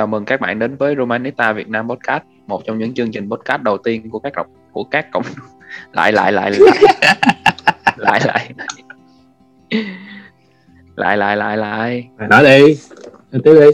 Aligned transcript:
Chào 0.00 0.06
mừng 0.06 0.24
các 0.24 0.40
bạn 0.40 0.58
đến 0.58 0.76
với 0.76 0.94
Romanista 0.98 1.52
Việt 1.52 1.68
Nam 1.68 1.88
Podcast, 1.88 2.22
một 2.46 2.62
trong 2.66 2.78
những 2.78 2.94
chương 2.94 3.12
trình 3.12 3.30
podcast 3.30 3.62
đầu 3.62 3.78
tiên 3.78 4.10
của 4.10 4.18
các 4.18 4.32
cộng 4.36 4.46
của 4.72 4.84
các 4.84 5.06
cộng 5.12 5.22
lại 5.92 6.12
lại 6.12 6.32
lại 6.32 6.50
lại 7.96 8.20
lại 8.20 8.20
lại 10.96 11.16
lại 11.16 11.16
lại 11.16 11.36
lại 11.36 11.56
lại 11.56 12.08
nói 12.28 12.44
đi 12.44 12.78
tiếp 13.32 13.54
đi 13.60 13.70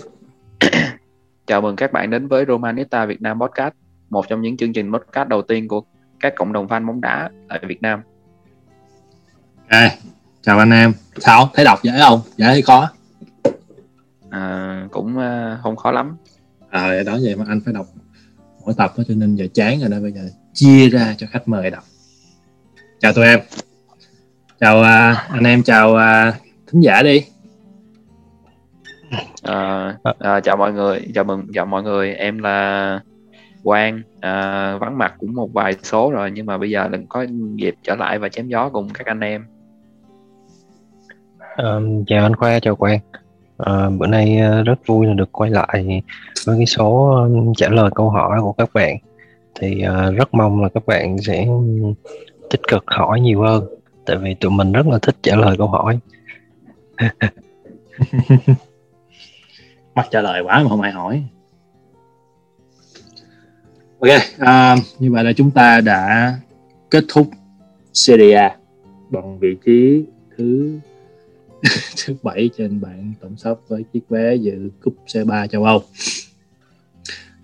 chào 1.47 1.61
mừng 1.61 1.77
các 1.77 1.93
bạn 1.93 2.11
đến 2.11 2.29
với 2.29 2.45
Romanista 2.49 3.07
Việt 3.07 3.23
Nam 3.23 3.41
Podcast, 3.41 3.75
một 4.11 4.29
trong 4.29 4.43
những 4.43 4.57
chương 4.57 4.73
trình 4.73 4.93
podcast 4.93 5.29
đầu 5.29 5.43
tiên 5.43 5.69
của 5.69 5.83
các 6.21 6.35
cộng 6.37 6.53
đồng 6.53 6.67
fan 6.67 6.87
bóng 6.87 7.01
đá 7.01 7.31
ở 7.49 7.59
Việt 7.63 7.83
Nam. 7.83 8.01
À, 9.69 9.91
chào 10.43 10.59
anh 10.59 10.71
em. 10.71 10.93
Sao? 11.17 11.51
Thấy 11.55 11.65
đọc 11.65 11.79
dễ 11.83 11.93
không? 12.01 12.21
Dễ 12.37 12.47
hay 12.47 12.63
khó? 12.63 12.89
À, 14.31 14.89
cũng 14.91 15.17
uh, 15.19 15.63
không 15.63 15.77
khó 15.77 15.91
lắm. 15.91 16.17
À, 16.77 17.03
đó 17.07 17.19
vậy 17.23 17.37
mà 17.37 17.45
anh 17.49 17.61
phải 17.65 17.75
đọc 17.75 17.87
mỗi 18.65 18.75
tập 18.77 18.93
đó, 18.97 19.05
cho 19.09 19.15
nên 19.15 19.35
giờ 19.35 19.47
chán 19.55 19.81
rồi 19.81 19.89
đó 19.89 19.97
bây 20.01 20.13
giờ 20.13 20.21
chia 20.55 20.89
ra 20.89 21.15
cho 21.19 21.27
khách 21.31 21.49
mời 21.49 21.71
đọc. 21.71 21.85
Chào 23.01 23.13
tụi 23.13 23.27
em. 23.27 23.41
Chào 24.61 24.79
uh, 24.79 25.19
anh 25.31 25.45
em, 25.45 25.63
chào 25.63 25.93
uh, 25.93 26.35
thính 26.67 26.81
giả 26.81 27.03
đi. 27.03 27.25
À, 29.43 29.99
à, 30.19 30.41
chào 30.41 30.57
mọi 30.57 30.73
người, 30.73 31.01
chào 31.15 31.25
mừng 31.25 31.47
chào 31.55 31.67
mọi 31.67 31.83
người. 31.83 32.15
Em 32.15 32.39
là 32.39 33.01
Quang, 33.63 34.03
à, 34.21 34.77
vắng 34.81 34.99
mặt 34.99 35.15
cũng 35.19 35.35
một 35.35 35.53
vài 35.53 35.75
số 35.83 36.11
rồi 36.11 36.31
nhưng 36.31 36.47
mà 36.47 36.59
bây 36.59 36.71
giờ 36.71 36.89
đừng 36.89 37.07
có 37.07 37.27
dịp 37.55 37.75
trở 37.83 37.95
lại 37.95 38.19
và 38.19 38.29
chém 38.29 38.49
gió 38.49 38.69
cùng 38.69 38.89
các 38.95 39.07
anh 39.07 39.21
em. 39.21 39.47
Um, 41.57 42.05
chào 42.07 42.23
anh 42.23 42.37
Khoa, 42.37 42.61
chào 42.61 42.77
Quang. 42.77 42.99
À, 43.59 43.91
bữa 43.91 44.07
nay 44.07 44.39
ờ, 44.39 44.63
rất 44.63 44.87
vui 44.87 45.07
là 45.07 45.15
được 45.15 45.33
quay 45.33 45.51
lại 45.51 46.03
với 46.47 46.57
cái 46.57 46.67
số 46.67 47.11
ờ, 47.11 47.31
trả 47.57 47.69
lời 47.69 47.91
câu 47.95 48.11
hỏi 48.11 48.41
của 48.41 48.53
các 48.53 48.71
bạn. 48.75 48.97
Thì 49.61 49.85
uh, 49.85 50.17
rất 50.17 50.35
mong 50.35 50.63
là 50.63 50.69
các 50.69 50.87
bạn 50.87 51.19
sẽ 51.19 51.47
tích 52.51 52.61
cực 52.69 52.85
hỏi 52.87 53.21
nhiều 53.21 53.43
hơn, 53.43 53.65
tại 54.07 54.17
vì 54.17 54.35
tụi 54.35 54.51
mình 54.51 54.73
rất 54.73 54.87
là 54.87 54.99
thích 55.03 55.17
trả 55.23 55.37
lời 55.37 55.57
câu 55.59 55.67
hỏi. 55.67 55.99
Mắc 59.95 60.07
trả 60.11 60.21
lời 60.21 60.43
quá 60.43 60.63
mà 60.63 60.69
không 60.69 60.81
ai 60.81 60.93
hỏi. 60.93 61.25
Ok, 63.99 64.11
uh, 64.43 64.79
như 64.99 65.13
vậy 65.13 65.25
là 65.25 65.33
chúng 65.33 65.51
ta 65.51 65.81
đã 65.81 66.35
kết 66.91 67.05
thúc 67.09 67.27
Serie 67.93 68.35
A 68.35 68.57
bằng 69.11 69.39
vị 69.39 69.57
trí 69.65 70.05
thứ 70.37 70.79
thứ 72.07 72.17
bảy 72.23 72.51
trên 72.59 72.81
bảng 72.81 73.13
tổng 73.21 73.37
sắp 73.37 73.57
với 73.69 73.85
chiếc 73.93 74.09
vé 74.09 74.35
dự 74.35 74.71
cúp 74.83 74.97
C3 75.07 75.47
châu 75.47 75.65
Âu. 75.65 75.83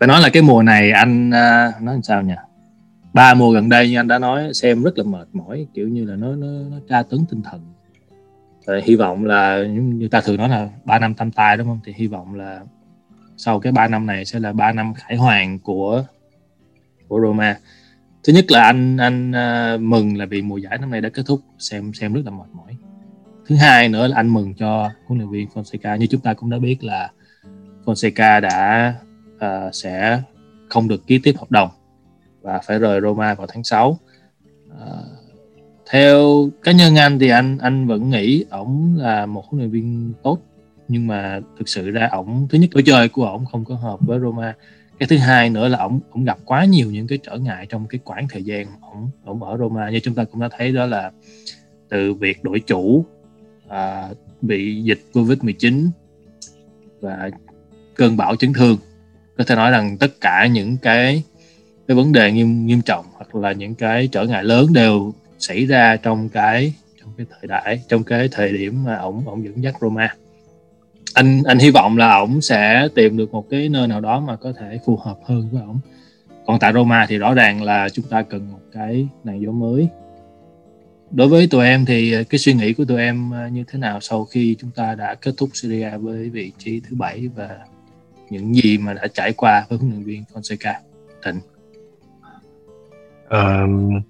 Phải 0.01 0.07
nói 0.07 0.21
là 0.21 0.29
cái 0.29 0.43
mùa 0.43 0.63
này 0.63 0.91
anh 0.91 1.29
uh, 1.29 1.83
nói 1.83 1.95
làm 1.95 2.03
sao 2.03 2.23
nhỉ? 2.23 2.35
Ba 3.13 3.35
mùa 3.35 3.53
gần 3.53 3.69
đây 3.69 3.91
như 3.91 3.99
anh 3.99 4.09
đã 4.09 4.19
nói 4.19 4.51
xem 4.55 4.83
rất 4.83 4.99
là 4.99 5.05
mệt 5.05 5.29
mỏi, 5.33 5.67
kiểu 5.75 5.89
như 5.89 6.05
là 6.05 6.17
nó 6.17 6.37
nó, 6.37 6.47
nó 6.71 6.77
tra 6.89 7.03
tấn 7.03 7.27
tinh 7.31 7.43
thần. 7.43 7.61
Rồi, 8.67 8.83
hy 8.85 8.97
vọng 8.97 9.25
là 9.25 9.65
như 9.67 10.09
ta 10.09 10.21
thường 10.21 10.37
nói 10.37 10.49
là 10.49 10.69
ba 10.85 10.99
năm 10.99 11.15
tam 11.15 11.31
tai 11.31 11.57
đúng 11.57 11.67
không? 11.67 11.81
Thì 11.85 11.93
hy 11.97 12.07
vọng 12.07 12.35
là 12.35 12.61
sau 13.37 13.61
cái 13.61 13.73
ba 13.73 13.89
năm 13.89 14.07
này 14.07 14.25
sẽ 14.25 14.41
là 14.41 14.53
ba 14.53 14.73
năm 14.73 14.95
khải 14.95 15.17
hoàn 15.17 15.59
của 15.59 16.05
của 17.09 17.21
Roma 17.21 17.59
thứ 18.25 18.33
nhất 18.33 18.45
là 18.49 18.63
anh 18.63 18.97
anh 18.97 19.31
uh, 19.31 19.81
mừng 19.81 20.17
là 20.17 20.27
vì 20.27 20.43
mùa 20.43 20.57
giải 20.57 20.79
năm 20.79 20.91
nay 20.91 21.01
đã 21.01 21.09
kết 21.09 21.23
thúc 21.27 21.41
xem 21.59 21.93
xem 21.95 22.13
rất 22.13 22.23
là 22.25 22.31
mệt 22.31 22.49
mỏi 22.53 22.77
thứ 23.47 23.57
hai 23.57 23.89
nữa 23.89 24.09
là 24.09 24.17
anh 24.17 24.29
mừng 24.29 24.55
cho 24.55 24.91
huấn 25.07 25.19
luyện 25.19 25.31
viên 25.31 25.49
Fonseca. 25.55 25.97
Như 25.97 26.07
chúng 26.07 26.21
ta 26.21 26.35
cũng 26.35 26.51
đã 26.51 26.59
biết 26.59 26.85
là 26.85 27.11
Fonseca 27.85 28.41
đã 28.41 28.95
uh, 29.37 29.75
sẽ 29.75 30.23
không 30.69 30.89
được 30.89 31.07
ký 31.07 31.19
tiếp 31.23 31.35
hợp 31.39 31.51
đồng 31.51 31.69
và 32.43 32.59
phải 32.59 32.79
rời 32.79 33.01
Roma 33.01 33.35
vào 33.35 33.47
tháng 33.47 33.65
6 33.65 33.89
uh, 33.89 33.99
ờ, 34.79 35.05
theo 35.91 36.49
cá 36.63 36.73
nhân 36.73 36.97
anh 36.97 37.19
thì 37.19 37.29
anh 37.29 37.59
anh 37.59 37.87
vẫn 37.87 38.11
nghĩ 38.11 38.45
ổng 38.51 38.97
là 38.99 39.27
một 39.27 39.47
huấn 39.47 39.61
luyện 39.61 39.71
viên 39.71 40.13
tốt 40.23 40.39
nhưng 40.89 41.07
mà 41.07 41.41
thực 41.59 41.69
sự 41.69 41.91
ra 41.91 42.09
ổng 42.13 42.47
thứ 42.51 42.59
nhất 42.59 42.71
lối 42.73 42.83
chơi 42.87 43.09
của 43.09 43.27
ổng 43.27 43.47
không 43.47 43.65
có 43.65 43.75
hợp 43.75 44.01
với 44.01 44.21
Roma. 44.21 44.55
Cái 44.99 45.07
thứ 45.07 45.17
hai 45.17 45.51
nữa 45.51 45.69
là 45.69 45.79
ổng 45.79 46.01
ổng 46.11 46.25
gặp 46.25 46.39
quá 46.45 46.65
nhiều 46.65 46.91
những 46.91 47.07
cái 47.07 47.19
trở 47.23 47.37
ngại 47.37 47.67
trong 47.69 47.87
cái 47.87 48.01
quãng 48.05 48.27
thời 48.31 48.43
gian 48.43 48.67
ổng 48.81 49.11
ổng 49.25 49.43
ở 49.43 49.57
Roma. 49.59 49.91
Như 49.91 50.01
chúng 50.01 50.15
ta 50.15 50.25
cũng 50.25 50.41
đã 50.41 50.49
thấy 50.57 50.73
đó 50.73 50.87
là 50.87 51.11
từ 51.89 52.15
việc 52.15 52.45
đổi 52.45 52.61
chủ 52.61 53.05
à, 53.73 54.09
bị 54.43 54.83
dịch 54.83 55.01
Covid 55.13 55.39
19 55.43 55.91
và 57.01 57.31
cơn 57.95 58.17
bão 58.17 58.37
chấn 58.37 58.53
thương. 58.53 58.77
Có 59.39 59.45
thể 59.45 59.55
nói 59.55 59.71
rằng 59.71 59.99
tất 59.99 60.21
cả 60.21 60.47
những 60.47 60.77
cái 60.77 61.23
cái 61.89 61.97
vấn 61.97 62.13
đề 62.13 62.33
nghiêm 62.33 62.67
nghiêm 62.67 62.83
trọng 62.83 63.05
hoặc 63.15 63.35
là 63.35 63.53
những 63.53 63.75
cái 63.75 64.09
trở 64.13 64.25
ngại 64.25 64.45
lớn 64.45 64.73
đều 64.73 65.13
xảy 65.39 65.67
ra 65.67 65.97
trong 65.97 66.29
cái 66.29 66.75
trong 67.01 67.11
cái 67.17 67.27
thời 67.31 67.49
đại 67.49 67.83
trong 67.89 68.05
cái 68.05 68.29
thời 68.33 68.53
điểm 68.53 68.85
mà 68.85 68.97
ổng 68.97 69.29
ổng 69.29 69.45
dẫn 69.45 69.63
dắt 69.63 69.75
Roma. 69.81 70.15
Anh 71.15 71.43
anh 71.45 71.59
hy 71.59 71.71
vọng 71.71 71.97
là 71.97 72.17
ổng 72.17 72.41
sẽ 72.41 72.89
tìm 72.95 73.17
được 73.17 73.33
một 73.33 73.47
cái 73.51 73.69
nơi 73.69 73.89
nào 73.89 74.01
đó 74.01 74.21
mà 74.21 74.37
có 74.37 74.53
thể 74.53 74.79
phù 74.87 74.97
hợp 74.97 75.19
hơn 75.25 75.49
với 75.53 75.63
ổng. 75.63 75.81
Còn 76.47 76.59
tại 76.59 76.73
Roma 76.73 77.07
thì 77.09 77.19
rõ 77.19 77.35
ràng 77.35 77.63
là 77.63 77.89
chúng 77.89 78.05
ta 78.05 78.23
cần 78.23 78.53
một 78.53 78.61
cái 78.73 79.09
nền 79.25 79.41
gió 79.41 79.53
mới 79.53 79.89
đối 81.13 81.29
với 81.29 81.49
tụi 81.51 81.67
em 81.67 81.85
thì 81.85 82.13
ờ, 82.13 82.23
cái 82.31 82.39
suy 82.39 82.55
nghĩ 82.55 82.73
của 82.73 82.85
tụi 82.85 83.01
em 83.01 83.31
ờ, 83.31 83.49
như 83.49 83.65
thế 83.69 83.79
nào 83.79 84.01
sau 84.01 84.25
khi 84.25 84.57
chúng 84.59 84.71
ta 84.71 84.95
đã 84.95 85.15
kết 85.15 85.35
thúc 85.37 85.51
Serie 85.53 85.99
với 85.99 86.31
vị 86.31 86.53
trí 86.59 86.81
thứ 86.81 86.97
bảy 86.97 87.29
và 87.37 87.49
những 88.31 88.55
gì 88.55 88.79
mà 88.79 88.93
đã 88.93 89.07
trải 89.15 89.33
qua 89.33 89.67
với 89.69 89.79
huấn 89.79 89.91
luyện 89.91 90.03
viên 90.03 90.25
Fonseca? 90.33 90.75
Thịnh. 91.25 91.41
Uh, 93.27 94.03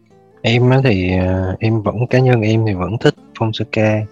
em 0.43 0.71
thì 0.85 1.19
ờ, 1.19 1.57
em 1.61 1.83
vẫn 1.83 2.07
cá 2.07 2.19
nhân 2.19 2.41
em 2.41 2.65
thì 2.67 2.75
vẫn 2.75 2.99
thích 2.99 3.15
Fonseca. 3.39 4.05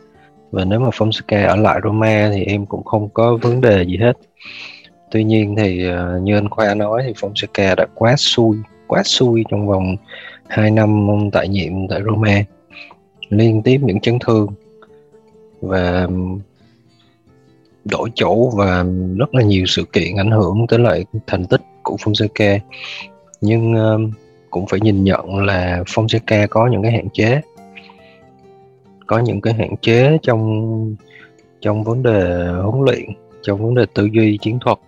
Và 0.50 0.64
nếu 0.64 0.80
mà 0.80 0.88
Fonseca 0.88 1.48
ở 1.48 1.56
lại 1.56 1.80
Roma 1.84 2.30
thì 2.34 2.44
em 2.44 2.66
cũng 2.66 2.84
không 2.84 3.08
có 3.08 3.36
vấn 3.42 3.60
đề 3.60 3.84
gì 3.84 3.96
hết. 3.96 4.12
Tuy 5.10 5.24
nhiên 5.24 5.54
thì 5.58 5.84
như 6.22 6.36
anh 6.36 6.48
Khoa 6.48 6.74
nói 6.74 7.02
thì 7.06 7.12
Fonseca 7.12 7.74
đã 7.74 7.86
quá 7.94 8.14
xui 8.18 8.56
quá 8.86 9.02
xui 9.04 9.44
trong 9.50 9.66
vòng 9.66 9.96
2 10.48 10.70
năm 10.70 11.08
tại 11.32 11.48
nhiệm 11.48 11.72
tại 11.88 12.00
Roma 12.04 12.44
liên 13.30 13.62
tiếp 13.62 13.80
những 13.82 14.00
chấn 14.00 14.18
thương 14.18 14.46
và 15.60 16.08
đổi 17.84 18.10
chỗ 18.14 18.50
và 18.50 18.84
rất 19.16 19.34
là 19.34 19.42
nhiều 19.42 19.64
sự 19.66 19.84
kiện 19.92 20.16
ảnh 20.16 20.30
hưởng 20.30 20.66
tới 20.68 20.78
lại 20.78 21.04
thành 21.26 21.44
tích 21.44 21.60
của 21.82 21.96
Fonseca 21.96 22.58
nhưng 23.40 23.72
uh, 23.72 24.10
cũng 24.50 24.66
phải 24.66 24.80
nhìn 24.80 25.04
nhận 25.04 25.36
là 25.36 25.82
Fonseca 25.86 26.46
có 26.50 26.66
những 26.66 26.82
cái 26.82 26.92
hạn 26.92 27.08
chế. 27.12 27.40
Có 29.06 29.18
những 29.18 29.40
cái 29.40 29.54
hạn 29.54 29.76
chế 29.76 30.18
trong 30.22 30.96
trong 31.60 31.84
vấn 31.84 32.02
đề 32.02 32.48
huấn 32.62 32.84
luyện 32.84 33.10
trong 33.42 33.64
vấn 33.64 33.74
đề 33.74 33.86
tư 33.94 34.08
duy 34.12 34.38
chiến 34.38 34.58
thuật. 34.60 34.78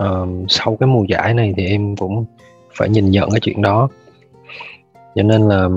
Uh, 0.00 0.28
sau 0.48 0.76
cái 0.80 0.86
mùa 0.86 1.04
giải 1.08 1.34
này 1.34 1.54
thì 1.56 1.66
em 1.66 1.96
cũng 1.96 2.24
phải 2.74 2.88
nhìn 2.88 3.10
nhận 3.10 3.30
cái 3.30 3.40
chuyện 3.40 3.62
đó. 3.62 3.88
Cho 5.14 5.22
nên 5.22 5.42
là 5.48 5.68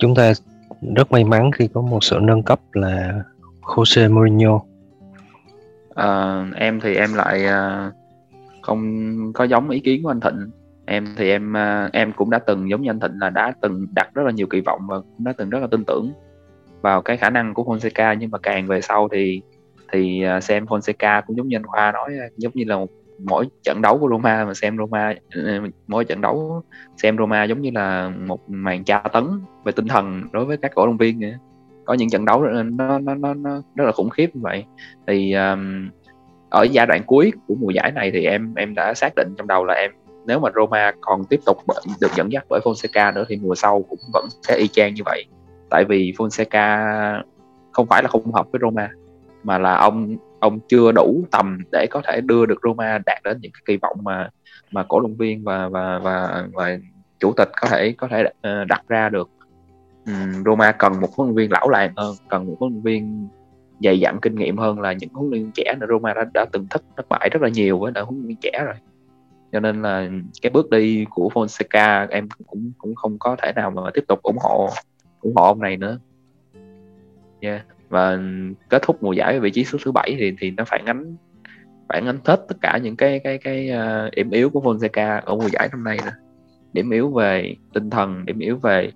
chúng 0.00 0.14
ta 0.14 0.32
rất 0.96 1.12
may 1.12 1.24
mắn 1.24 1.50
khi 1.52 1.68
có 1.74 1.80
một 1.80 2.04
sự 2.04 2.18
nâng 2.22 2.42
cấp 2.42 2.60
là 2.72 3.22
Jose 3.62 4.14
Mourinho. 4.14 4.60
À, 5.94 6.44
em 6.56 6.80
thì 6.80 6.94
em 6.94 7.14
lại 7.14 7.46
à, 7.46 7.90
không 8.62 9.32
có 9.32 9.44
giống 9.44 9.70
ý 9.70 9.80
kiến 9.80 10.02
của 10.02 10.10
anh 10.10 10.20
Thịnh. 10.20 10.50
Em 10.86 11.06
thì 11.16 11.30
em 11.30 11.56
à, 11.56 11.90
em 11.92 12.12
cũng 12.12 12.30
đã 12.30 12.38
từng 12.38 12.70
giống 12.70 12.82
như 12.82 12.90
anh 12.90 13.00
Thịnh 13.00 13.18
là 13.20 13.30
đã 13.30 13.52
từng 13.60 13.86
đặt 13.94 14.14
rất 14.14 14.22
là 14.22 14.30
nhiều 14.30 14.46
kỳ 14.46 14.60
vọng 14.60 14.80
và 14.88 15.00
cũng 15.00 15.24
đã 15.24 15.32
từng 15.36 15.50
rất 15.50 15.58
là 15.58 15.66
tin 15.70 15.84
tưởng 15.84 16.12
vào 16.80 17.02
cái 17.02 17.16
khả 17.16 17.30
năng 17.30 17.54
của 17.54 17.62
Fonseca. 17.62 18.14
Nhưng 18.14 18.30
mà 18.30 18.38
càng 18.38 18.66
về 18.66 18.80
sau 18.80 19.08
thì 19.12 19.42
thì 19.92 20.22
à, 20.22 20.40
xem 20.40 20.64
Fonseca 20.64 21.22
cũng 21.26 21.36
giống 21.36 21.48
như 21.48 21.56
anh 21.56 21.66
Khoa 21.66 21.92
nói 21.92 22.10
giống 22.36 22.52
như 22.54 22.64
là 22.66 22.76
một, 22.76 22.88
mỗi 23.24 23.48
trận 23.62 23.82
đấu 23.82 23.98
của 23.98 24.08
Roma 24.08 24.44
mà 24.44 24.54
xem 24.54 24.76
Roma 24.78 25.14
ờ, 25.34 25.60
mỗi 25.86 26.04
trận 26.04 26.20
đấu 26.20 26.62
xem 26.96 27.18
Roma 27.18 27.44
giống 27.44 27.60
như 27.60 27.70
là 27.74 28.08
một 28.26 28.50
màn 28.50 28.84
tra 28.84 28.98
tấn 29.12 29.24
về 29.64 29.72
tinh 29.72 29.88
thần 29.88 30.22
đối 30.32 30.44
với 30.44 30.56
các 30.56 30.72
cổ 30.74 30.86
động 30.86 30.96
viên 30.96 31.20
vậy. 31.20 31.34
có 31.84 31.94
những 31.94 32.10
trận 32.10 32.24
đấu 32.24 32.42
nó 32.42 32.98
nó 32.98 33.14
nó, 33.14 33.34
nó 33.34 33.62
rất 33.74 33.84
là 33.84 33.92
khủng 33.92 34.10
khiếp 34.10 34.30
như 34.34 34.40
vậy 34.42 34.64
thì 35.06 35.32
um, 35.32 35.88
ở 36.50 36.62
giai 36.62 36.86
đoạn 36.86 37.02
cuối 37.06 37.32
của 37.48 37.54
mùa 37.54 37.70
giải 37.70 37.92
này 37.92 38.10
thì 38.10 38.24
em 38.24 38.54
em 38.54 38.74
đã 38.74 38.94
xác 38.94 39.12
định 39.16 39.34
trong 39.38 39.46
đầu 39.46 39.64
là 39.64 39.74
em 39.74 39.90
nếu 40.26 40.38
mà 40.38 40.48
Roma 40.54 40.92
còn 41.00 41.24
tiếp 41.24 41.40
tục 41.46 41.56
được 42.00 42.10
dẫn 42.16 42.32
dắt 42.32 42.44
bởi 42.48 42.60
Fonseca 42.60 43.14
nữa 43.14 43.24
thì 43.28 43.36
mùa 43.42 43.54
sau 43.54 43.82
cũng 43.82 43.98
vẫn 44.12 44.26
sẽ 44.42 44.56
y 44.56 44.68
chang 44.68 44.94
như 44.94 45.02
vậy 45.04 45.24
tại 45.70 45.84
vì 45.84 46.12
Fonseca 46.18 47.22
không 47.72 47.86
phải 47.86 48.02
là 48.02 48.08
không 48.08 48.32
hợp 48.32 48.46
với 48.52 48.58
Roma 48.62 48.90
mà 49.42 49.58
là 49.58 49.76
ông 49.76 50.16
ông 50.40 50.58
chưa 50.68 50.92
đủ 50.92 51.24
tầm 51.30 51.58
để 51.72 51.86
có 51.90 52.02
thể 52.04 52.20
đưa 52.20 52.46
được 52.46 52.58
Roma 52.62 52.98
đạt 53.06 53.22
đến 53.24 53.38
những 53.40 53.52
cái 53.52 53.62
kỳ 53.66 53.76
vọng 53.76 53.96
mà 54.02 54.30
mà 54.70 54.84
cổ 54.88 55.00
động 55.00 55.16
viên 55.16 55.44
và 55.44 55.68
và 55.68 55.98
và 55.98 56.46
và 56.52 56.78
chủ 57.18 57.32
tịch 57.36 57.50
có 57.60 57.68
thể 57.68 57.92
có 57.92 58.08
thể 58.08 58.24
ờ, 58.40 58.64
đặt 58.64 58.82
ra 58.88 59.08
được. 59.08 59.30
Um, 60.06 60.44
Roma 60.44 60.72
cần 60.72 61.00
một 61.00 61.08
huấn 61.16 61.28
luyện 61.28 61.36
viên 61.36 61.52
lão 61.52 61.68
làng 61.68 61.92
hơn 61.96 62.14
cần 62.28 62.46
một 62.46 62.56
huấn 62.60 62.72
luyện 62.72 62.82
viên 62.82 63.28
dày 63.80 64.00
dặn 64.00 64.18
kinh 64.22 64.34
nghiệm 64.34 64.56
hơn 64.56 64.80
là 64.80 64.92
những 64.92 65.10
huấn 65.12 65.30
luyện 65.30 65.42
viên 65.42 65.52
trẻ 65.54 65.74
nữa 65.80 65.86
Roma 65.90 66.14
đã, 66.14 66.24
đã 66.34 66.46
từng 66.52 66.66
thất 66.70 66.82
thất 66.96 67.08
bại 67.08 67.28
rất 67.32 67.42
là 67.42 67.48
nhiều 67.48 67.78
với 67.78 67.92
đội 67.92 68.04
huấn 68.04 68.18
luyện 68.18 68.28
viên 68.28 68.36
trẻ 68.40 68.62
rồi. 68.64 68.74
Cho 69.52 69.60
nên 69.60 69.82
là 69.82 70.08
cái 70.42 70.50
bước 70.50 70.70
đi 70.70 71.06
của 71.10 71.30
Fonseca 71.34 72.06
em 72.10 72.28
cũng 72.46 72.72
cũng 72.78 72.94
không 72.94 73.18
có 73.18 73.36
thể 73.42 73.52
nào 73.56 73.70
mà 73.70 73.82
tiếp 73.94 74.04
tục 74.08 74.22
ủng 74.22 74.38
hộ 74.40 74.70
ủng 75.20 75.32
hộ 75.36 75.42
ông 75.44 75.60
này 75.60 75.76
nữa. 75.76 75.98
Yeah 77.40 77.62
và 77.90 78.18
kết 78.68 78.82
thúc 78.82 79.02
mùa 79.02 79.12
giải 79.12 79.34
ở 79.34 79.40
vị 79.40 79.50
trí 79.50 79.64
số 79.64 79.78
thứ 79.84 79.92
bảy 79.92 80.16
thì 80.18 80.32
thì 80.38 80.50
nó 80.50 80.64
phản 80.64 80.86
ánh 80.86 81.16
phản 81.88 82.06
ánh 82.06 82.18
hết 82.24 82.44
tất 82.48 82.56
cả 82.60 82.78
những 82.82 82.96
cái 82.96 83.20
cái 83.24 83.38
cái 83.38 83.70
uh, 83.70 84.14
điểm 84.14 84.30
yếu 84.30 84.50
của 84.50 84.60
Fonseca 84.60 85.20
ở 85.24 85.34
mùa 85.34 85.48
giải 85.52 85.68
năm 85.72 85.84
nay 85.84 85.98
nữa 86.04 86.12
điểm 86.72 86.90
yếu 86.90 87.10
về 87.10 87.54
tinh 87.74 87.90
thần 87.90 88.26
điểm 88.26 88.38
yếu 88.38 88.56
về 88.56 88.92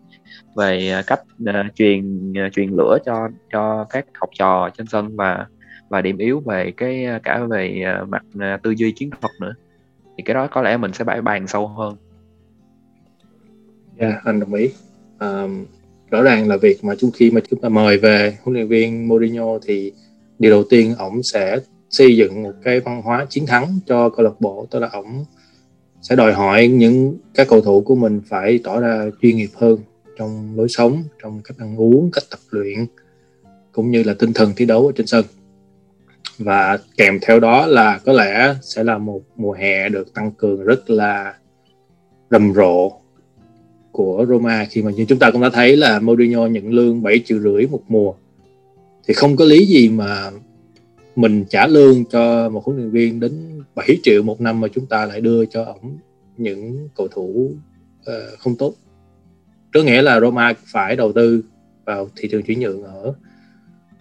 về 0.57 0.91
ờ, 0.91 1.03
cách 1.07 1.21
uh, 1.43 1.75
truyền 1.75 2.31
uh, 2.31 2.53
truyền 2.53 2.71
lửa 2.71 2.99
cho 3.05 3.29
cho 3.53 3.87
các 3.91 4.07
học 4.15 4.31
trò 4.39 4.71
trên 4.79 4.87
sân 4.87 5.17
và 5.17 5.47
và 5.89 6.03
điểm 6.03 6.19
yếu 6.19 6.41
về 6.41 6.73
cái 6.77 7.07
cả 7.23 7.39
về 7.51 7.85
uh, 8.03 8.09
mặt 8.09 8.23
uh, 8.37 8.63
tư 8.63 8.71
duy 8.71 8.93
chiến 8.93 9.11
thuật 9.11 9.33
nữa 9.41 9.55
thì 10.17 10.23
cái 10.23 10.35
đó 10.35 10.47
có 10.47 10.63
lẽ 10.63 10.77
mình 10.77 10.93
sẽ 10.93 11.05
bài 11.05 11.23
bàn 11.23 11.47
sâu 11.47 11.69
hơn. 11.69 11.97
Dạ, 14.01 14.09
yeah, 14.09 14.25
anh 14.25 14.41
đồng 14.41 14.55
ý. 14.55 14.71
Um, 15.21 15.65
rõ 16.15 16.23
ràng 16.23 16.49
là 16.49 16.57
việc 16.57 16.85
mà 16.85 16.95
chung 16.99 17.11
khi 17.11 17.31
mà 17.31 17.41
chúng 17.51 17.61
ta 17.61 17.69
mời 17.69 17.99
về 17.99 18.37
huấn 18.43 18.55
luyện 18.55 18.69
viên 18.69 19.09
Mourinho 19.09 19.59
thì 19.67 19.93
điều 20.39 20.51
đầu 20.51 20.65
tiên 20.71 20.95
ổng 20.99 21.23
sẽ 21.23 21.59
xây 21.91 22.17
dựng 22.17 22.43
một 22.43 22.53
cái 22.65 22.81
văn 22.81 23.03
hóa 23.03 23.27
chiến 23.31 23.47
thắng 23.47 23.79
cho 23.87 24.09
câu 24.09 24.25
lạc 24.25 24.41
bộ. 24.41 24.67
Tức 24.71 24.79
là 24.79 24.89
ổng 24.93 25.25
sẽ 26.03 26.17
đòi 26.17 26.33
hỏi 26.33 26.67
những 26.67 27.19
các 27.35 27.49
cầu 27.49 27.61
thủ 27.61 27.81
của 27.81 27.95
mình 27.95 28.21
phải 28.29 28.61
tỏ 28.65 28.81
ra 28.81 29.07
chuyên 29.23 29.37
nghiệp 29.37 29.51
hơn 29.55 29.79
trong 30.19 30.57
lối 30.57 30.69
sống, 30.69 31.03
trong 31.23 31.41
cách 31.45 31.59
ăn 31.59 31.77
uống, 31.77 32.11
cách 32.13 32.25
tập 32.31 32.39
luyện, 32.51 32.87
cũng 33.73 33.91
như 33.91 34.03
là 34.03 34.15
tinh 34.19 34.33
thần 34.33 34.53
thi 34.57 34.65
đấu 34.65 34.87
ở 34.87 34.93
trên 34.97 35.07
sân. 35.07 35.25
Và 36.39 36.79
kèm 36.97 37.19
theo 37.23 37.41
đó 37.41 37.67
là 37.67 38.01
có 38.05 38.13
lẽ 38.13 38.55
sẽ 38.63 38.85
là 38.85 38.99
một 38.99 39.21
mùa 39.37 39.53
hè 39.53 39.89
được 39.89 40.15
tăng 40.15 40.33
cường 40.33 40.65
rất 40.65 40.91
là 40.91 41.35
rầm 42.31 42.53
rộ 42.55 42.93
của 43.95 44.27
Roma 44.29 44.67
khi 44.71 44.83
mà 44.83 44.91
như 44.91 45.05
chúng 45.09 45.19
ta 45.19 45.31
cũng 45.31 45.41
đã 45.41 45.51
thấy 45.51 45.77
là 45.77 46.01
Mourinho 46.01 46.47
nhận 46.47 46.71
lương 46.71 47.03
7 47.03 47.23
triệu 47.25 47.39
rưỡi 47.41 47.67
một 47.67 47.83
mùa. 47.89 48.15
Thì 49.07 49.15
không 49.15 49.37
có 49.37 49.45
lý 49.45 49.67
gì 49.67 49.89
mà 49.89 50.31
mình 51.17 51.45
trả 51.51 51.67
lương 51.67 52.05
cho 52.05 52.49
một 52.49 52.65
huấn 52.65 52.79
luyện 52.79 52.91
viên 52.91 53.21
đến 53.21 53.63
7 53.75 53.99
triệu 54.03 54.23
một 54.23 54.41
năm 54.41 54.61
mà 54.61 54.69
chúng 54.69 54.87
ta 54.87 55.07
lại 55.07 55.21
đưa 55.21 55.47
cho 55.47 55.65
ổng 55.65 55.99
những 56.37 56.89
cầu 56.97 57.09
thủ 57.09 57.51
uh, 58.01 58.39
không 58.39 58.57
tốt. 58.57 58.75
Có 59.75 59.83
nghĩa 59.83 60.03
là 60.03 60.21
Roma 60.21 60.53
phải 60.67 60.97
đầu 60.97 61.13
tư 61.13 61.45
vào 61.85 62.09
thị 62.17 62.29
trường 62.29 62.43
chuyển 62.43 62.61
nhượng 62.61 62.83
ở 62.83 63.15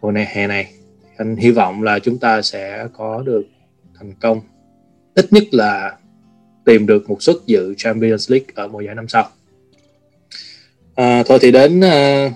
mùa 0.01 0.11
này 0.11 0.25
hè 0.33 0.47
này. 0.47 0.73
Anh 1.17 1.35
hy 1.35 1.51
vọng 1.51 1.83
là 1.83 1.99
chúng 1.99 2.17
ta 2.17 2.41
sẽ 2.41 2.87
có 2.93 3.23
được 3.25 3.43
thành 3.99 4.13
công. 4.21 4.41
Ít 5.15 5.33
nhất 5.33 5.43
là 5.51 5.97
tìm 6.65 6.85
được 6.85 7.09
một 7.09 7.23
suất 7.23 7.35
dự 7.45 7.73
Champions 7.77 8.31
League 8.31 8.47
ở 8.55 8.67
mùa 8.67 8.81
giải 8.81 8.95
năm 8.95 9.07
sau 9.07 9.29
à, 10.95 11.23
thôi 11.23 11.39
thì 11.41 11.51
đến 11.51 11.81
à, 11.81 12.31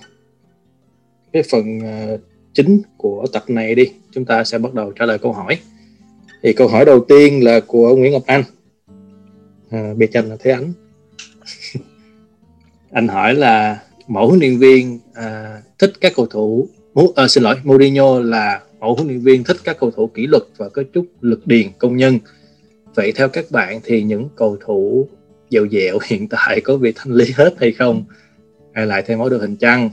cái 1.33 1.44
phần 1.51 1.80
à, 1.80 2.18
chính 2.54 2.81
của 2.98 3.25
tập 3.33 3.44
này 3.48 3.75
đi. 3.75 3.92
Chúng 4.12 4.25
ta 4.25 4.44
sẽ 4.44 4.57
bắt 4.57 4.74
đầu 4.74 4.92
trả 4.92 5.06
lời 5.06 5.18
câu 5.18 5.33
hỏi. 5.33 5.59
Thì 6.44 6.54
câu 6.54 6.68
hỏi 6.68 6.86
đầu 6.86 7.06
tiên 7.07 7.44
là 7.44 7.59
của 7.59 7.95
Nguyễn 7.95 8.12
Ngọc 8.12 8.24
Anh. 8.25 8.44
À, 9.69 9.94
biệt 9.98 10.12
danh 10.12 10.30
là 10.30 10.36
Thế 10.39 10.51
Ánh. 10.51 10.74
Anh 12.92 13.07
hỏi 13.07 13.36
là 13.36 13.80
mẫu 14.07 14.27
huấn 14.27 14.39
luyện 14.39 14.57
viên 14.57 15.00
à, 15.13 15.62
thích 15.80 15.94
các 16.01 16.13
cầu 16.15 16.25
thủ 16.25 16.68
à, 17.15 17.27
xin 17.27 17.44
lỗi 17.44 17.56
Mourinho 17.63 18.19
là 18.19 18.62
mẫu 18.80 18.95
huấn 18.95 19.07
luyện 19.07 19.19
viên 19.19 19.44
thích 19.44 19.57
các 19.63 19.77
cầu 19.80 19.92
thủ 19.92 20.07
kỷ 20.07 20.27
luật 20.27 20.44
và 20.57 20.69
có 20.69 20.83
chút 20.94 21.06
lực 21.21 21.48
điền 21.48 21.68
công 21.77 21.98
nhân. 21.98 22.19
Vậy 22.95 23.12
theo 23.15 23.30
các 23.30 23.45
bạn 23.51 23.80
thì 23.83 24.04
những 24.04 24.30
cầu 24.36 24.57
thủ 24.65 25.07
dẻo 25.50 25.68
dẻo 25.71 25.98
hiện 26.06 26.27
tại 26.27 26.62
có 26.62 26.77
bị 26.77 26.92
thanh 26.95 27.13
lý 27.13 27.25
hết 27.36 27.54
hay 27.59 27.71
không? 27.71 28.04
Hay 28.78 28.86
lại 28.86 29.04
theo 29.04 29.18
máu 29.18 29.30
được 29.30 29.42
hình 29.42 29.56
chăng? 29.56 29.90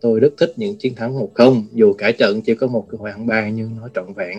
Tôi 0.00 0.20
rất 0.20 0.34
thích 0.38 0.52
những 0.56 0.76
chiến 0.78 0.94
thắng 0.94 1.18
một 1.18 1.30
không 1.34 1.66
dù 1.72 1.92
cả 1.92 2.12
trận 2.18 2.40
chỉ 2.42 2.54
có 2.54 2.66
một 2.66 2.86
cơ 2.90 2.98
hội 2.98 3.10
ăn 3.10 3.26
bàn 3.26 3.54
nhưng 3.56 3.76
nó 3.80 3.88
trọn 3.94 4.14
vẹn. 4.14 4.38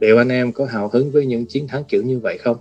Liệu 0.00 0.18
anh 0.18 0.28
em 0.28 0.52
có 0.52 0.66
hào 0.66 0.88
hứng 0.88 1.10
với 1.10 1.26
những 1.26 1.46
chiến 1.46 1.68
thắng 1.68 1.84
kiểu 1.84 2.02
như 2.02 2.18
vậy 2.18 2.38
không? 2.38 2.56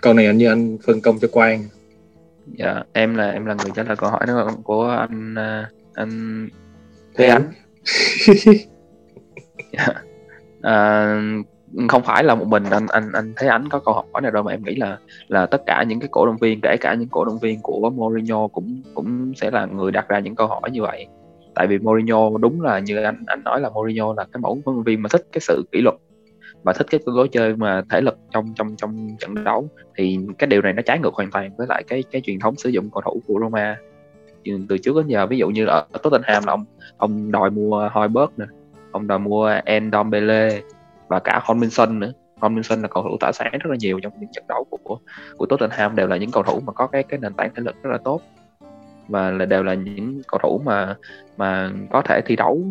Câu 0.00 0.14
này 0.14 0.26
anh 0.26 0.38
như 0.38 0.48
anh 0.48 0.78
phân 0.86 1.00
công 1.00 1.18
cho 1.18 1.28
Quang. 1.28 1.64
Dạ 2.46 2.82
em 2.92 3.14
là 3.14 3.30
em 3.30 3.46
là 3.46 3.54
người 3.54 3.70
trả 3.74 3.82
lời 3.82 3.96
câu 3.96 4.10
hỏi 4.10 4.24
đó 4.26 4.50
của 4.64 4.84
anh 4.84 5.34
à, 5.34 5.70
anh 5.94 6.48
Thế 7.14 7.26
Ánh. 7.26 7.52
À, 10.62 11.20
không 11.88 12.02
phải 12.02 12.24
là 12.24 12.34
một 12.34 12.46
mình 12.48 12.64
anh 12.70 12.86
anh 12.86 13.12
anh 13.12 13.32
thấy 13.36 13.48
anh 13.48 13.68
có 13.68 13.78
câu 13.78 13.94
hỏi 13.94 14.22
này 14.22 14.30
đâu 14.30 14.42
mà 14.42 14.52
em 14.52 14.62
nghĩ 14.64 14.74
là 14.74 14.98
là 15.28 15.46
tất 15.46 15.62
cả 15.66 15.84
những 15.88 16.00
cái 16.00 16.08
cổ 16.12 16.26
động 16.26 16.36
viên, 16.36 16.60
kể 16.60 16.76
cả 16.80 16.94
những 16.94 17.08
cổ 17.08 17.24
động 17.24 17.38
viên 17.38 17.60
của 17.62 17.90
Mourinho 17.90 18.46
cũng 18.48 18.82
cũng 18.94 19.32
sẽ 19.36 19.50
là 19.50 19.66
người 19.66 19.90
đặt 19.90 20.08
ra 20.08 20.18
những 20.18 20.34
câu 20.34 20.46
hỏi 20.46 20.70
như 20.72 20.82
vậy. 20.82 21.06
Tại 21.54 21.66
vì 21.66 21.78
Mourinho 21.78 22.30
đúng 22.40 22.62
là 22.62 22.78
như 22.78 22.96
anh 22.96 23.22
anh 23.26 23.44
nói 23.44 23.60
là 23.60 23.70
Mourinho 23.70 24.14
là 24.16 24.24
cái 24.32 24.40
mẫu 24.40 24.58
huấn 24.64 24.76
luyện 24.76 24.84
viên 24.84 25.02
mà 25.02 25.08
thích 25.12 25.26
cái 25.32 25.40
sự 25.40 25.64
kỷ 25.72 25.80
luật 25.80 25.94
và 26.62 26.72
thích 26.72 26.86
cái 26.90 27.00
lối 27.04 27.28
chơi 27.28 27.56
mà 27.56 27.82
thể 27.90 28.00
lực 28.00 28.18
trong 28.30 28.52
trong 28.56 28.76
trong 28.76 29.16
trận 29.20 29.44
đấu. 29.44 29.68
Thì 29.96 30.18
cái 30.38 30.46
điều 30.46 30.62
này 30.62 30.72
nó 30.72 30.82
trái 30.82 30.98
ngược 30.98 31.14
hoàn 31.14 31.30
toàn 31.30 31.50
với 31.56 31.66
lại 31.66 31.84
cái 31.88 32.04
cái 32.10 32.22
truyền 32.24 32.38
thống 32.40 32.56
sử 32.56 32.70
dụng 32.70 32.90
cầu 32.90 33.02
thủ 33.04 33.22
của 33.26 33.40
Roma. 33.40 33.76
Từ 34.68 34.78
trước 34.78 34.96
đến 34.96 35.06
giờ, 35.06 35.26
ví 35.26 35.38
dụ 35.38 35.48
như 35.48 35.66
ở 35.66 35.86
Tottenham 36.02 36.42
là 36.46 36.52
ông 36.52 36.64
ông 36.96 37.32
đòi 37.32 37.50
mua 37.50 37.88
Hoiberg 37.92 38.30
nè, 38.36 38.44
ông 38.90 39.06
đòi 39.06 39.18
mua 39.18 39.54
Endombele 39.64 40.60
và 41.14 41.20
cả 41.20 41.40
Hodgson 41.44 42.00
nữa. 42.00 42.12
Hodgson 42.40 42.82
là 42.82 42.88
cầu 42.88 43.02
thủ 43.02 43.16
tỏa 43.20 43.32
sáng 43.32 43.52
rất 43.52 43.70
là 43.70 43.76
nhiều 43.80 44.00
trong 44.00 44.12
những 44.20 44.30
trận 44.32 44.44
đấu 44.48 44.66
của 44.70 44.98
của 45.36 45.46
Tottenham 45.46 45.96
đều 45.96 46.06
là 46.06 46.16
những 46.16 46.30
cầu 46.30 46.42
thủ 46.42 46.60
mà 46.66 46.72
có 46.72 46.86
cái 46.86 47.02
cái 47.02 47.18
nền 47.18 47.34
tảng 47.34 47.50
thể 47.54 47.62
lực 47.62 47.82
rất 47.82 47.90
là 47.90 47.98
tốt. 48.04 48.20
Và 49.08 49.30
là 49.30 49.44
đều 49.44 49.62
là 49.62 49.74
những 49.74 50.22
cầu 50.28 50.40
thủ 50.42 50.60
mà 50.64 50.96
mà 51.36 51.70
có 51.90 52.02
thể 52.02 52.20
thi 52.26 52.36
đấu 52.36 52.62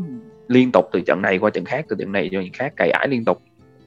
liên 0.48 0.72
tục 0.72 0.90
từ 0.92 1.02
trận 1.02 1.22
này 1.22 1.38
qua 1.38 1.50
trận 1.50 1.66
khác 1.66 1.86
từ 1.90 1.96
trận 2.00 2.12
này 2.12 2.30
qua 2.32 2.42
trận 2.42 2.54
khác 2.54 2.74
cày 2.76 2.92
ải 2.92 3.08
liên 3.08 3.26
tục. 3.26 3.42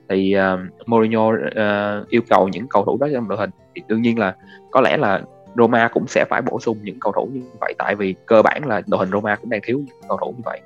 Thì 0.09 0.37
uh, 0.37 0.89
Mourinho 0.89 1.29
uh, 1.29 2.09
yêu 2.09 2.23
cầu 2.29 2.49
những 2.49 2.67
cầu 2.71 2.85
thủ 2.85 2.97
đó 3.01 3.09
trong 3.13 3.29
đội 3.29 3.39
hình. 3.39 3.51
Thì 3.75 3.83
đương 3.89 4.03
nhiên 4.03 4.19
là 4.19 4.35
có 4.71 4.81
lẽ 4.81 4.97
là 4.97 5.23
Roma 5.57 5.89
cũng 5.89 6.07
sẽ 6.07 6.25
phải 6.31 6.43
bổ 6.43 6.61
sung 6.61 6.79
những 6.83 7.01
cầu 7.01 7.13
thủ 7.13 7.29
như 7.33 7.41
vậy 7.61 7.75
tại 7.79 7.95
vì 7.95 8.15
cơ 8.27 8.43
bản 8.43 8.67
là 8.67 8.83
đội 8.87 8.99
hình 8.99 9.11
Roma 9.11 9.37
cũng 9.37 9.51
đang 9.51 9.61
thiếu 9.65 9.79
những 9.79 9.97
cầu 10.09 10.19
thủ 10.21 10.35
như 10.37 10.43
vậy 10.45 10.61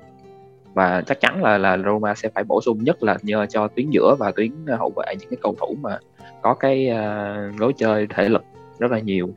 và 0.73 1.01
chắc 1.01 1.19
chắn 1.19 1.43
là 1.43 1.57
là 1.57 1.77
Roma 1.77 2.15
sẽ 2.15 2.29
phải 2.35 2.43
bổ 2.43 2.61
sung 2.61 2.83
nhất 2.83 3.03
là 3.03 3.17
nhờ 3.21 3.45
cho 3.49 3.67
tuyến 3.67 3.89
giữa 3.89 4.15
và 4.19 4.31
tuyến 4.31 4.51
ờ, 4.67 4.75
hậu 4.75 4.93
vệ 4.95 5.15
những 5.19 5.29
cái 5.29 5.37
cầu 5.41 5.55
thủ 5.59 5.75
mà 5.81 5.97
có 6.41 6.53
cái 6.53 6.91
uh, 6.91 7.59
lối 7.61 7.73
chơi 7.77 8.07
thể 8.09 8.29
lực 8.29 8.43
rất 8.79 8.91
là 8.91 8.99
nhiều. 8.99 9.29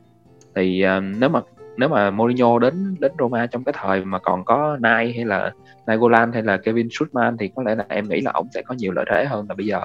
Thì 0.55 0.85
uh, 0.97 1.03
nếu 1.19 1.29
mà 1.29 1.41
nếu 1.77 1.89
mà 1.89 2.11
Mourinho 2.11 2.59
đến 2.59 2.95
đến 2.99 3.11
Roma 3.19 3.47
trong 3.47 3.63
cái 3.63 3.73
thời 3.77 4.05
mà 4.05 4.19
còn 4.19 4.45
có 4.45 4.77
Nai 4.81 5.13
hay 5.15 5.25
là 5.25 5.51
Nagolan 5.87 6.31
hay 6.31 6.43
là 6.43 6.57
Kevin 6.57 6.87
Schumann 6.91 7.37
thì 7.37 7.49
có 7.55 7.63
lẽ 7.63 7.75
là 7.75 7.85
em 7.89 8.09
nghĩ 8.09 8.21
là 8.21 8.31
ông 8.33 8.47
sẽ 8.53 8.61
có 8.61 8.75
nhiều 8.77 8.91
lợi 8.91 9.05
thế 9.09 9.25
hơn 9.25 9.45
là 9.49 9.55
bây 9.55 9.65
giờ. 9.65 9.79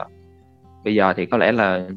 Bây 0.85 0.95
giờ 0.95 1.13
thì 1.17 1.27
có 1.27 1.39
lẽ 1.39 1.53
là 1.53 1.89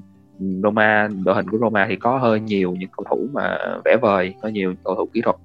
Roma 0.64 1.10
đội 1.24 1.36
hình 1.36 1.50
của 1.50 1.58
Roma 1.58 1.86
thì 1.90 1.96
có 1.96 2.18
hơi 2.18 2.40
nhiều 2.40 2.76
những 2.80 2.90
cầu 2.98 3.06
thủ 3.10 3.28
mà 3.34 3.58
vẽ 3.86 3.98
vời 4.02 4.34
có 4.42 4.50
nhiều 4.50 4.74
cầu 4.84 4.96
thủ 4.96 5.06
kỹ 5.14 5.22
thuật 5.22 5.36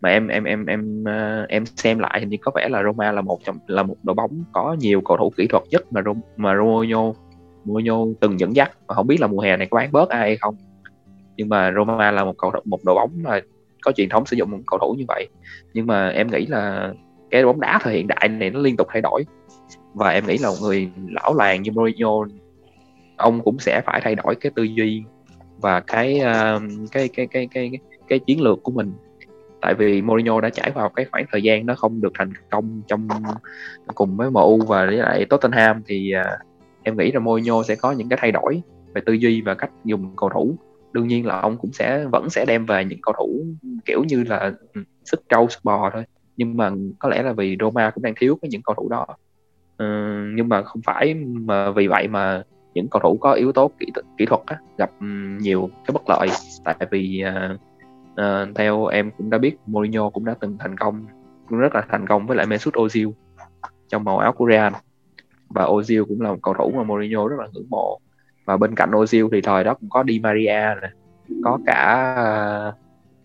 mà 0.00 0.08
em 0.08 0.28
em 0.28 0.44
em 0.44 0.66
em 0.66 1.04
ờ, 1.04 1.46
em 1.48 1.66
xem 1.66 1.98
lại 1.98 2.20
hình 2.20 2.28
như 2.28 2.36
có 2.40 2.52
vẻ 2.54 2.68
là 2.68 2.82
Roma 2.82 3.12
là 3.12 3.20
một 3.20 3.38
trong 3.44 3.58
là 3.66 3.82
một 3.82 3.96
đội 4.02 4.14
bóng 4.14 4.44
có 4.52 4.76
nhiều 4.78 5.00
cầu 5.00 5.16
thủ 5.16 5.32
kỹ 5.36 5.46
thuật 5.46 5.62
nhất 5.70 5.92
mà 5.92 6.02
mà 6.36 6.54
Mourinho 6.54 7.12
Mourinho 7.64 7.96
từng 8.20 8.40
dẫn 8.40 8.56
dắt. 8.56 8.70
Mà 8.88 8.94
không 8.94 9.06
biết 9.06 9.20
là 9.20 9.26
mùa 9.26 9.40
hè 9.40 9.56
này 9.56 9.66
có 9.70 9.76
bán 9.76 9.92
bớt 9.92 10.08
ai 10.08 10.20
hay 10.20 10.36
không. 10.36 10.56
Nhưng 11.36 11.48
mà 11.48 11.72
Roma 11.76 12.10
là 12.10 12.24
một 12.24 12.34
cầu 12.38 12.52
một 12.64 12.84
đội 12.84 12.94
bóng 12.94 13.10
mà 13.22 13.40
có 13.82 13.92
truyền 13.92 14.08
thống 14.08 14.26
sử 14.26 14.36
dụng 14.36 14.50
một 14.50 14.58
cầu 14.66 14.78
thủ 14.78 14.94
như 14.98 15.04
vậy. 15.08 15.28
Nhưng 15.74 15.86
mà 15.86 16.08
em 16.08 16.30
nghĩ 16.30 16.46
là 16.46 16.92
cái 17.30 17.44
bóng 17.44 17.60
đá 17.60 17.78
thời 17.82 17.94
hiện 17.94 18.06
đại 18.06 18.28
này 18.28 18.50
nó 18.50 18.60
liên 18.60 18.76
tục 18.76 18.86
thay 18.90 19.02
đổi. 19.02 19.24
Và 19.94 20.10
em 20.10 20.26
nghĩ 20.26 20.38
là 20.38 20.48
một 20.48 20.56
người 20.62 20.90
lão 21.08 21.34
làng 21.34 21.62
như 21.62 21.72
Mourinho 21.72 22.10
ông 23.16 23.42
cũng 23.42 23.58
sẽ 23.58 23.80
phải 23.86 24.00
thay 24.00 24.14
đổi 24.14 24.34
cái 24.34 24.52
tư 24.56 24.62
duy 24.62 25.02
và 25.58 25.80
cái 25.80 26.20
uh, 26.20 26.62
cái, 26.92 27.08
cái 27.08 27.26
cái 27.26 27.48
cái 27.50 27.70
cái 27.70 27.78
cái 28.08 28.18
chiến 28.18 28.40
lược 28.40 28.62
của 28.62 28.72
mình 28.72 28.92
tại 29.66 29.74
vì 29.74 30.02
Mourinho 30.02 30.40
đã 30.40 30.50
trải 30.50 30.70
qua 30.74 30.82
một 30.82 30.94
cái 30.94 31.06
khoảng 31.12 31.24
thời 31.32 31.42
gian 31.42 31.66
nó 31.66 31.74
không 31.74 32.00
được 32.00 32.12
thành 32.18 32.32
công 32.50 32.82
trong 32.88 33.08
cùng 33.94 34.16
với 34.16 34.30
MU 34.30 34.58
và 34.68 34.86
với 34.86 34.96
lại 34.96 35.24
Tottenham 35.24 35.82
thì 35.86 36.12
à, 36.12 36.38
em 36.82 36.96
nghĩ 36.96 37.12
là 37.12 37.20
Mourinho 37.20 37.62
sẽ 37.62 37.74
có 37.74 37.92
những 37.92 38.08
cái 38.08 38.18
thay 38.22 38.32
đổi 38.32 38.62
về 38.94 39.02
tư 39.06 39.12
duy 39.12 39.40
và 39.40 39.54
cách 39.54 39.70
dùng 39.84 40.16
cầu 40.16 40.30
thủ. 40.34 40.56
Đương 40.92 41.08
nhiên 41.08 41.26
là 41.26 41.40
ông 41.40 41.56
cũng 41.58 41.72
sẽ 41.72 42.04
vẫn 42.04 42.30
sẽ 42.30 42.44
đem 42.44 42.66
về 42.66 42.84
những 42.84 42.98
cầu 43.02 43.14
thủ 43.18 43.44
kiểu 43.84 44.04
như 44.04 44.24
là 44.24 44.52
ừ, 44.74 44.82
sức 45.04 45.22
trâu 45.28 45.48
sức 45.48 45.60
bò 45.64 45.90
thôi. 45.92 46.04
Nhưng 46.36 46.56
mà 46.56 46.70
có 46.98 47.08
lẽ 47.08 47.22
là 47.22 47.32
vì 47.32 47.56
Roma 47.60 47.90
cũng 47.90 48.02
đang 48.02 48.14
thiếu 48.16 48.38
cái 48.42 48.48
những 48.48 48.62
cầu 48.62 48.74
thủ 48.74 48.88
đó. 48.88 49.06
Ừ, 49.76 49.86
nhưng 50.34 50.48
mà 50.48 50.62
không 50.62 50.82
phải 50.82 51.14
mà 51.24 51.70
vì 51.70 51.86
vậy 51.86 52.08
mà 52.08 52.42
những 52.74 52.88
cầu 52.90 53.00
thủ 53.02 53.18
có 53.20 53.32
yếu 53.32 53.52
tố 53.52 53.70
kỹ, 53.78 53.86
kỹ 54.18 54.26
thuật 54.26 54.40
á, 54.46 54.58
gặp 54.78 54.90
ừ, 55.00 55.06
nhiều 55.40 55.70
cái 55.86 55.92
bất 55.92 56.02
lợi. 56.08 56.28
Tại 56.64 56.88
vì 56.90 57.24
uh, 57.54 57.60
uh, 58.20 58.54
theo 58.54 58.86
em 58.86 59.10
cũng 59.18 59.30
đã 59.30 59.38
biết 59.38 59.56
Mourinho 59.66 60.10
cũng 60.10 60.24
đã 60.24 60.34
từng 60.40 60.56
thành 60.58 60.76
công 60.76 61.06
cũng 61.48 61.58
rất 61.58 61.74
là 61.74 61.82
thành 61.88 62.06
công 62.06 62.26
với 62.26 62.36
lại 62.36 62.46
Mesut 62.46 62.74
Ozil 62.74 63.12
trong 63.88 64.04
màu 64.04 64.18
áo 64.18 64.32
của 64.32 64.46
Real. 64.48 64.72
Và 65.48 65.64
Ozil 65.64 66.04
cũng 66.04 66.20
là 66.20 66.30
một 66.30 66.38
cầu 66.42 66.54
thủ 66.58 66.72
mà 66.76 66.82
Mourinho 66.82 67.28
rất 67.28 67.36
là 67.38 67.46
ngưỡng 67.52 67.70
mộ. 67.70 68.00
Và 68.44 68.56
bên 68.56 68.74
cạnh 68.74 68.90
Ozil 68.90 69.28
thì 69.32 69.40
thời 69.40 69.64
đó 69.64 69.74
cũng 69.74 69.90
có 69.90 70.04
Di 70.08 70.18
Maria 70.18 70.74
nè 70.82 70.88
có 71.44 71.58
cả 71.66 72.14
uh, 72.68 72.74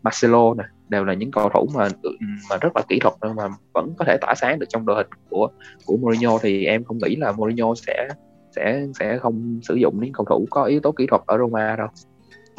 Marcelo 0.04 0.54
nè 0.54 0.64
đều 0.90 1.06
là 1.06 1.14
những 1.14 1.32
cầu 1.32 1.50
thủ 1.50 1.68
mà 1.76 1.88
ừ, 2.02 2.10
mà 2.50 2.58
rất 2.62 2.76
là 2.76 2.82
kỹ 2.90 3.00
thuật 3.00 3.14
nhưng 3.22 3.36
mà 3.36 3.44
vẫn 3.74 3.94
có 3.98 4.06
thể 4.06 4.18
tỏa 4.22 4.36
sáng 4.36 4.60
được 4.60 4.66
trong 4.70 4.86
đội 4.86 4.96
hình 4.96 5.08
của 5.30 5.50
của 5.86 5.98
Mourinho. 5.98 6.38
Thì 6.42 6.66
em 6.66 6.84
không 6.84 6.98
nghĩ 6.98 7.16
là 7.16 7.32
Mourinho 7.32 7.76
sẽ 7.76 8.08
sẽ 8.56 8.86
sẽ 9.00 9.18
không 9.18 9.60
sử 9.64 9.76
dụng 9.76 10.00
những 10.02 10.14
cầu 10.14 10.26
thủ 10.30 10.46
có 10.50 10.64
yếu 10.64 10.80
tố 10.80 10.92
kỹ 10.92 11.06
thuật 11.10 11.22
ở 11.26 11.38
Roma 11.38 11.76
đâu 11.76 11.88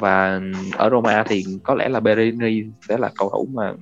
và 0.02 0.40
ở 0.76 0.90
Roma 0.90 1.25
thì 1.26 1.44
có 1.62 1.75
lẽ 1.75 1.88
là 1.88 2.00
Berini 2.00 2.62
sẽ 2.88 2.99
là 2.99 3.11
cầu 3.18 3.30
thủ 3.30 3.49
mà 3.52 3.73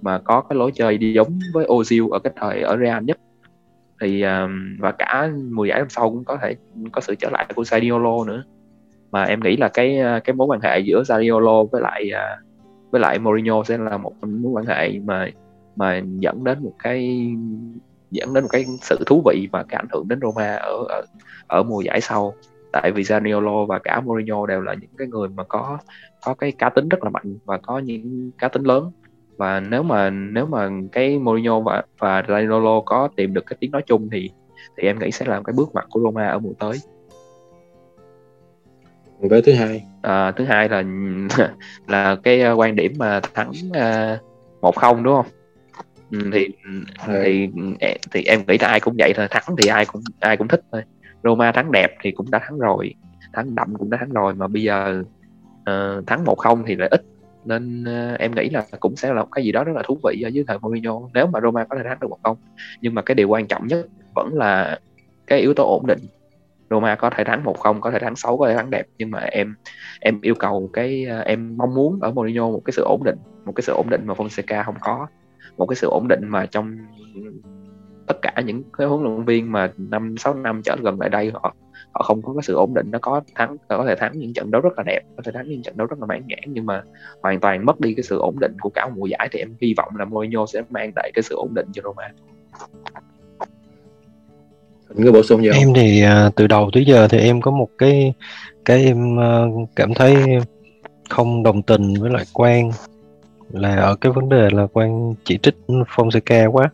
mà 0.00 0.18
có 0.18 0.40
cái 0.40 0.58
lối 0.58 0.72
chơi 0.74 0.98
đi 0.98 1.12
giống 1.12 1.38
với 1.54 1.66
Ozil 1.66 2.10
ở 2.10 2.18
cái 2.18 2.32
thời 2.36 2.62
ở 2.62 2.76
Real 2.76 3.02
nhất. 3.04 3.18
Thì 4.00 4.22
um, 4.22 4.76
và 4.78 4.92
cả 4.92 5.30
mùa 5.50 5.64
giải 5.64 5.78
năm 5.78 5.88
sau 5.90 6.10
cũng 6.10 6.24
có 6.24 6.38
thể 6.42 6.54
có 6.92 7.00
sự 7.00 7.14
trở 7.14 7.30
lại 7.30 7.46
của 7.54 7.62
Zaniolo 7.62 8.26
nữa. 8.26 8.44
Mà 9.10 9.24
em 9.24 9.40
nghĩ 9.40 9.56
là 9.56 9.68
cái 9.68 10.00
uh, 10.00 10.24
cái 10.24 10.34
mối 10.34 10.46
quan 10.46 10.60
hệ 10.60 10.78
giữa 10.78 11.02
Zaniolo 11.02 11.66
với 11.66 11.82
lại 11.82 12.10
uh, 12.14 12.46
với 12.90 13.00
lại 13.00 13.18
Mourinho 13.18 13.64
sẽ 13.64 13.78
là 13.78 13.96
một 13.96 14.12
mối 14.22 14.52
quan 14.52 14.66
hệ 14.66 14.98
mà 15.04 15.28
mà 15.76 16.02
dẫn 16.18 16.44
đến 16.44 16.58
một 16.62 16.74
cái 16.82 17.28
dẫn 18.10 18.34
đến 18.34 18.44
một 18.44 18.50
cái 18.52 18.64
sự 18.80 19.04
thú 19.06 19.22
vị 19.26 19.48
và 19.52 19.62
cái 19.62 19.76
ảnh 19.82 19.88
hưởng 19.92 20.08
đến 20.08 20.20
Roma 20.22 20.56
ở 20.56 20.84
ở, 20.88 21.02
ở 21.46 21.62
mùa 21.62 21.80
giải 21.80 22.00
sau 22.00 22.34
tại 22.72 22.92
vì 22.92 23.02
Zaniolo 23.02 23.66
và 23.66 23.78
cả 23.78 24.00
Mourinho 24.00 24.46
đều 24.46 24.60
là 24.60 24.74
những 24.74 24.90
cái 24.98 25.08
người 25.08 25.28
mà 25.28 25.44
có 25.44 25.78
có 26.24 26.34
cái 26.34 26.52
cá 26.58 26.68
tính 26.68 26.88
rất 26.88 27.04
là 27.04 27.10
mạnh 27.10 27.38
và 27.44 27.58
có 27.58 27.78
những 27.78 28.30
cá 28.38 28.48
tính 28.48 28.62
lớn. 28.62 28.90
Và 29.36 29.60
nếu 29.60 29.82
mà 29.82 30.10
nếu 30.10 30.46
mà 30.46 30.70
cái 30.92 31.18
Mourinho 31.18 31.60
và 31.60 31.82
và 31.98 32.22
Zaniolo 32.22 32.82
có 32.82 33.08
tìm 33.16 33.34
được 33.34 33.46
cái 33.46 33.56
tiếng 33.60 33.70
nói 33.70 33.82
chung 33.86 34.08
thì 34.12 34.30
thì 34.76 34.88
em 34.88 34.98
nghĩ 34.98 35.10
sẽ 35.10 35.26
làm 35.26 35.44
cái 35.44 35.54
bước 35.56 35.68
ngoặt 35.72 35.86
của 35.90 36.00
Roma 36.00 36.26
ở 36.26 36.38
mùa 36.38 36.52
tới. 36.58 36.78
Với 39.18 39.42
thứ 39.42 39.52
hai. 39.52 39.84
À, 40.02 40.32
thứ 40.32 40.44
hai 40.44 40.68
là 40.68 40.82
là 41.88 42.16
cái 42.22 42.52
quan 42.52 42.76
điểm 42.76 42.92
mà 42.98 43.20
thắng 43.34 43.52
ờ, 43.72 44.18
một 44.60 44.76
không 44.76 45.02
đúng 45.02 45.14
không? 45.14 45.26
Ừ, 46.10 46.18
thì 46.32 46.48
ừ. 46.64 47.14
thì 47.22 47.48
thì 48.10 48.22
em 48.24 48.42
nghĩ 48.48 48.58
là 48.60 48.68
ai 48.68 48.80
cũng 48.80 48.94
vậy 48.98 49.12
thôi 49.16 49.26
thắng 49.30 49.56
thì 49.58 49.68
ai 49.68 49.84
cũng 49.86 50.02
ai 50.20 50.36
cũng 50.36 50.48
thích 50.48 50.60
thôi 50.72 50.82
Roma 51.24 51.52
thắng 51.52 51.72
đẹp 51.72 51.96
thì 52.00 52.10
cũng 52.10 52.30
đã 52.30 52.38
thắng 52.38 52.58
rồi 52.58 52.94
thắng 53.32 53.54
đậm 53.54 53.74
cũng 53.78 53.90
đã 53.90 53.98
thắng 53.98 54.12
rồi 54.12 54.34
mà 54.34 54.48
bây 54.48 54.62
giờ 54.62 55.02
uh, 55.60 56.06
thắng 56.06 56.24
một 56.24 56.38
không 56.38 56.62
thì 56.66 56.76
lại 56.76 56.88
ít. 56.88 57.02
Nên 57.44 57.84
uh, 57.84 58.18
em 58.18 58.34
nghĩ 58.34 58.50
là 58.50 58.64
cũng 58.80 58.96
sẽ 58.96 59.12
là 59.14 59.22
một 59.22 59.28
cái 59.32 59.44
gì 59.44 59.52
đó 59.52 59.64
rất 59.64 59.72
là 59.76 59.82
thú 59.86 59.98
vị 60.04 60.22
ở 60.22 60.28
dưới 60.28 60.44
thời 60.48 60.58
Mourinho. 60.58 61.00
Nếu 61.14 61.26
mà 61.26 61.40
Roma 61.40 61.64
có 61.64 61.76
thể 61.76 61.82
thắng 61.88 62.00
được 62.00 62.08
một 62.08 62.18
không 62.22 62.36
nhưng 62.80 62.94
mà 62.94 63.02
cái 63.02 63.14
điều 63.14 63.28
quan 63.28 63.46
trọng 63.46 63.66
nhất 63.66 63.86
vẫn 64.14 64.30
là 64.32 64.78
cái 65.26 65.40
yếu 65.40 65.54
tố 65.54 65.64
ổn 65.64 65.86
định. 65.86 65.98
Roma 66.70 66.94
có 66.94 67.10
thể 67.10 67.24
thắng 67.24 67.44
một 67.44 67.58
không 67.58 67.80
có 67.80 67.90
thể 67.90 67.98
thắng 67.98 68.16
xấu 68.16 68.38
có 68.38 68.48
thể 68.48 68.54
thắng 68.54 68.70
đẹp 68.70 68.86
nhưng 68.98 69.10
mà 69.10 69.18
em 69.18 69.54
em 70.00 70.20
yêu 70.20 70.34
cầu 70.34 70.70
cái 70.72 71.04
ờ, 71.04 71.20
em 71.20 71.56
mong 71.56 71.74
muốn 71.74 71.98
ở 72.00 72.10
Mourinho 72.10 72.50
một 72.50 72.62
cái 72.64 72.72
sự 72.72 72.82
ổn 72.82 73.02
định 73.04 73.16
một 73.44 73.52
cái 73.56 73.62
sự 73.62 73.72
ổn 73.72 73.86
định 73.90 74.00
mà 74.06 74.14
Fonseca 74.14 74.64
không 74.64 74.74
có 74.80 75.06
một 75.56 75.66
cái 75.66 75.76
sự 75.76 75.88
ổn 75.90 76.08
định 76.08 76.20
mà 76.28 76.46
trong 76.46 76.76
tất 78.12 78.22
cả 78.22 78.42
những 78.46 78.62
cái 78.78 78.86
huấn 78.86 79.02
luyện 79.02 79.24
viên 79.24 79.52
mà 79.52 79.72
năm 79.76 80.14
sáu 80.18 80.34
năm 80.34 80.62
trở 80.64 80.76
gần 80.82 81.00
lại 81.00 81.08
đây 81.08 81.30
họ 81.34 81.54
họ 81.92 82.02
không 82.02 82.22
có 82.22 82.32
cái 82.34 82.42
sự 82.42 82.54
ổn 82.54 82.74
định 82.74 82.86
nó 82.90 82.98
có 83.02 83.20
thắng 83.34 83.56
có 83.68 83.84
thể 83.88 83.94
thắng 83.94 84.18
những 84.18 84.32
trận 84.32 84.50
đấu 84.50 84.60
rất 84.62 84.70
là 84.76 84.82
đẹp 84.86 85.00
có 85.16 85.22
thể 85.24 85.32
thắng 85.32 85.48
những 85.48 85.62
trận 85.62 85.76
đấu 85.76 85.86
rất 85.86 85.98
là 86.00 86.06
mãn 86.06 86.22
nhãn 86.26 86.44
nhưng 86.46 86.66
mà 86.66 86.82
hoàn 87.22 87.40
toàn 87.40 87.66
mất 87.66 87.80
đi 87.80 87.94
cái 87.94 88.02
sự 88.02 88.18
ổn 88.18 88.36
định 88.40 88.56
của 88.60 88.70
cả 88.70 88.88
mùa 88.88 89.06
giải. 89.06 89.28
Thì 89.32 89.38
em 89.38 89.54
hy 89.60 89.74
vọng 89.76 89.96
là 89.96 90.04
Mourinho 90.04 90.46
sẽ 90.46 90.62
mang 90.70 90.92
lại 90.96 91.10
cái 91.14 91.22
sự 91.22 91.34
ổn 91.34 91.54
định 91.54 91.66
cho 91.72 91.82
Roma. 91.84 92.08
Có 95.04 95.12
bổ 95.12 95.22
sung 95.22 95.42
gì 95.42 95.50
không? 95.50 95.58
Em 95.58 95.74
thì 95.74 96.04
uh, 96.26 96.34
từ 96.36 96.46
đầu 96.46 96.70
tới 96.72 96.84
giờ 96.84 97.08
thì 97.08 97.18
em 97.18 97.40
có 97.40 97.50
một 97.50 97.68
cái 97.78 98.14
cái 98.64 98.84
em 98.84 99.16
uh, 99.16 99.68
cảm 99.76 99.94
thấy 99.94 100.16
không 101.10 101.42
đồng 101.42 101.62
tình 101.62 101.94
với 102.00 102.10
lại 102.10 102.24
quan 102.32 102.70
là 103.52 103.76
ở 103.76 103.96
cái 103.96 104.12
vấn 104.12 104.28
đề 104.28 104.48
là 104.52 104.66
quan 104.72 105.14
chỉ 105.24 105.38
trích 105.42 105.56
Fonseca 105.68 106.50
quá 106.50 106.70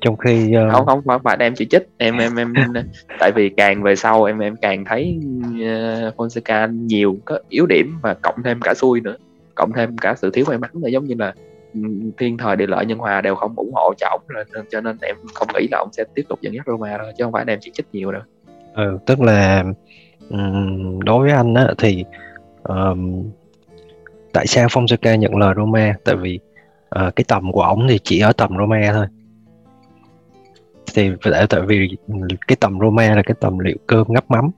trong 0.00 0.16
khi 0.16 0.54
uh... 0.56 0.86
không 0.86 1.02
không 1.06 1.22
phải 1.24 1.36
em 1.40 1.54
chỉ 1.54 1.64
trích 1.64 1.88
em 1.98 2.18
em 2.18 2.36
em 2.36 2.54
tại 3.20 3.32
vì 3.34 3.48
càng 3.48 3.82
về 3.82 3.96
sau 3.96 4.24
em 4.24 4.38
em 4.38 4.56
càng 4.56 4.84
thấy 4.84 5.20
uh, 5.48 6.16
Fonseca 6.16 6.86
nhiều 6.86 7.16
có 7.24 7.38
yếu 7.48 7.66
điểm 7.66 7.98
và 8.02 8.14
cộng 8.14 8.42
thêm 8.44 8.60
cả 8.60 8.74
xui 8.74 9.00
nữa 9.00 9.16
cộng 9.60 9.72
thêm 9.72 9.96
cả 9.98 10.14
sự 10.16 10.30
thiếu 10.30 10.44
may 10.48 10.58
mắn 10.58 10.70
nữa. 10.74 10.88
Giống 10.88 11.04
như 11.04 11.14
là 11.18 11.34
thiên 12.18 12.38
thời 12.38 12.56
địa 12.56 12.66
lợi 12.66 12.86
nhân 12.86 12.98
hòa 12.98 13.20
đều 13.20 13.34
không 13.34 13.52
ủng 13.56 13.72
hộ 13.74 13.92
cho 13.98 14.08
ổng 14.10 14.22
nên 14.34 14.66
cho 14.70 14.80
nên 14.80 14.96
em 15.02 15.16
không 15.34 15.48
nghĩ 15.54 15.68
là 15.70 15.78
ông 15.78 15.88
sẽ 15.92 16.04
tiếp 16.14 16.22
tục 16.28 16.40
dẫn 16.40 16.54
dắt 16.54 16.66
Roma 16.66 16.98
đâu 16.98 17.06
chứ 17.18 17.24
không 17.24 17.32
phải 17.32 17.44
em 17.46 17.58
chỉ 17.62 17.70
trích 17.74 17.86
nhiều 17.92 18.12
đâu. 18.12 18.22
Ừ, 18.74 18.98
tức 19.06 19.20
là 19.20 19.64
đối 21.04 21.22
với 21.22 21.30
anh 21.30 21.54
á 21.54 21.68
thì 21.78 22.04
um, 22.62 23.30
tại 24.32 24.46
sao 24.46 24.68
Fonseca 24.68 25.16
nhận 25.16 25.36
lời 25.36 25.54
Roma? 25.56 25.94
Tại 26.04 26.16
vì 26.16 26.38
uh, 27.06 27.16
cái 27.16 27.24
tầm 27.28 27.52
của 27.52 27.62
ổng 27.62 27.86
thì 27.88 27.98
chỉ 28.02 28.20
ở 28.20 28.32
tầm 28.32 28.50
Roma 28.58 28.90
thôi 28.92 29.06
thì 30.94 31.10
tại 31.22 31.46
tại 31.48 31.60
vì 31.60 31.96
cái 32.48 32.56
tầm 32.60 32.78
Roma 32.80 33.14
là 33.14 33.22
cái 33.22 33.34
tầm 33.40 33.58
liệu 33.58 33.76
cơm 33.86 34.06
ngắp 34.08 34.30
mắm. 34.30 34.50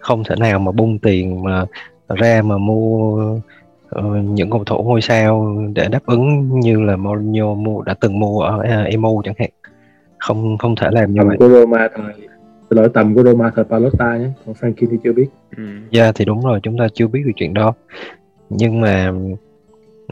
Không 0.00 0.24
thể 0.24 0.34
nào 0.38 0.58
mà 0.58 0.72
bung 0.72 0.98
tiền 0.98 1.42
mà 1.42 1.64
ra 2.08 2.42
mà 2.42 2.58
mua 2.58 3.22
uh, 3.98 4.04
những 4.24 4.50
cầu 4.50 4.64
thủ 4.64 4.82
ngôi 4.82 5.00
sao 5.00 5.56
để 5.74 5.88
đáp 5.88 6.06
ứng 6.06 6.60
như 6.60 6.80
là 6.80 6.96
Mourinho 6.96 7.54
mua 7.54 7.82
đã 7.82 7.94
từng 8.00 8.20
mua 8.20 8.40
ở 8.40 8.58
uh, 8.58 8.88
Emu 8.88 9.22
chẳng 9.24 9.34
hạn. 9.38 9.50
Không 10.18 10.58
không 10.58 10.76
thể 10.76 10.88
làm 10.90 11.12
như 11.12 11.18
tầm 11.18 11.28
vậy. 11.28 11.36
của 11.38 11.48
Roma 11.48 11.88
thời 11.94 12.14
lỗi 12.70 12.88
tầm 12.94 13.14
của 13.14 13.22
Roma 13.22 13.50
thời 13.56 13.64
Palotta 13.64 14.16
nhé 14.16 14.28
còn 14.46 14.54
Frankie 14.54 14.86
thì 14.90 14.96
chưa 15.04 15.12
biết. 15.12 15.26
Ừ. 15.56 15.62
dạ 15.90 16.02
yeah, 16.02 16.14
thì 16.14 16.24
đúng 16.24 16.44
rồi 16.44 16.60
chúng 16.62 16.78
ta 16.78 16.86
chưa 16.94 17.06
biết 17.06 17.22
về 17.26 17.32
chuyện 17.36 17.54
đó. 17.54 17.74
Nhưng 18.50 18.80
mà 18.80 19.12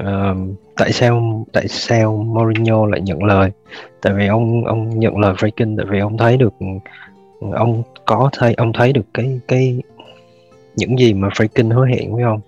uh, 0.01 0.37
tại 0.77 0.93
sao 0.93 1.45
tại 1.53 1.69
sao 1.69 2.17
Mourinho 2.17 2.87
lại 2.87 3.01
nhận 3.01 3.25
lời? 3.25 3.51
Tại 4.03 4.13
vì 4.15 4.27
ông 4.27 4.65
ông 4.67 4.99
nhận 4.99 5.19
lời 5.19 5.35
Franklin 5.35 5.77
tại 5.77 5.87
vì 5.89 5.99
ông 5.99 6.19
thấy 6.19 6.37
được 6.37 6.55
ông 7.53 7.83
có 8.05 8.31
thấy 8.33 8.55
ông 8.55 8.73
thấy 8.73 8.93
được 8.93 9.07
cái 9.15 9.41
cái 9.49 9.83
những 10.77 10.99
gì 10.99 11.15
mà 11.15 11.29
Franklin 11.29 11.75
hứa 11.75 11.87
hẹn 11.87 12.15
với 12.15 12.23
ông 12.23 12.41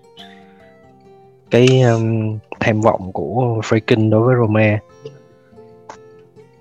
cái 1.51 1.83
um, 1.83 2.39
tham 2.61 2.81
vọng 2.81 3.13
của 3.13 3.61
Franklin 3.63 4.11
đối 4.11 4.27
với 4.27 4.37
Roma. 4.37 4.79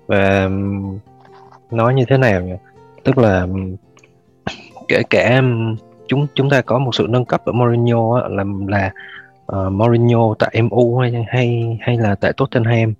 Và 0.06 0.44
um, 0.44 0.98
nói 1.70 1.94
như 1.94 2.04
thế 2.08 2.16
nào 2.16 2.40
nhỉ? 2.40 2.54
Tức 3.04 3.18
là 3.18 3.46
kể 4.88 5.02
cả 5.10 5.42
chúng 6.06 6.26
chúng 6.34 6.50
ta 6.50 6.60
có 6.60 6.78
một 6.78 6.94
sự 6.94 7.06
nâng 7.08 7.24
cấp 7.24 7.42
ở 7.44 7.52
Mourinho 7.52 8.14
á, 8.16 8.28
là 8.28 8.44
là 8.66 8.92
uh, 9.56 9.72
Mourinho 9.72 10.34
tại 10.38 10.62
MU 10.62 10.98
hay 10.98 11.26
hay 11.28 11.78
hay 11.80 11.96
là 11.98 12.14
tại 12.14 12.32
Tottenham 12.36 12.94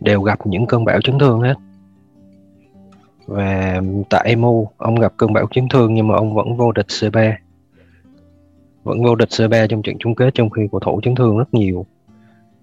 đều 0.00 0.22
gặp 0.22 0.46
những 0.46 0.66
cơn 0.66 0.84
bão 0.84 1.00
chấn 1.00 1.18
thương 1.18 1.40
hết. 1.40 1.54
Và 3.26 3.80
tại 4.10 4.36
MU 4.36 4.68
ông 4.76 4.94
gặp 4.94 5.12
cơn 5.16 5.32
bão 5.32 5.46
chấn 5.50 5.68
thương 5.68 5.94
nhưng 5.94 6.08
mà 6.08 6.14
ông 6.14 6.34
vẫn 6.34 6.56
vô 6.56 6.72
địch 6.72 6.86
C3 6.86 7.34
vẫn 8.82 9.02
vô 9.04 9.14
địch 9.14 9.28
C3 9.28 9.66
trong 9.66 9.82
trận 9.82 9.96
chung 9.98 10.14
kết 10.14 10.34
trong 10.34 10.50
khi 10.50 10.62
cầu 10.72 10.80
thủ 10.80 11.00
chấn 11.02 11.14
thương 11.14 11.38
rất 11.38 11.54
nhiều. 11.54 11.86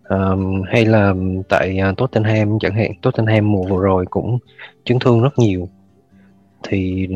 Um, 0.10 0.62
hay 0.68 0.86
là 0.86 1.14
tại 1.50 1.80
uh, 1.90 1.98
Tottenham 1.98 2.60
chẳng 2.60 2.74
hạn 2.74 2.92
Tottenham 3.02 3.52
mùa 3.52 3.64
vừa 3.64 3.82
rồi 3.82 4.06
cũng 4.10 4.38
chấn 4.84 5.00
thương 5.00 5.22
rất 5.22 5.40
nhiều. 5.40 5.70
Thì 6.64 7.08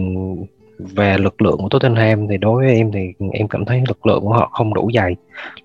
về 0.78 1.18
lực 1.18 1.42
lượng 1.42 1.58
của 1.58 1.70
Tottenham 1.70 2.28
thì 2.28 2.38
đối 2.38 2.66
với 2.66 2.76
em 2.76 2.92
thì 2.92 3.14
em 3.32 3.48
cảm 3.48 3.66
thấy 3.66 3.84
lực 3.88 4.06
lượng 4.06 4.22
của 4.22 4.34
họ 4.34 4.50
không 4.54 4.74
đủ 4.74 4.92
dày. 4.94 5.16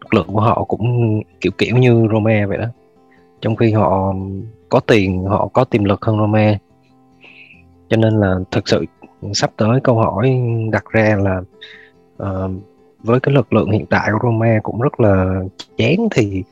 Lực 0.00 0.14
lượng 0.14 0.26
của 0.26 0.40
họ 0.40 0.64
cũng 0.64 1.20
kiểu 1.40 1.52
kiểu 1.58 1.76
như 1.76 2.08
Roma 2.12 2.46
vậy 2.46 2.58
đó. 2.58 2.66
Trong 3.40 3.56
khi 3.56 3.72
họ 3.72 4.14
có 4.68 4.80
tiền 4.80 5.24
họ 5.24 5.48
có 5.52 5.64
tiềm 5.64 5.84
lực 5.84 6.04
hơn 6.04 6.18
Roma. 6.18 6.58
Cho 7.88 7.96
nên 7.96 8.20
là 8.20 8.34
thực 8.50 8.68
sự 8.68 8.84
sắp 9.32 9.50
tới 9.56 9.80
câu 9.80 9.96
hỏi 9.96 10.40
đặt 10.72 10.84
ra 10.90 11.18
là 11.22 11.42
uh, 12.22 12.50
với 13.02 13.20
cái 13.20 13.34
lực 13.34 13.52
lượng 13.52 13.70
hiện 13.70 13.86
tại 13.86 14.10
của 14.12 14.18
Roma 14.22 14.58
cũng 14.62 14.80
rất 14.80 15.00
là 15.00 15.40
chán 15.76 16.08
thì 16.10 16.42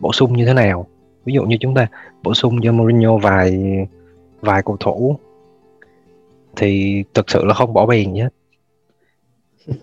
bổ 0.00 0.12
sung 0.12 0.32
như 0.32 0.46
thế 0.46 0.54
nào? 0.54 0.86
Ví 1.24 1.32
dụ 1.32 1.44
như 1.44 1.56
chúng 1.60 1.74
ta 1.74 1.86
bổ 2.22 2.34
sung 2.34 2.58
cho 2.62 2.72
Mourinho 2.72 3.16
vài 3.16 3.76
vài 4.40 4.62
cầu 4.62 4.76
thủ 4.80 5.16
thì 6.56 7.04
thực 7.14 7.30
sự 7.30 7.44
là 7.44 7.54
không 7.54 7.72
bỏ 7.72 7.86
bèn 7.86 8.12
nhé. 8.12 8.28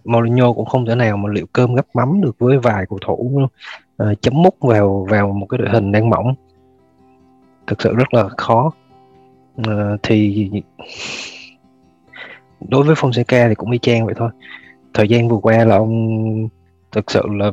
Mourinho 0.03 0.53
cũng 0.53 0.65
không 0.65 0.85
thể 0.85 0.95
nào 0.95 1.17
mà 1.17 1.29
liệu 1.29 1.45
cơm 1.53 1.75
gấp 1.75 1.85
mắm 1.93 2.21
được 2.21 2.35
với 2.39 2.57
vài 2.57 2.85
cầu 2.89 2.99
thủ 3.05 3.47
uh, 4.03 4.21
chấm 4.21 4.33
mút 4.41 4.55
vào 4.59 5.07
vào 5.09 5.31
một 5.31 5.45
cái 5.49 5.57
đội 5.57 5.69
hình 5.69 5.91
đang 5.91 6.09
mỏng. 6.09 6.35
Thực 7.67 7.81
sự 7.81 7.95
rất 7.95 8.13
là 8.13 8.29
khó. 8.37 8.71
Uh, 9.61 9.99
thì 10.03 10.49
đối 12.69 12.83
với 12.83 12.95
Fonseca 12.95 13.49
thì 13.49 13.55
cũng 13.55 13.71
y 13.71 13.77
chang 13.77 14.05
vậy 14.05 14.15
thôi. 14.17 14.29
Thời 14.93 15.07
gian 15.07 15.29
vừa 15.29 15.37
qua 15.37 15.65
là 15.65 15.75
ông 15.75 16.49
thực 16.91 17.11
sự 17.11 17.21
là 17.27 17.51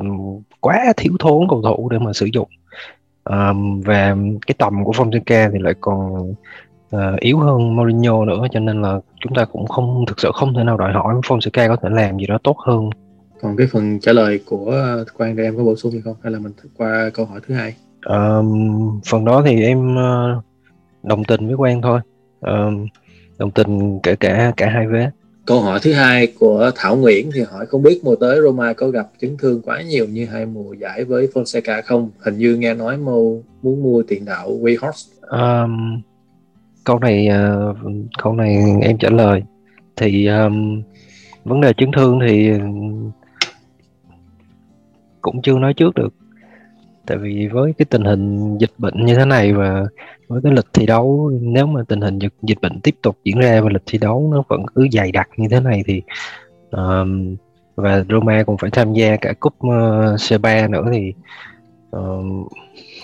quá 0.59 0.93
thiếu 0.97 1.13
thốn 1.19 1.47
cầu 1.49 1.61
thủ 1.61 1.89
để 1.89 1.99
mà 1.99 2.13
sử 2.13 2.29
dụng. 2.33 2.49
Um, 3.23 3.81
và 3.81 4.15
cái 4.47 4.55
tầm 4.57 4.83
của 4.83 4.91
Fonseca 4.91 5.51
thì 5.51 5.59
lại 5.59 5.73
còn 5.81 6.33
uh, 6.95 7.19
yếu 7.19 7.37
hơn 7.37 7.75
Mourinho 7.75 8.25
nữa 8.25 8.45
cho 8.51 8.59
nên 8.59 8.81
là 8.81 8.99
chúng 9.21 9.33
ta 9.35 9.45
cũng 9.45 9.67
không 9.67 10.05
thực 10.07 10.19
sự 10.19 10.31
không 10.33 10.53
thể 10.53 10.63
nào 10.63 10.77
đòi 10.77 10.93
hỏi 10.93 11.15
Fonseca 11.15 11.67
có 11.67 11.75
thể 11.75 11.89
làm 11.89 12.17
gì 12.17 12.25
đó 12.25 12.37
tốt 12.43 12.57
hơn. 12.65 12.89
Còn 13.41 13.55
cái 13.57 13.67
phần 13.71 13.99
trả 13.99 14.13
lời 14.13 14.39
của 14.45 14.95
quan 15.17 15.35
thì 15.35 15.43
em 15.43 15.57
có 15.57 15.63
bổ 15.63 15.75
sung 15.75 15.91
gì 15.91 16.01
không? 16.01 16.15
Hay 16.23 16.31
là 16.31 16.39
mình 16.39 16.53
qua 16.77 17.09
câu 17.13 17.25
hỏi 17.25 17.39
thứ 17.47 17.55
hai? 17.55 17.75
Um, 18.05 18.99
phần 19.05 19.25
đó 19.25 19.43
thì 19.45 19.63
em 19.63 19.95
uh, 19.95 20.43
đồng 21.03 21.23
tình 21.23 21.47
với 21.47 21.55
quan 21.55 21.81
thôi. 21.81 21.99
Um, 22.41 22.87
đồng 23.37 23.51
tình 23.51 23.99
kể 24.03 24.15
cả 24.15 24.53
cả 24.57 24.69
hai 24.69 24.87
vế. 24.87 25.09
Câu 25.45 25.61
hỏi 25.61 25.79
thứ 25.81 25.93
hai 25.93 26.27
của 26.39 26.71
Thảo 26.75 26.95
Nguyễn 26.95 27.29
thì 27.33 27.41
hỏi 27.41 27.65
không 27.65 27.83
biết 27.83 28.01
mùa 28.03 28.15
tới 28.15 28.41
Roma 28.41 28.73
có 28.73 28.87
gặp 28.87 29.07
chấn 29.21 29.37
thương 29.37 29.61
quá 29.61 29.81
nhiều 29.81 30.05
như 30.07 30.25
hai 30.25 30.45
mùa 30.45 30.73
giải 30.73 31.03
với 31.03 31.27
Fonseca 31.33 31.81
không? 31.85 32.09
Hình 32.19 32.37
như 32.37 32.55
nghe 32.55 32.73
nói 32.73 32.97
Mâu 32.97 33.43
muốn 33.61 33.83
mua 33.83 34.03
tiền 34.07 34.25
đạo 34.25 34.49
Weghorst. 34.61 35.07
Um, 35.29 36.01
câu 36.85 36.99
này 36.99 37.29
uh, 37.29 37.77
câu 38.23 38.33
này 38.33 38.57
em 38.81 38.97
trả 38.97 39.09
lời. 39.09 39.43
Thì 39.95 40.27
um, 40.27 40.81
vấn 41.45 41.61
đề 41.61 41.73
chấn 41.77 41.91
thương 41.91 42.19
thì 42.27 42.51
cũng 45.21 45.41
chưa 45.41 45.59
nói 45.59 45.73
trước 45.73 45.95
được. 45.95 46.13
Tại 47.05 47.17
vì 47.17 47.47
với 47.47 47.73
cái 47.77 47.85
tình 47.89 48.03
hình 48.03 48.57
dịch 48.57 48.71
bệnh 48.77 49.05
như 49.05 49.15
thế 49.15 49.25
này 49.25 49.53
và 49.53 49.85
với 50.27 50.41
cái 50.43 50.51
lịch 50.51 50.73
thi 50.73 50.85
đấu 50.85 51.31
nếu 51.41 51.65
mà 51.67 51.81
tình 51.87 52.01
hình 52.01 52.19
dịch, 52.19 52.33
dịch 52.41 52.61
bệnh 52.61 52.79
tiếp 52.79 52.95
tục 53.01 53.17
diễn 53.23 53.39
ra 53.39 53.61
và 53.61 53.69
lịch 53.69 53.83
thi 53.85 53.97
đấu 53.97 54.29
nó 54.33 54.43
vẫn 54.47 54.65
cứ 54.75 54.87
dày 54.91 55.11
đặc 55.11 55.29
như 55.37 55.47
thế 55.51 55.59
này 55.59 55.83
thì 55.87 56.01
um, 56.71 57.35
và 57.75 58.03
Roma 58.09 58.43
cũng 58.43 58.57
phải 58.57 58.69
tham 58.69 58.93
gia 58.93 59.15
cả 59.15 59.33
cúp 59.39 59.53
ờ, 59.59 60.13
uh, 60.13 60.19
C3 60.19 60.69
nữa 60.69 60.85
thì 60.93 61.13
uh, 61.97 62.51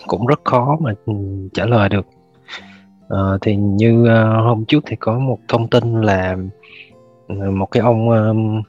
cũng 0.08 0.26
rất 0.26 0.42
khó 0.44 0.78
mà 0.82 0.94
ừ, 1.06 1.14
trả 1.54 1.66
lời 1.66 1.90
được 1.90 2.06
uh, 3.12 3.42
thì 3.42 3.56
như 3.56 4.02
uh, 4.04 4.44
hôm 4.46 4.66
trước 4.66 4.84
thì 4.88 4.96
có 4.96 5.20
một 5.20 5.40
thông 5.48 5.68
tin 5.68 6.02
là 6.02 6.38
một 7.30 7.66
cái 7.66 7.82
ông 7.82 8.10
um, 8.10 8.62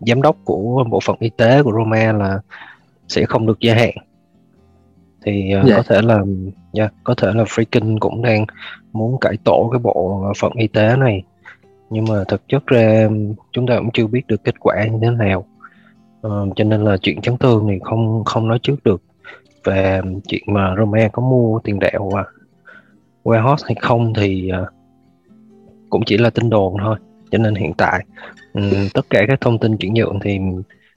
giám 0.00 0.22
đốc 0.22 0.36
của 0.44 0.84
bộ 0.90 1.00
phận 1.04 1.16
y 1.20 1.30
tế 1.30 1.62
của 1.62 1.72
Roma 1.72 2.12
là 2.12 2.40
sẽ 3.08 3.24
không 3.24 3.46
được 3.46 3.60
gia 3.60 3.74
hạn. 3.74 3.94
Thì 5.24 5.54
uh, 5.60 5.66
yeah. 5.66 5.76
có 5.76 5.82
thể 5.82 6.02
là 6.02 6.22
yeah, 6.72 6.92
có 7.04 7.14
thể 7.14 7.28
là 7.34 7.44
Freaking 7.44 7.98
cũng 7.98 8.22
đang 8.22 8.46
muốn 8.92 9.20
cải 9.20 9.36
tổ 9.44 9.68
cái 9.72 9.78
bộ 9.78 10.32
phận 10.40 10.52
y 10.52 10.66
tế 10.66 10.96
này. 10.96 11.22
Nhưng 11.90 12.04
mà 12.04 12.24
thực 12.28 12.48
chất 12.48 12.66
ra 12.66 13.08
chúng 13.52 13.66
ta 13.66 13.78
cũng 13.78 13.90
chưa 13.92 14.06
biết 14.06 14.26
được 14.26 14.44
kết 14.44 14.60
quả 14.60 14.86
như 14.86 14.98
thế 15.02 15.10
nào. 15.10 15.44
Uh, 16.26 16.56
cho 16.56 16.64
nên 16.64 16.84
là 16.84 16.96
chuyện 16.96 17.20
chấn 17.20 17.36
thương 17.36 17.66
thì 17.68 17.78
không 17.82 18.24
không 18.24 18.48
nói 18.48 18.58
trước 18.62 18.84
được. 18.84 19.02
Về 19.64 20.00
chuyện 20.28 20.42
mà 20.46 20.74
Roma 20.78 21.08
có 21.12 21.22
mua 21.22 21.58
tiền 21.58 21.78
đạo 21.78 22.10
và 22.14 22.24
warehouse 23.28 23.64
hay 23.66 23.76
không 23.80 24.14
thì 24.14 24.50
uh, 24.62 24.68
cũng 25.90 26.02
chỉ 26.06 26.18
là 26.18 26.30
tin 26.30 26.50
đồn 26.50 26.74
thôi. 26.84 26.98
Cho 27.30 27.38
nên 27.38 27.54
hiện 27.54 27.72
tại 27.74 28.04
um, 28.52 28.88
tất 28.94 29.06
cả 29.10 29.24
các 29.28 29.40
thông 29.40 29.58
tin 29.58 29.76
chuyển 29.76 29.94
nhượng 29.94 30.18
thì 30.22 30.38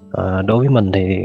uh, 0.08 0.46
đối 0.46 0.60
với 0.60 0.70
mình 0.70 0.92
thì 0.92 1.18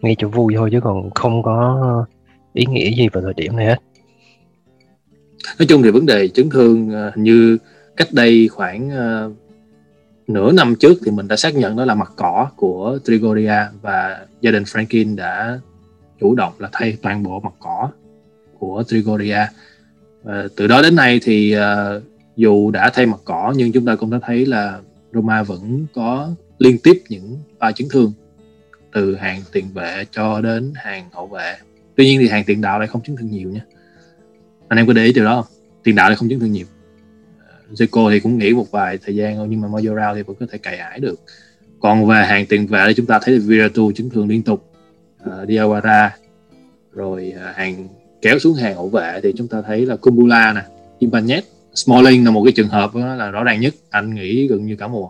nghe 0.00 0.14
cho 0.18 0.28
vui 0.28 0.54
thôi 0.56 0.68
chứ 0.72 0.80
còn 0.80 1.10
không 1.10 1.42
có 1.42 2.06
ý 2.52 2.66
nghĩa 2.66 2.90
gì 2.90 3.08
vào 3.12 3.22
thời 3.22 3.34
điểm 3.34 3.56
này 3.56 3.66
hết. 3.66 3.78
Nói 5.58 5.66
chung 5.68 5.82
thì 5.82 5.90
vấn 5.90 6.06
đề 6.06 6.28
chấn 6.28 6.50
thương 6.50 6.88
uh, 6.88 7.16
như 7.18 7.58
cách 7.96 8.08
đây 8.12 8.48
khoảng 8.48 8.88
uh, 8.88 9.32
nửa 10.28 10.52
năm 10.52 10.74
trước 10.80 10.98
thì 11.04 11.10
mình 11.10 11.28
đã 11.28 11.36
xác 11.36 11.54
nhận 11.54 11.76
đó 11.76 11.84
là 11.84 11.94
mặt 11.94 12.12
cỏ 12.16 12.50
của 12.56 12.98
Trigoria 13.04 13.66
và 13.82 14.26
gia 14.40 14.50
đình 14.50 14.62
Franklin 14.62 15.16
đã 15.16 15.60
chủ 16.20 16.34
động 16.34 16.52
là 16.58 16.68
thay 16.72 16.96
toàn 17.02 17.22
bộ 17.22 17.40
mặt 17.40 17.54
cỏ 17.58 17.90
của 18.58 18.82
Trigoria 18.86 19.46
và 20.22 20.48
từ 20.56 20.66
đó 20.66 20.82
đến 20.82 20.96
nay 20.96 21.20
thì 21.22 21.56
uh, 21.56 22.02
dù 22.36 22.70
đã 22.70 22.90
thay 22.94 23.06
mặt 23.06 23.20
cỏ 23.24 23.54
nhưng 23.56 23.72
chúng 23.72 23.86
ta 23.86 23.96
cũng 23.96 24.10
đã 24.10 24.18
thấy 24.22 24.46
là 24.46 24.80
Roma 25.12 25.42
vẫn 25.42 25.86
có 25.94 26.34
liên 26.58 26.78
tiếp 26.78 27.02
những 27.08 27.38
pha 27.60 27.72
chấn 27.72 27.88
thương 27.90 28.12
từ 28.92 29.16
hàng 29.16 29.42
tiền 29.52 29.64
vệ 29.74 30.04
cho 30.10 30.40
đến 30.40 30.72
hàng 30.76 31.08
hậu 31.12 31.26
vệ. 31.26 31.56
Tuy 31.96 32.04
nhiên 32.04 32.20
thì 32.20 32.28
hàng 32.28 32.44
tiền 32.44 32.60
đạo 32.60 32.78
lại 32.78 32.88
không 32.88 33.02
chấn 33.02 33.16
thương 33.16 33.30
nhiều 33.30 33.50
nha. 33.50 33.64
Anh 34.68 34.76
em 34.76 34.86
có 34.86 34.92
để 34.92 35.04
ý 35.04 35.12
điều 35.12 35.24
đó 35.24 35.42
không? 35.42 35.52
Tiền 35.82 35.94
đạo 35.94 36.08
lại 36.08 36.16
không 36.16 36.28
chấn 36.28 36.40
thương 36.40 36.52
nhiều. 36.52 36.66
Ờ, 37.38 37.54
Zico 37.70 38.10
thì 38.10 38.20
cũng 38.20 38.38
nghỉ 38.38 38.54
một 38.54 38.70
vài 38.70 38.98
thời 38.98 39.16
gian 39.16 39.36
thôi 39.36 39.46
nhưng 39.50 39.60
mà 39.60 39.68
Majoral 39.68 40.14
thì 40.14 40.22
vẫn 40.22 40.36
có 40.40 40.46
thể 40.50 40.58
cày 40.58 40.76
ải 40.76 41.00
được. 41.00 41.20
Còn 41.80 42.06
về 42.06 42.24
hàng 42.26 42.46
tiền 42.46 42.66
vệ 42.66 42.84
thì 42.88 42.94
chúng 42.94 43.06
ta 43.06 43.18
thấy 43.22 43.34
là 43.34 43.40
Viratu 43.46 43.92
chấn 43.92 44.10
thương 44.10 44.28
liên 44.28 44.42
tục. 44.42 44.72
Uh, 45.22 45.48
Diawara 45.48 46.08
rồi 46.92 47.34
uh, 47.36 47.56
hàng 47.56 47.88
kéo 48.22 48.38
xuống 48.38 48.54
hàng 48.54 48.74
hậu 48.74 48.88
vệ 48.88 49.20
thì 49.22 49.32
chúng 49.36 49.48
ta 49.48 49.62
thấy 49.62 49.86
là 49.86 49.96
Kumbula 49.96 50.52
nè 50.52 50.62
Ibanez 51.00 51.42
Smalling 51.74 52.24
là 52.24 52.30
một 52.30 52.42
cái 52.44 52.52
trường 52.52 52.68
hợp 52.68 52.94
đó 52.94 53.14
là 53.14 53.30
rõ 53.30 53.44
ràng 53.44 53.60
nhất 53.60 53.74
anh 53.90 54.14
nghĩ 54.14 54.48
gần 54.48 54.66
như 54.66 54.76
cả 54.76 54.88
mùa. 54.88 55.08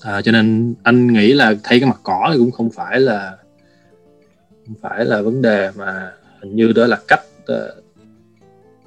À, 0.00 0.22
cho 0.22 0.32
nên 0.32 0.74
anh 0.82 1.12
nghĩ 1.12 1.32
là 1.32 1.54
thay 1.62 1.80
cái 1.80 1.88
mặt 1.88 2.00
cỏ 2.02 2.30
thì 2.32 2.38
cũng 2.38 2.50
không 2.50 2.70
phải 2.70 3.00
là 3.00 3.36
không 4.66 4.74
phải 4.82 5.04
là 5.04 5.22
vấn 5.22 5.42
đề 5.42 5.70
mà 5.76 6.12
hình 6.40 6.56
như 6.56 6.72
đó 6.72 6.86
là 6.86 6.98
cách 7.08 7.22
uh, 7.52 7.84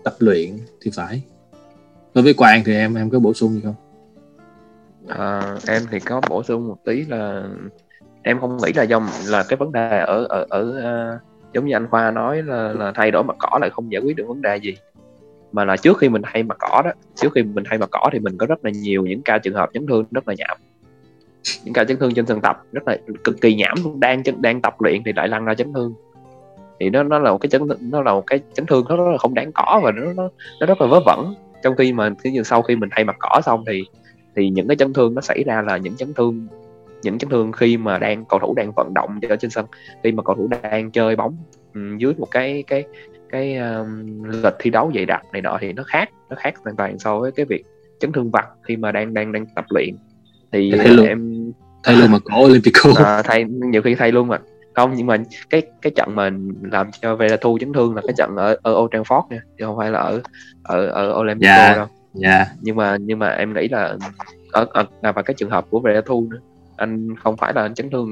tập 0.03 0.15
luyện 0.19 0.57
thì 0.81 0.91
phải. 0.93 1.21
Đối 2.13 2.23
với 2.23 2.33
quang 2.33 2.63
thì 2.65 2.73
em 2.73 2.95
em 2.95 3.09
có 3.09 3.19
bổ 3.19 3.33
sung 3.33 3.53
gì 3.53 3.61
không? 3.63 3.75
À, 5.07 5.57
em 5.67 5.81
thì 5.91 5.99
có 5.99 6.21
bổ 6.29 6.43
sung 6.43 6.67
một 6.67 6.77
tí 6.85 7.05
là 7.05 7.43
em 8.21 8.39
không 8.39 8.57
nghĩ 8.57 8.73
là 8.75 8.83
do 8.83 9.09
là 9.27 9.43
cái 9.43 9.57
vấn 9.57 9.71
đề 9.71 9.99
ở 9.99 10.25
ở 10.29 10.45
ở 10.49 10.61
uh, 10.61 11.21
giống 11.53 11.65
như 11.65 11.75
anh 11.75 11.87
khoa 11.87 12.11
nói 12.11 12.43
là, 12.43 12.73
là 12.73 12.91
thay 12.95 13.11
đổi 13.11 13.23
mặt 13.23 13.35
cỏ 13.39 13.57
lại 13.61 13.69
không 13.69 13.91
giải 13.91 14.01
quyết 14.01 14.15
được 14.15 14.27
vấn 14.27 14.41
đề 14.41 14.57
gì. 14.57 14.77
Mà 15.51 15.65
là 15.65 15.77
trước 15.77 15.97
khi 15.97 16.09
mình 16.09 16.21
thay 16.25 16.43
mặt 16.43 16.57
cỏ 16.59 16.81
đó 16.85 16.91
trước 17.15 17.29
khi 17.35 17.43
mình 17.43 17.63
thay 17.69 17.77
mặt 17.77 17.89
cỏ 17.91 18.09
thì 18.13 18.19
mình 18.19 18.37
có 18.37 18.45
rất 18.45 18.65
là 18.65 18.71
nhiều 18.71 19.05
những 19.05 19.21
ca 19.21 19.37
trường 19.37 19.53
hợp 19.53 19.69
chấn 19.73 19.87
thương 19.87 20.05
rất 20.11 20.27
là 20.27 20.33
nhảm. 20.37 20.57
Những 21.63 21.73
ca 21.73 21.83
chấn 21.83 21.97
thương 21.97 22.13
trên 22.13 22.25
sân 22.25 22.41
tập 22.41 22.63
rất 22.71 22.87
là 22.87 22.97
cực 23.23 23.41
kỳ 23.41 23.55
nhảm 23.55 23.77
luôn 23.83 23.99
đang 23.99 24.23
đang 24.37 24.61
tập 24.61 24.81
luyện 24.81 25.01
thì 25.05 25.13
lại 25.15 25.27
lăn 25.27 25.45
ra 25.45 25.53
chấn 25.53 25.73
thương. 25.73 25.93
Thì 26.79 26.89
nó 26.89 27.03
nó 27.03 27.19
là 27.19 27.31
một 27.31 27.37
cái 27.37 27.49
chấn 27.49 27.61
nó 27.79 28.01
là 28.01 28.13
một 28.13 28.23
cái 28.27 28.39
chấn 28.53 28.65
thương 28.65 28.85
nó 28.89 28.95
rất 28.95 29.11
là 29.11 29.17
không 29.17 29.33
đáng 29.33 29.51
có 29.51 29.81
và 29.83 29.91
nó 29.91 30.13
nó, 30.13 30.29
nó 30.59 30.65
rất 30.65 30.81
là 30.81 30.87
vớ 30.87 30.99
vẩn. 31.05 31.33
Trong 31.63 31.75
khi 31.75 31.93
mà 31.93 32.09
khi 32.23 32.41
sau 32.45 32.61
khi 32.61 32.75
mình 32.75 32.89
thay 32.91 33.03
mặt 33.03 33.15
cỏ 33.19 33.41
xong 33.45 33.63
thì 33.67 33.83
thì 34.35 34.49
những 34.49 34.67
cái 34.67 34.77
chấn 34.77 34.93
thương 34.93 35.15
nó 35.15 35.21
xảy 35.21 35.43
ra 35.43 35.61
là 35.61 35.77
những 35.77 35.95
chấn 35.95 36.13
thương 36.13 36.47
những 37.03 37.17
chấn 37.17 37.29
thương 37.29 37.51
khi 37.51 37.77
mà 37.77 37.97
đang 37.97 38.25
cầu 38.25 38.39
thủ 38.39 38.53
đang 38.53 38.71
vận 38.75 38.93
động 38.93 39.19
ở 39.29 39.35
trên 39.35 39.51
sân 39.51 39.65
khi 40.03 40.11
mà 40.11 40.23
cầu 40.23 40.35
thủ 40.35 40.49
đang 40.61 40.91
chơi 40.91 41.15
bóng 41.15 41.37
um, 41.73 41.97
dưới 41.97 42.13
một 42.17 42.27
cái 42.31 42.63
cái 42.67 42.83
cái 43.29 43.57
um, 43.57 44.23
lịch 44.23 44.53
thi 44.59 44.69
đấu 44.69 44.91
dày 44.95 45.05
đặc 45.05 45.21
này 45.33 45.41
nọ 45.41 45.57
thì 45.61 45.73
nó 45.73 45.83
khác 45.83 46.09
nó 46.29 46.35
khác 46.39 46.53
hoàn 46.63 46.75
toàn 46.75 46.99
so 46.99 47.19
với 47.19 47.31
cái 47.31 47.45
việc 47.45 47.63
chấn 47.99 48.11
thương 48.11 48.31
vặt 48.31 48.45
khi 48.63 48.77
mà 48.77 48.91
đang 48.91 49.13
đang 49.13 49.31
đang 49.31 49.45
tập 49.55 49.65
luyện 49.69 49.95
thì 50.51 50.73
thay 50.77 50.87
luôn. 50.87 51.05
em 51.07 51.51
thay 51.83 51.95
luôn 51.95 52.11
mà 52.11 52.19
có 52.19 52.37
Olympico 52.37 52.89
à, 53.05 53.21
thay 53.21 53.43
nhiều 53.43 53.81
khi 53.81 53.95
thay 53.95 54.11
luôn 54.11 54.27
mà 54.27 54.37
không 54.73 54.93
nhưng 54.95 55.07
mà 55.07 55.17
cái 55.49 55.61
cái 55.81 55.91
trận 55.95 56.15
mà 56.15 56.29
làm 56.61 56.91
cho 57.01 57.15
Veretout 57.15 57.59
chấn 57.59 57.73
thương 57.73 57.95
là 57.95 58.01
cái 58.07 58.13
trận 58.17 58.35
ở 58.35 58.57
ở 58.63 58.73
Old 58.73 58.93
Trafford 58.93 59.23
nha 59.29 59.41
chứ 59.57 59.65
không 59.65 59.77
phải 59.77 59.91
là 59.91 59.99
ở 59.99 60.21
ở 60.63 60.87
ở 60.87 61.19
Olympico 61.19 61.51
yeah. 61.51 61.77
đâu 61.77 61.87
yeah. 62.23 62.47
nhưng 62.61 62.75
mà 62.75 62.97
nhưng 62.99 63.19
mà 63.19 63.29
em 63.29 63.53
nghĩ 63.53 63.67
là 63.67 63.97
ở, 64.51 64.67
ở 64.69 64.85
à, 65.01 65.11
và 65.11 65.21
cái 65.21 65.33
trường 65.33 65.49
hợp 65.49 65.65
của 65.69 65.79
Veretout 65.79 66.23
nữa 66.29 66.39
anh 66.79 67.15
không 67.15 67.37
phải 67.37 67.53
là 67.53 67.61
anh 67.61 67.73
chấn 67.73 67.89
thương 67.89 68.09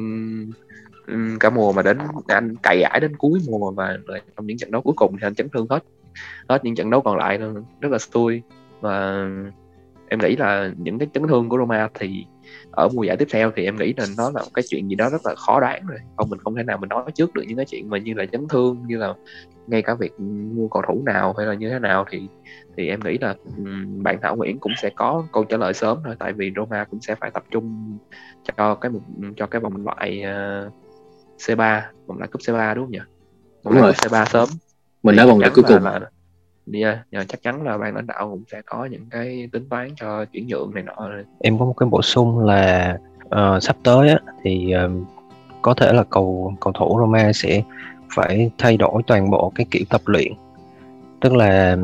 cả 1.40 1.50
mùa 1.50 1.72
mà 1.72 1.82
đến, 1.82 1.98
anh 2.28 2.56
cày 2.56 2.82
ải 2.82 3.00
đến 3.00 3.16
cuối 3.18 3.40
mùa 3.48 3.72
và 3.72 3.98
trong 4.36 4.48
những 4.48 4.58
trận 4.58 4.72
đấu 4.72 4.82
cuối 4.82 4.94
cùng 4.98 5.18
thì 5.18 5.28
anh 5.28 5.36
chấn 5.36 5.50
thương 5.50 5.68
hết 5.70 5.84
hết 6.50 6.64
những 6.64 6.76
trận 6.76 6.90
đấu 6.90 7.02
còn 7.02 7.18
lại 7.18 7.38
rất 7.82 7.92
là 7.92 7.98
xui. 7.98 8.42
Và 8.82 9.28
em 10.10 10.20
nghĩ 10.20 10.36
là 10.36 10.72
những 10.78 11.00
cái 11.00 11.08
chấn 11.14 11.28
thương 11.28 11.50
của 11.50 11.58
Roma 11.58 11.90
thì 11.94 12.26
ở 12.72 12.90
mùa 12.94 13.04
giải 13.04 13.18
tiếp 13.18 13.28
theo 13.32 13.52
thì 13.56 13.64
em 13.64 13.78
nghĩ 13.78 13.94
là 13.98 14.06
nó 14.18 14.32
là 14.36 14.42
một 14.42 14.50
cái 14.54 14.64
chuyện 14.70 14.88
gì 14.88 14.96
đó 14.96 15.10
rất 15.10 15.26
là 15.26 15.36
khó 15.36 15.60
đoán 15.60 15.86
rồi. 15.88 16.00
Không 16.18 16.30
mình 16.30 16.40
không 16.40 16.56
thể 16.56 16.64
nào 16.64 16.78
mình 16.78 16.90
nói 16.90 17.12
trước 17.16 17.34
được 17.34 17.44
những 17.48 17.58
cái 17.58 17.66
chuyện 17.66 17.90
mà 17.90 17.98
như 17.98 18.14
là 18.14 18.26
chấn 18.26 18.48
thương 18.48 18.84
như 18.88 18.98
là 18.98 19.14
ngay 19.68 19.82
cả 19.82 19.94
việc 19.94 20.20
mua 20.20 20.68
cầu 20.68 20.84
thủ 20.88 21.04
nào 21.06 21.34
hay 21.38 21.48
là 21.48 21.54
như 21.54 21.70
thế 21.70 21.80
nào 21.80 22.06
thì 22.10 22.28
thì 22.78 22.88
em 22.88 23.00
nghĩ 23.06 23.18
là 23.18 23.36
bạn 23.98 24.18
Thảo 24.22 24.36
Nguyễn 24.36 24.60
cũng 24.60 24.72
sẽ 24.82 24.90
có 24.90 25.24
câu 25.34 25.44
trả 25.44 25.58
lời 25.58 25.74
sớm 25.74 25.98
thôi 26.06 26.16
tại 26.20 26.34
vì 26.34 26.52
Roma 26.56 26.84
cũng 26.84 27.02
sẽ 27.02 27.16
phải 27.16 27.32
tập 27.32 27.44
trung 27.52 27.98
cho 28.58 28.76
cái 28.76 28.92
cho 29.38 29.48
cái 29.48 29.62
vòng 29.62 29.86
loại 29.86 30.24
uh, 30.24 30.74
C3 31.38 31.82
vòng 32.08 32.18
loại 32.18 32.28
cúp 32.28 32.42
C3 32.42 32.76
đúng 32.76 32.86
không 32.86 32.92
nhỉ? 32.92 33.00
Vòng 33.64 33.74
loại 33.74 33.94
cúp 33.94 34.12
C3 34.12 34.26
sớm. 34.26 34.50
Mình 35.04 35.16
đã 35.16 35.26
vòng 35.26 35.40
loại 35.40 35.52
cuối 35.56 35.64
cùng. 35.68 35.84
là, 35.84 36.00
yeah, 36.74 36.98
yeah, 37.12 37.28
chắc 37.28 37.42
chắn 37.44 37.64
là 37.64 37.78
ban 37.78 37.96
lãnh 37.96 38.08
đạo 38.08 38.30
cũng 38.30 38.44
sẽ 38.52 38.62
có 38.66 38.86
những 38.86 39.06
cái 39.12 39.50
tính 39.52 39.70
toán 39.70 39.90
cho 39.96 40.26
chuyển 40.26 40.48
nhượng 40.48 40.72
này 40.74 40.84
nọ 40.84 41.10
em 41.40 41.60
có 41.60 41.66
một 41.66 41.74
cái 41.78 41.90
bổ 41.90 42.02
sung 42.02 42.40
là 42.40 42.98
uh, 43.26 43.64
sắp 43.64 43.76
tới 43.84 44.10
á, 44.10 44.20
thì 44.44 44.74
uh, 44.86 45.08
có 45.62 45.74
thể 45.74 45.94
là 45.94 46.04
cầu 46.10 46.54
cầu 46.60 46.74
thủ 46.74 46.98
Roma 47.00 47.34
sẽ 47.34 47.64
phải 48.16 48.52
thay 48.58 48.78
đổi 48.78 49.02
toàn 49.08 49.30
bộ 49.30 49.52
cái 49.56 49.66
kiểu 49.72 49.84
tập 49.90 50.02
luyện. 50.06 50.34
Tức 51.22 51.34
là 51.34 51.78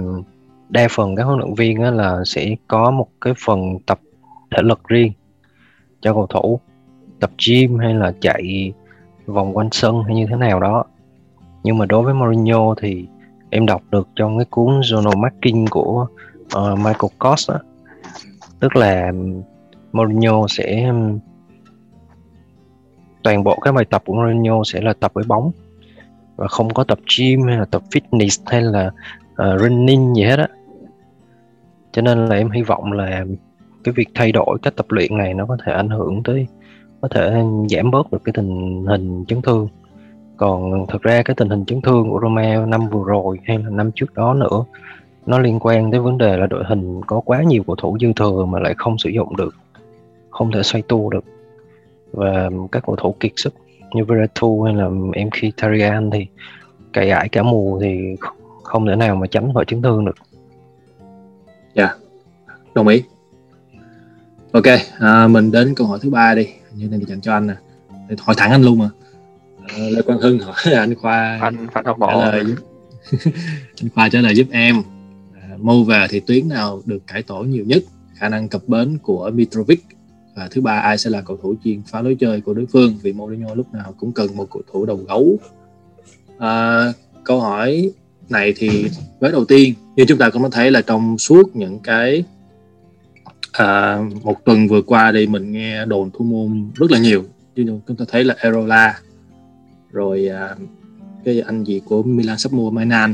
đa 0.69 0.87
phần 0.91 1.15
các 1.15 1.23
huấn 1.23 1.39
luyện 1.39 1.53
viên 1.53 1.81
á, 1.81 1.91
là 1.91 2.21
sẽ 2.25 2.55
có 2.67 2.91
một 2.91 3.07
cái 3.21 3.33
phần 3.45 3.79
tập 3.85 3.99
thể 4.51 4.61
lực 4.61 4.87
riêng 4.87 5.11
cho 6.01 6.13
cầu 6.13 6.27
thủ 6.27 6.59
tập 7.19 7.31
gym 7.47 7.77
hay 7.77 7.93
là 7.93 8.13
chạy 8.21 8.73
vòng 9.25 9.57
quanh 9.57 9.69
sân 9.71 10.03
hay 10.03 10.15
như 10.15 10.25
thế 10.29 10.35
nào 10.35 10.59
đó. 10.59 10.83
Nhưng 11.63 11.77
mà 11.77 11.85
đối 11.85 12.03
với 12.03 12.13
Mourinho 12.13 12.75
thì 12.81 13.05
em 13.53 13.65
đọc 13.65 13.83
được 13.91 14.07
trong 14.15 14.37
cái 14.37 14.45
cuốn 14.45 14.79
journal 14.79 15.17
marking 15.17 15.65
của 15.69 16.07
uh, 16.57 16.77
Michael 16.77 17.11
Kors 17.19 17.49
đó. 17.49 17.59
tức 18.59 18.75
là 18.75 19.11
Mourinho 19.91 20.47
sẽ 20.49 20.93
toàn 23.23 23.43
bộ 23.43 23.59
các 23.61 23.71
bài 23.71 23.85
tập 23.85 24.03
của 24.05 24.13
Mourinho 24.13 24.63
sẽ 24.65 24.81
là 24.81 24.93
tập 24.93 25.11
với 25.13 25.23
bóng 25.27 25.51
và 26.35 26.47
không 26.47 26.73
có 26.73 26.83
tập 26.83 26.99
gym 27.17 27.43
hay 27.43 27.57
là 27.57 27.65
tập 27.65 27.81
fitness 27.91 28.43
hay 28.45 28.61
là 28.61 28.91
uh, 29.31 29.61
running 29.61 30.15
gì 30.15 30.23
hết 30.23 30.39
á 30.39 30.47
cho 31.91 32.01
nên 32.01 32.25
là 32.25 32.35
em 32.35 32.51
hy 32.51 32.61
vọng 32.61 32.91
là 32.91 33.25
cái 33.83 33.93
việc 33.93 34.09
thay 34.15 34.31
đổi 34.31 34.57
cách 34.61 34.75
tập 34.75 34.85
luyện 34.89 35.17
này 35.17 35.33
nó 35.33 35.45
có 35.45 35.57
thể 35.65 35.71
ảnh 35.71 35.89
hưởng 35.89 36.23
tới 36.23 36.47
có 37.01 37.07
thể 37.07 37.43
giảm 37.69 37.91
bớt 37.91 38.11
được 38.11 38.23
cái 38.23 38.33
tình 38.33 38.85
hình 38.87 39.25
chấn 39.27 39.41
thương 39.41 39.67
còn 40.37 40.85
thực 40.87 41.01
ra 41.01 41.21
cái 41.23 41.35
tình 41.35 41.49
hình 41.49 41.65
chấn 41.65 41.81
thương 41.81 42.09
của 42.09 42.19
Roma 42.21 42.65
năm 42.65 42.89
vừa 42.89 43.03
rồi 43.05 43.39
hay 43.43 43.57
là 43.57 43.69
năm 43.69 43.91
trước 43.95 44.13
đó 44.13 44.33
nữa 44.33 44.65
nó 45.25 45.39
liên 45.39 45.59
quan 45.59 45.91
tới 45.91 45.99
vấn 45.99 46.17
đề 46.17 46.37
là 46.37 46.47
đội 46.47 46.63
hình 46.67 47.01
có 47.07 47.21
quá 47.25 47.43
nhiều 47.43 47.63
cầu 47.67 47.75
thủ 47.75 47.97
dư 48.01 48.07
thừa 48.15 48.45
mà 48.45 48.59
lại 48.59 48.73
không 48.77 48.97
sử 48.97 49.09
dụng 49.09 49.35
được 49.35 49.55
không 50.29 50.51
thể 50.51 50.63
xoay 50.63 50.81
tua 50.81 51.09
được 51.09 51.23
và 52.11 52.49
các 52.71 52.83
cầu 52.85 52.95
thủ 52.95 53.15
kiệt 53.19 53.31
sức 53.35 53.53
như 53.93 54.05
Veratu 54.05 54.61
hay 54.61 54.73
là 54.73 54.89
Mkhitaryan 54.89 56.11
thì 56.11 56.27
cày 56.93 57.09
ải 57.09 57.29
cả 57.29 57.43
mùa 57.43 57.79
thì 57.81 58.15
không 58.63 58.87
thể 58.87 58.95
nào 58.95 59.15
mà 59.15 59.27
tránh 59.27 59.53
khỏi 59.53 59.65
chấn 59.67 59.81
thương 59.81 60.05
được. 60.05 60.15
Dạ, 61.75 61.85
yeah, 61.85 61.97
đồng 62.75 62.87
ý. 62.87 63.03
Ok, 64.51 64.63
à, 64.99 65.27
mình 65.27 65.51
đến 65.51 65.73
câu 65.75 65.87
hỏi 65.87 65.99
thứ 66.01 66.09
ba 66.09 66.35
đi. 66.35 66.47
Như 66.75 66.87
này 66.87 66.99
thì 66.99 67.05
dành 67.05 67.21
cho 67.21 67.33
anh 67.33 67.47
nè. 67.47 67.53
Hỏi 68.19 68.35
thẳng 68.37 68.51
anh 68.51 68.61
luôn 68.61 68.79
mà. 68.79 68.89
À, 69.67 69.77
Lê 69.77 70.01
Quang 70.01 70.19
Hưng 70.19 70.39
hỏi 70.39 70.73
anh 70.73 70.95
Khoa. 70.95 71.39
Anh 71.41 71.67
Phan 71.73 71.85
Học 71.85 71.99
Mộ. 71.99 72.19
anh 73.81 73.89
Khoa 73.95 74.09
trả 74.09 74.21
lời 74.21 74.35
giúp 74.35 74.47
em. 74.51 74.83
À, 75.41 75.57
Mâu 75.57 75.83
về 75.83 76.07
thì 76.09 76.19
tuyến 76.19 76.49
nào 76.49 76.81
được 76.85 77.07
cải 77.07 77.23
tổ 77.23 77.39
nhiều 77.39 77.65
nhất? 77.65 77.83
Khả 78.15 78.29
năng 78.29 78.49
cập 78.49 78.67
bến 78.67 78.97
của 78.97 79.31
Mitrovic 79.33 79.83
và 80.35 80.47
thứ 80.51 80.61
ba 80.61 80.79
ai 80.79 80.97
sẽ 80.97 81.09
là 81.09 81.21
cầu 81.21 81.37
thủ 81.43 81.55
chuyên 81.63 81.81
phá 81.87 82.01
lối 82.01 82.15
chơi 82.19 82.41
của 82.41 82.53
đối 82.53 82.65
phương 82.65 82.97
vì 83.01 83.13
Mourinho 83.13 83.53
lúc 83.55 83.73
nào 83.73 83.93
cũng 83.97 84.11
cần 84.11 84.35
một 84.35 84.47
cầu 84.51 84.61
thủ 84.71 84.85
đầu 84.85 84.97
gấu 85.07 85.37
à, 86.37 86.83
câu 87.23 87.39
hỏi 87.41 87.91
này 88.29 88.53
thì 88.57 88.89
với 89.19 89.31
đầu 89.31 89.45
tiên 89.45 89.73
như 89.95 90.05
chúng 90.07 90.17
ta 90.17 90.29
cũng 90.29 90.43
có 90.43 90.49
thấy 90.49 90.71
là 90.71 90.81
trong 90.81 91.17
suốt 91.17 91.55
những 91.55 91.79
cái 91.79 92.23
à, 93.51 93.99
một 94.23 94.45
tuần 94.45 94.67
vừa 94.67 94.81
qua 94.81 95.11
thì 95.11 95.27
mình 95.27 95.51
nghe 95.51 95.85
đồn 95.85 96.09
thu 96.13 96.25
môn 96.25 96.71
rất 96.75 96.91
là 96.91 96.99
nhiều 96.99 97.23
như 97.55 97.79
chúng 97.87 97.97
ta 97.97 98.05
thấy 98.07 98.23
là 98.23 98.35
Erola 98.39 98.99
rồi 99.93 100.27
à, 100.27 100.55
cái 101.25 101.41
anh 101.41 101.63
gì 101.63 101.81
của 101.85 102.03
Milan 102.03 102.37
sắp 102.37 102.53
mua 102.53 102.71
Mainan 102.71 103.13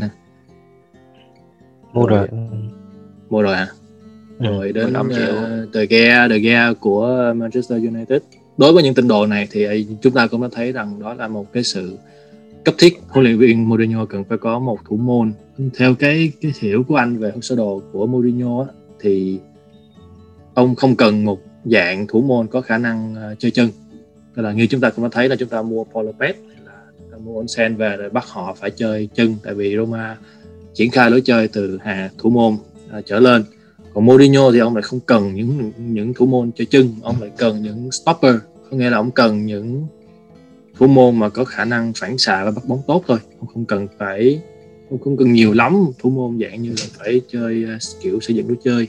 mua 1.94 2.06
rồi. 2.06 2.28
Mua 3.30 3.42
rồi 3.42 3.54
à 3.54 3.68
rồi 4.40 4.74
đến 4.74 4.94
uh, 5.00 5.74
The 5.74 5.86
Gea, 5.86 6.28
The 6.28 6.40
Gea 6.40 6.74
của 6.74 7.34
Manchester 7.36 7.84
United. 7.84 8.22
Đối 8.58 8.74
với 8.74 8.84
những 8.84 8.94
tin 8.94 9.08
đồn 9.08 9.30
này 9.30 9.48
thì 9.52 9.88
chúng 10.02 10.14
ta 10.14 10.28
cũng 10.28 10.42
đã 10.42 10.48
thấy 10.52 10.72
rằng 10.72 11.00
đó 11.00 11.14
là 11.14 11.28
một 11.28 11.54
cái 11.54 11.64
sự 11.64 11.98
cấp 12.64 12.76
thiết 12.78 13.00
huấn 13.08 13.26
luyện 13.26 13.38
viên 13.38 13.70
Mourinho 13.70 14.06
cần 14.06 14.24
phải 14.24 14.38
có 14.38 14.60
một 14.60 14.80
thủ 14.90 14.98
môn. 14.98 15.34
Theo 15.78 15.96
cái 15.96 16.32
cái 16.42 16.52
hiểu 16.60 16.84
của 16.84 16.96
anh 16.96 17.18
về 17.18 17.32
sơ 17.42 17.56
đồ 17.56 17.82
của 17.92 18.08
Mourinho 18.08 18.62
á, 18.62 18.68
thì 19.00 19.40
ông 20.54 20.76
không 20.76 20.96
cần 20.96 21.26
một 21.26 21.40
dạng 21.66 22.08
thủ 22.08 22.22
môn 22.22 22.48
có 22.48 22.62
khả 22.62 22.78
năng 22.78 23.14
uh, 23.14 23.40
chơi 23.40 23.52
chân. 23.52 23.70
Tức 24.36 24.42
là 24.42 24.54
như 24.54 24.68
chúng 24.68 24.82
ta 24.82 24.90
cũng 24.90 25.04
đã 25.04 25.10
thấy 25.12 25.30
là 25.30 25.36
chúng 25.36 25.50
ta 25.50 25.62
mua 25.62 25.84
Paul 25.84 26.08
Lopez 26.08 26.34
mua 27.24 27.38
Onsen 27.38 27.76
về 27.76 27.98
rồi 27.98 28.10
bắt 28.10 28.26
họ 28.28 28.56
phải 28.60 28.72
chơi 28.72 29.10
chân 29.16 29.36
tại 29.44 29.54
vì 29.54 29.76
Roma 29.78 30.18
triển 30.74 30.92
khai 30.92 31.12
lối 31.12 31.22
chơi 31.22 31.48
từ 31.48 31.78
hàng 31.84 32.10
thủ 32.18 32.30
môn 32.30 32.58
à, 32.92 33.02
trở 33.06 33.20
lên. 33.20 33.44
Còn 33.94 34.06
Mourinho 34.06 34.52
thì 34.52 34.60
ông 34.60 34.76
lại 34.76 34.82
không 34.82 35.00
cần 35.00 35.34
những 35.34 35.72
những 35.78 36.14
thủ 36.14 36.26
môn 36.26 36.52
chơi 36.52 36.66
chân 36.66 36.96
ông 37.02 37.16
lại 37.22 37.32
cần 37.38 37.62
những 37.62 37.92
stopper. 37.92 38.36
Có 38.72 38.78
nghĩa 38.78 38.90
là 38.90 38.98
ông 38.98 39.12
cần 39.12 39.46
những 39.46 39.88
thủ 40.78 40.88
môn 40.88 41.20
mà 41.20 41.30
có 41.30 41.46
khả 41.46 41.66
năng 41.66 41.94
phản 41.96 42.18
xạ 42.18 42.46
và 42.46 42.52
bắt 42.52 42.66
bóng 42.68 42.82
tốt 42.88 43.04
thôi. 43.08 43.20
Ông 43.40 43.48
không 43.54 43.66
cần 43.66 43.88
phải 43.98 44.42
ông 44.90 45.00
không 45.00 45.18
cần 45.18 45.34
nhiều 45.34 45.54
lắm 45.54 45.86
thủ 46.00 46.10
môn 46.10 46.40
dạng 46.42 46.62
như 46.62 46.70
là 46.70 46.86
phải 46.98 47.22
chơi 47.32 47.66
uh, 47.76 47.82
kiểu 48.02 48.20
xây 48.20 48.36
dựng 48.36 48.48
lối 48.48 48.58
chơi. 48.64 48.88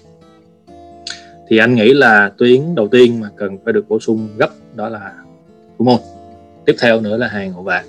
Thì 1.49 1.59
anh 1.59 1.75
nghĩ 1.75 1.95
là 1.95 2.33
tuyến 2.39 2.75
đầu 2.75 2.89
tiên 2.89 3.21
mà 3.21 3.31
cần 3.37 3.59
phải 3.65 3.73
được 3.73 3.89
bổ 3.89 4.01
sung 4.01 4.29
gấp 4.39 4.51
đó 4.75 4.89
là 4.89 5.15
thủ 5.79 5.85
môn. 5.85 6.01
Tiếp 6.67 6.75
theo 6.81 7.01
nữa 7.01 7.17
là 7.17 7.29
hàng 7.29 7.53
hậu 7.53 7.63
vệ 7.63 7.81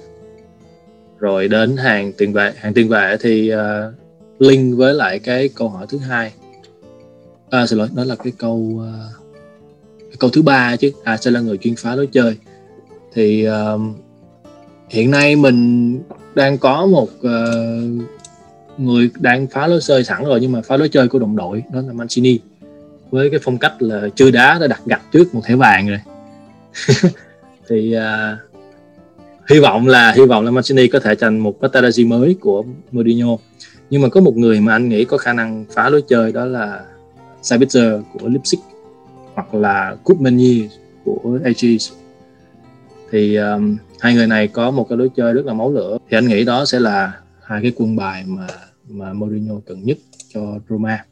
rồi 1.21 1.47
đến 1.47 1.77
hàng 1.77 2.13
tiền 2.13 2.33
vệ 2.33 2.53
hàng 2.57 2.73
tiền 2.73 2.89
vệ 2.89 3.17
thì 3.21 3.53
uh, 3.53 3.93
link 4.39 4.77
với 4.77 4.93
lại 4.93 5.19
cái 5.19 5.49
câu 5.55 5.69
hỏi 5.69 5.85
thứ 5.89 5.97
hai. 5.97 6.33
À, 7.49 7.67
xin 7.67 7.79
lỗi 7.79 7.87
đó 7.95 8.03
là 8.03 8.15
cái 8.15 8.33
câu 8.37 8.55
uh, 8.55 9.21
cái 9.99 10.17
câu 10.19 10.29
thứ 10.29 10.41
ba 10.41 10.75
chứ. 10.75 10.91
À 11.03 11.17
sẽ 11.17 11.31
là 11.31 11.39
người 11.39 11.57
chuyên 11.57 11.75
phá 11.75 11.95
lối 11.95 12.07
chơi. 12.11 12.37
Thì 13.13 13.47
uh, 13.49 13.81
hiện 14.89 15.11
nay 15.11 15.35
mình 15.35 15.99
đang 16.35 16.57
có 16.57 16.85
một 16.85 17.09
uh, 17.13 18.01
người 18.77 19.09
đang 19.19 19.47
phá 19.47 19.67
lối 19.67 19.79
chơi 19.81 20.03
sẵn 20.03 20.23
rồi 20.23 20.39
nhưng 20.41 20.51
mà 20.51 20.61
phá 20.61 20.77
lối 20.77 20.89
chơi 20.89 21.07
của 21.07 21.19
đồng 21.19 21.35
đội 21.35 21.63
đó 21.73 21.81
là 21.87 21.93
Mancini. 21.93 22.39
Với 23.11 23.29
cái 23.29 23.39
phong 23.43 23.57
cách 23.57 23.81
là 23.81 24.09
chưa 24.15 24.31
đá 24.31 24.57
đã 24.61 24.67
đặt 24.67 24.81
gạch 24.85 25.01
trước 25.11 25.35
một 25.35 25.41
thẻ 25.45 25.55
vàng 25.55 25.87
rồi. 25.87 25.99
Thì 27.69 27.95
uh, 27.97 28.50
hy 29.49 29.59
vọng 29.59 29.87
là 29.87 30.11
hy 30.11 30.25
vọng 30.25 30.45
là 30.45 30.51
Mancini 30.51 30.87
có 30.87 30.99
thể 30.99 31.15
thành 31.15 31.39
một 31.39 31.61
Materazzi 31.61 32.07
mới 32.07 32.35
của 32.39 32.63
Mourinho. 32.91 33.37
Nhưng 33.89 34.01
mà 34.01 34.09
có 34.09 34.21
một 34.21 34.37
người 34.37 34.59
mà 34.59 34.73
anh 34.73 34.89
nghĩ 34.89 35.05
có 35.05 35.17
khả 35.17 35.33
năng 35.33 35.65
phá 35.69 35.89
lối 35.89 36.01
chơi 36.07 36.31
đó 36.31 36.45
là 36.45 36.85
Sabitzer 37.41 38.01
của 38.13 38.27
Leipzig 38.27 38.59
hoặc 39.33 39.53
là 39.53 39.95
Koopmani 40.03 40.67
của 41.05 41.39
Ajax 41.43 41.91
thì 43.11 43.35
um, 43.35 43.77
hai 43.99 44.13
người 44.13 44.27
này 44.27 44.47
có 44.47 44.71
một 44.71 44.89
cái 44.89 44.97
lối 44.97 45.09
chơi 45.15 45.33
rất 45.33 45.45
là 45.45 45.53
máu 45.53 45.71
lửa. 45.71 45.97
Thì 46.09 46.17
anh 46.17 46.27
nghĩ 46.27 46.45
đó 46.45 46.65
sẽ 46.65 46.79
là 46.79 47.13
hai 47.43 47.61
cái 47.61 47.71
quân 47.75 47.95
bài 47.95 48.23
mà 48.27 48.47
mà 48.89 49.13
Mourinho 49.13 49.55
cần 49.65 49.83
nhất 49.83 49.97
cho 50.33 50.41
Roma. 50.69 51.05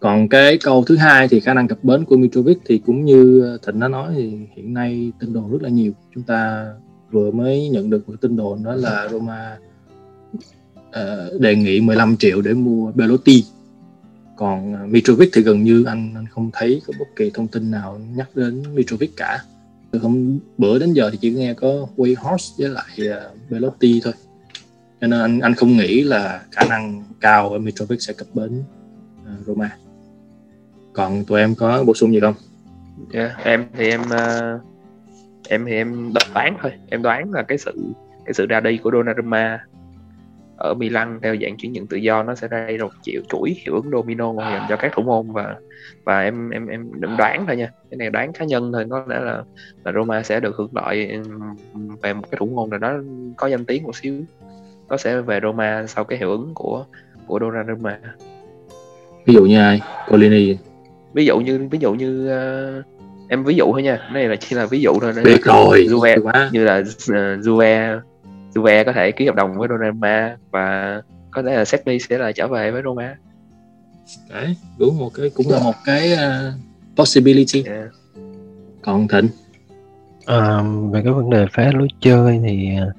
Còn 0.00 0.28
cái 0.28 0.58
câu 0.58 0.84
thứ 0.84 0.96
hai 0.96 1.28
thì 1.28 1.40
khả 1.40 1.54
năng 1.54 1.68
cập 1.68 1.84
bến 1.84 2.04
của 2.04 2.16
Mitrovic 2.16 2.58
thì 2.64 2.78
cũng 2.86 3.04
như 3.04 3.42
Thịnh 3.66 3.80
đã 3.80 3.88
nói 3.88 4.12
thì 4.16 4.38
hiện 4.56 4.74
nay 4.74 5.12
tin 5.20 5.32
đồn 5.32 5.52
rất 5.52 5.62
là 5.62 5.68
nhiều. 5.68 5.92
Chúng 6.14 6.22
ta 6.22 6.66
vừa 7.12 7.30
mới 7.30 7.68
nhận 7.68 7.90
được 7.90 8.08
một 8.08 8.14
tin 8.20 8.36
đồn 8.36 8.62
đó 8.62 8.74
là 8.74 9.08
Roma 9.08 9.58
uh, 10.78 11.40
đề 11.40 11.56
nghị 11.56 11.80
15 11.80 12.16
triệu 12.16 12.42
để 12.42 12.52
mua 12.52 12.92
Belotti. 12.92 13.44
Còn 14.36 14.74
ờ, 14.74 14.86
Mitrovic 14.86 15.30
thì 15.32 15.42
gần 15.42 15.64
như 15.64 15.84
anh 15.84 16.12
anh 16.14 16.26
không 16.30 16.50
thấy 16.52 16.82
có 16.86 16.92
bất 16.98 17.04
kỳ 17.16 17.30
thông 17.34 17.48
tin 17.48 17.70
nào 17.70 18.00
nhắc 18.16 18.28
đến 18.34 18.62
Mitrovic 18.74 19.16
cả. 19.16 19.38
Không 20.02 20.38
bữa 20.58 20.78
đến 20.78 20.92
giờ 20.92 21.10
thì 21.10 21.18
chỉ 21.20 21.30
nghe 21.30 21.54
có 21.54 21.86
Wayhorse 21.96 22.52
với 22.58 22.68
lại 22.68 22.98
uh, 22.98 23.50
Belotti 23.50 24.00
thôi. 24.04 24.12
Cho 25.00 25.06
nên 25.06 25.20
anh 25.20 25.40
anh 25.40 25.54
không 25.54 25.76
nghĩ 25.76 26.02
là 26.02 26.42
khả 26.50 26.64
năng 26.64 27.04
cao 27.20 27.58
Mitrovic 27.58 28.02
sẽ 28.02 28.12
cập 28.12 28.26
bến 28.34 28.62
uh, 29.22 29.46
Roma. 29.46 29.76
Còn 30.92 31.24
tụi 31.24 31.40
em 31.40 31.54
có 31.54 31.84
bổ 31.84 31.94
sung 31.94 32.12
gì 32.12 32.20
không? 32.20 32.34
Yeah, 33.12 33.44
em 33.44 33.66
thì 33.76 33.88
em 33.88 34.00
uh, 34.00 34.71
em 35.48 35.64
thì 35.66 35.74
em 35.74 36.12
đoán 36.34 36.56
thôi. 36.62 36.72
Em 36.90 37.02
đoán 37.02 37.32
là 37.32 37.42
cái 37.42 37.58
sự 37.58 37.72
cái 38.24 38.34
sự 38.34 38.46
ra 38.46 38.60
đi 38.60 38.76
của 38.76 38.90
Donnarumma 38.90 39.60
ở 40.56 40.74
Milan 40.74 41.18
theo 41.22 41.36
dạng 41.42 41.56
chuyển 41.56 41.72
nhượng 41.72 41.86
tự 41.86 41.96
do 41.96 42.22
nó 42.22 42.34
sẽ 42.34 42.48
gây 42.48 42.76
ra 42.76 42.84
một 42.84 42.92
triệu 43.02 43.22
chuỗi 43.28 43.54
hiệu 43.64 43.74
ứng 43.74 43.90
domino 43.90 44.32
dành 44.38 44.66
cho 44.68 44.76
các 44.76 44.92
thủ 44.94 45.02
môn 45.02 45.32
và 45.32 45.56
và 46.04 46.22
em 46.22 46.50
em 46.50 46.66
em 46.66 47.00
định 47.00 47.16
đoán 47.16 47.44
thôi 47.46 47.56
nha. 47.56 47.70
Cái 47.90 47.96
này 47.96 48.10
đoán 48.10 48.32
cá 48.32 48.44
nhân 48.44 48.72
thôi 48.72 48.86
có 48.90 49.04
lẽ 49.08 49.20
là 49.20 49.42
là 49.84 49.92
Roma 49.92 50.22
sẽ 50.22 50.40
được 50.40 50.56
hưởng 50.56 50.70
lợi 50.72 51.20
về 52.02 52.14
một 52.14 52.30
cái 52.30 52.38
thủ 52.38 52.46
môn 52.46 52.70
nào 52.70 52.78
đó 52.78 52.94
có 53.36 53.46
danh 53.46 53.64
tiếng 53.64 53.82
một 53.82 53.96
xíu 53.96 54.14
nó 54.88 54.96
sẽ 54.96 55.20
về 55.20 55.40
Roma 55.42 55.86
sau 55.86 56.04
cái 56.04 56.18
hiệu 56.18 56.30
ứng 56.30 56.54
của 56.54 56.84
của 57.26 57.38
Donnarumma. 57.40 57.98
Ví 59.26 59.34
dụ 59.34 59.44
như 59.44 59.58
ai? 59.58 59.80
Colini. 60.08 60.56
Ví 61.12 61.24
dụ 61.24 61.38
như 61.38 61.68
ví 61.70 61.78
dụ 61.78 61.94
như 61.94 62.30
uh, 62.78 63.01
em 63.32 63.44
ví 63.44 63.54
dụ 63.54 63.72
thôi 63.72 63.82
nha 63.82 63.96
cái 63.96 64.10
này 64.12 64.28
là 64.28 64.36
chỉ 64.36 64.56
là 64.56 64.66
ví 64.66 64.80
dụ 64.80 65.00
thôi 65.00 65.12
biết 65.24 65.44
rồi 65.44 65.86
Juve 65.90 66.50
như 66.52 66.64
là 66.64 66.78
uh, 66.78 67.44
Juve 67.44 68.00
Juve 68.54 68.84
có 68.84 68.92
thể 68.92 69.12
ký 69.12 69.26
hợp 69.26 69.34
đồng 69.34 69.58
với 69.58 69.68
Donnarumma 69.68 70.36
và 70.50 71.02
có 71.30 71.42
thể 71.42 71.56
là 71.56 71.64
Sesni 71.64 71.98
sẽ 71.98 72.18
là 72.18 72.32
trở 72.32 72.48
về 72.48 72.70
với 72.70 72.82
Roma. 72.84 73.16
Đấy, 74.30 74.56
đúng 74.78 74.98
một 74.98 75.10
cái 75.14 75.30
cũng 75.34 75.50
là 75.50 75.58
một 75.58 75.74
cái 75.84 76.12
uh, 76.12 76.54
possibility. 76.96 77.64
Yeah. 77.66 77.88
Còn 78.82 79.08
Thịnh 79.08 79.28
à, 80.26 80.62
về 80.92 81.02
cái 81.04 81.12
vấn 81.12 81.30
đề 81.30 81.46
phá 81.52 81.70
lối 81.74 81.88
chơi 82.00 82.40
thì 82.42 82.76
ờ, 82.76 82.92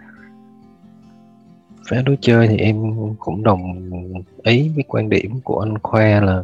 phá 1.90 1.98
lối 2.06 2.18
chơi 2.22 2.48
thì 2.48 2.58
em 2.58 2.76
cũng 3.20 3.44
đồng 3.44 3.62
ý 4.44 4.70
với 4.76 4.84
quan 4.88 5.10
điểm 5.10 5.40
của 5.44 5.60
anh 5.60 5.78
Khoa 5.78 6.22
là 6.22 6.44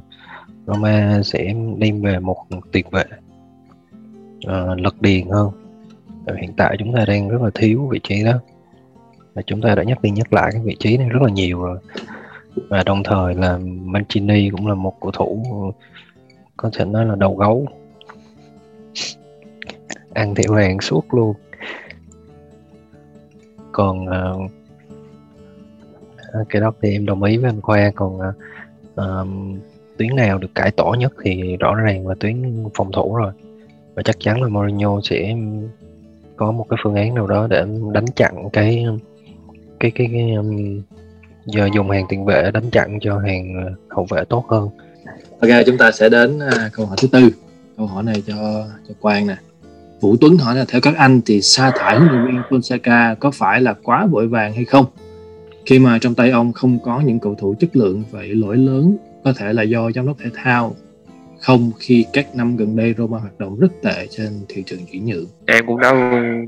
Roma 0.68 1.22
sẽ 1.24 1.54
đem 1.78 2.02
về 2.02 2.20
một 2.20 2.46
tiền 2.72 2.86
vệ 2.92 3.04
uh, 4.48 4.80
lật 4.80 5.02
điền 5.02 5.30
hơn. 5.30 5.52
Hiện 6.42 6.54
tại 6.58 6.76
chúng 6.80 6.94
ta 6.94 7.06
đang 7.06 7.30
rất 7.30 7.42
là 7.42 7.50
thiếu 7.56 7.88
vị 7.92 8.00
trí 8.04 8.24
đó. 8.24 8.34
Và 9.34 9.42
chúng 9.42 9.62
ta 9.62 9.76
đã 9.76 9.84
nhắc 9.84 10.02
đi 10.02 10.10
nhắc 10.10 10.34
lại 10.34 10.50
cái 10.54 10.62
vị 10.62 10.76
trí 10.80 10.98
này 10.98 11.10
rất 11.10 11.22
là 11.22 11.30
nhiều 11.30 11.64
rồi. 11.64 11.78
Và 12.70 12.84
đồng 12.84 13.04
thời 13.04 13.36
là 13.36 13.60
Mancini 13.64 14.50
cũng 14.50 14.68
là 14.68 14.74
một 14.74 14.94
cầu 15.02 15.12
thủ 15.12 15.44
có 16.58 16.70
thể 16.74 16.86
nói 16.86 17.06
là 17.06 17.16
đầu 17.16 17.36
gấu. 17.36 17.68
Ăn 20.14 20.36
thẻ 20.36 20.44
vàng 20.50 20.80
suốt 20.82 21.14
luôn. 21.14 21.34
Còn 23.72 24.06
uh, 24.06 24.52
cái 26.50 26.62
đó 26.62 26.72
thì 26.82 26.92
em 26.92 27.06
đồng 27.06 27.24
ý 27.24 27.38
với 27.38 27.50
anh 27.50 27.62
Khoa. 27.62 27.92
Còn 27.96 28.20
uh, 28.20 29.28
tuyến 29.98 30.16
nào 30.16 30.38
được 30.38 30.56
cải 30.56 30.72
tổ 30.72 30.96
nhất 31.00 31.14
thì 31.24 31.58
rõ 31.58 31.76
ràng 31.76 32.08
là 32.08 32.16
tuyến 32.20 32.66
phòng 32.74 32.92
thủ 32.92 33.16
rồi 33.16 33.34
và 34.00 34.04
chắc 34.04 34.20
chắn 34.20 34.42
là 34.42 34.48
Mourinho 34.48 35.00
sẽ 35.04 35.36
có 36.36 36.52
một 36.52 36.66
cái 36.70 36.78
phương 36.84 36.96
án 36.96 37.16
nào 37.16 37.28
đó 37.28 37.48
để 37.48 37.66
đánh 37.94 38.06
chặn 38.16 38.50
cái 38.54 38.86
cái 39.80 39.92
cái, 39.92 40.08
cái 40.12 40.34
um, 40.34 40.82
giờ 41.46 41.70
dùng 41.76 41.90
hàng 41.90 42.06
tiền 42.10 42.26
vệ 42.26 42.52
đánh 42.52 42.70
chặn 42.72 43.00
cho 43.02 43.20
hàng 43.20 43.68
uh, 43.68 43.92
hậu 43.92 44.08
vệ 44.10 44.26
tốt 44.30 44.46
hơn. 44.50 44.70
Ok 45.42 45.50
chúng 45.66 45.78
ta 45.78 45.92
sẽ 45.92 46.10
đến 46.10 46.40
à, 46.40 46.70
câu 46.74 46.86
hỏi 46.86 46.98
thứ 47.02 47.08
tư. 47.08 47.30
Câu 47.78 47.88
hỏi 47.88 48.04
này 48.04 48.24
cho 48.28 48.36
cho 48.88 48.94
Quang 49.00 49.28
nè. 49.28 49.36
Vũ 50.02 50.16
Tuấn 50.22 50.38
hỏi 50.38 50.56
là 50.56 50.66
theo 50.68 50.82
các 50.82 50.96
anh 50.98 51.22
thì 51.26 51.42
sa 51.42 51.72
thải 51.76 52.00
huấn 52.00 52.10
luyện 52.12 52.26
viên 52.26 52.42
Fonseca 52.50 53.16
có 53.16 53.32
phải 53.32 53.62
là 53.62 53.74
quá 53.84 54.06
vội 54.06 54.28
vàng 54.28 54.54
hay 54.54 54.66
không? 54.66 54.86
Khi 55.66 55.80
mà 55.80 55.98
trong 56.02 56.16
tay 56.16 56.32
ông 56.32 56.54
không 56.54 56.80
có 56.84 57.02
những 57.02 57.20
cầu 57.20 57.36
thủ 57.36 57.56
chất 57.60 57.76
lượng 57.76 58.04
vậy 58.12 58.28
lỗi 58.28 58.58
lớn 58.58 58.98
có 59.24 59.34
thể 59.34 59.54
là 59.54 59.64
do 59.64 59.92
giám 59.92 60.08
đốc 60.08 60.18
thể 60.20 60.30
thao 60.34 60.76
không 61.42 61.72
khi 61.80 62.06
các 62.14 62.36
năm 62.36 62.58
gần 62.58 62.76
đây 62.76 62.96
Roma 62.98 63.18
hoạt 63.18 63.40
động 63.40 63.60
rất 63.60 63.72
tệ 63.84 64.08
trên 64.10 64.46
thị 64.50 64.64
trường 64.66 64.86
chuyển 64.92 65.06
nhượng. 65.06 65.26
Em 65.46 65.66
cũng 65.68 65.80
đã 65.80 65.92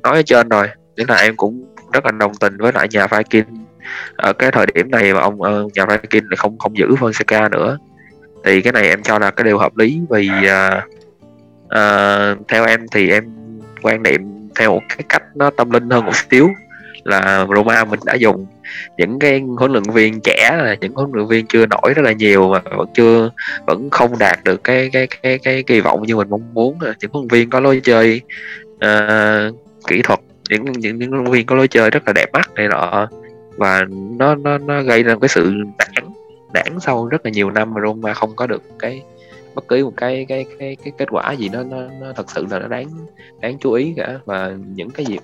nói 0.04 0.16
ở 0.16 0.22
trên 0.22 0.50
rồi, 0.50 0.68
nghĩa 0.98 1.06
là 1.08 1.16
em 1.16 1.36
cũng 1.36 1.66
rất 1.94 2.06
là 2.06 2.12
đồng 2.12 2.32
tình 2.40 2.58
với 2.58 2.72
lại 2.74 2.88
nhà 2.92 3.08
Viking 3.08 3.66
ở 4.16 4.34
cái 4.34 4.52
thời 4.52 4.66
điểm 4.74 4.92
này 4.92 5.14
mà 5.14 5.20
ông 5.20 5.42
ờ, 5.42 5.68
nhà 5.74 5.86
Viking 5.86 6.28
lại 6.30 6.38
không 6.38 6.58
không 6.58 6.78
giữ 6.78 6.88
Fonseca 6.88 7.50
nữa 7.50 7.78
thì 8.44 8.62
cái 8.62 8.74
này 8.74 8.90
em 8.90 9.04
cho 9.04 9.20
là 9.20 9.32
cái 9.32 9.44
điều 9.44 9.58
hợp 9.58 9.78
lý 9.78 10.02
vì 10.10 10.30
uh, 10.30 10.84
uh, 11.66 12.48
theo 12.48 12.66
em 12.66 12.86
thì 12.92 13.10
em 13.10 13.24
quan 13.82 14.04
niệm 14.04 14.22
theo 14.56 14.72
một 14.72 14.82
cái 14.90 15.00
cách 15.10 15.24
nó 15.36 15.50
tâm 15.50 15.70
linh 15.70 15.90
hơn 15.90 16.06
một 16.06 16.16
xíu 16.16 16.50
là 17.04 17.48
Roma 17.56 17.86
mình 17.86 18.00
đã 18.06 18.14
dùng 18.14 18.46
những 18.98 19.20
cái 19.20 19.42
huấn 19.58 19.72
luyện 19.72 19.84
viên 19.84 20.22
trẻ 20.22 20.58
là 20.64 20.76
những 20.82 20.94
huấn 20.94 21.10
luyện 21.14 21.28
viên 21.28 21.46
chưa 21.46 21.66
nổi 21.66 21.94
rất 21.96 22.02
là 22.02 22.12
nhiều 22.12 22.50
mà 22.50 22.60
vẫn 22.78 22.88
chưa 22.94 23.30
vẫn 23.68 23.90
không 23.90 24.20
đạt 24.20 24.44
được 24.44 24.64
cái 24.64 24.90
cái 24.94 25.08
cái 25.08 25.38
cái 25.38 25.64
kỳ 25.64 25.80
vọng 25.80 26.04
như 26.04 26.16
mình 26.16 26.30
mong 26.30 26.54
muốn. 26.54 26.80
Những 26.82 27.12
huấn 27.12 27.28
luyện 27.30 27.42
viên 27.42 27.50
có 27.50 27.60
lối 27.60 27.82
chơi 27.84 28.22
uh, 28.76 29.56
kỹ 29.88 30.02
thuật 30.02 30.20
những 30.50 30.64
những 30.64 31.00
những 31.00 31.12
huấn 31.12 31.24
luyện 31.24 31.34
viên 31.34 31.46
có 31.46 31.56
lối 31.56 31.68
chơi 31.68 31.90
rất 31.90 32.08
là 32.08 32.14
đẹp 32.14 32.34
mắt 32.34 32.54
này 32.56 32.68
nọ. 32.68 33.08
Và 33.58 33.86
nó 34.18 34.36
nó 34.36 34.58
nó 34.58 34.82
gây 34.82 35.04
ra 35.04 35.16
cái 35.22 35.28
sự 35.28 35.54
đảng 35.78 36.12
đảng 36.54 36.80
sau 36.80 37.08
rất 37.08 37.26
là 37.26 37.32
nhiều 37.32 37.52
năm 37.52 37.74
mà 37.74 37.82
Roma 37.86 38.14
không 38.14 38.36
có 38.36 38.48
được 38.48 38.64
cái 38.80 39.02
bất 39.56 39.68
cứ 39.68 39.86
một 39.86 39.94
cái 39.98 40.26
cái 40.30 40.46
cái 40.60 40.76
cái 40.76 40.94
kết 40.98 41.08
quả 41.12 41.32
gì 41.32 41.50
nó 41.50 41.64
nó, 41.64 41.78
nó 42.02 42.14
thật 42.16 42.32
sự 42.32 42.46
là 42.50 42.60
nó 42.60 42.68
đáng 42.68 42.88
đáng 43.40 43.58
chú 43.60 43.72
ý 43.72 43.94
cả. 43.98 44.20
Và 44.26 44.56
những 44.76 44.90
cái 44.90 45.06
gì 45.06 45.18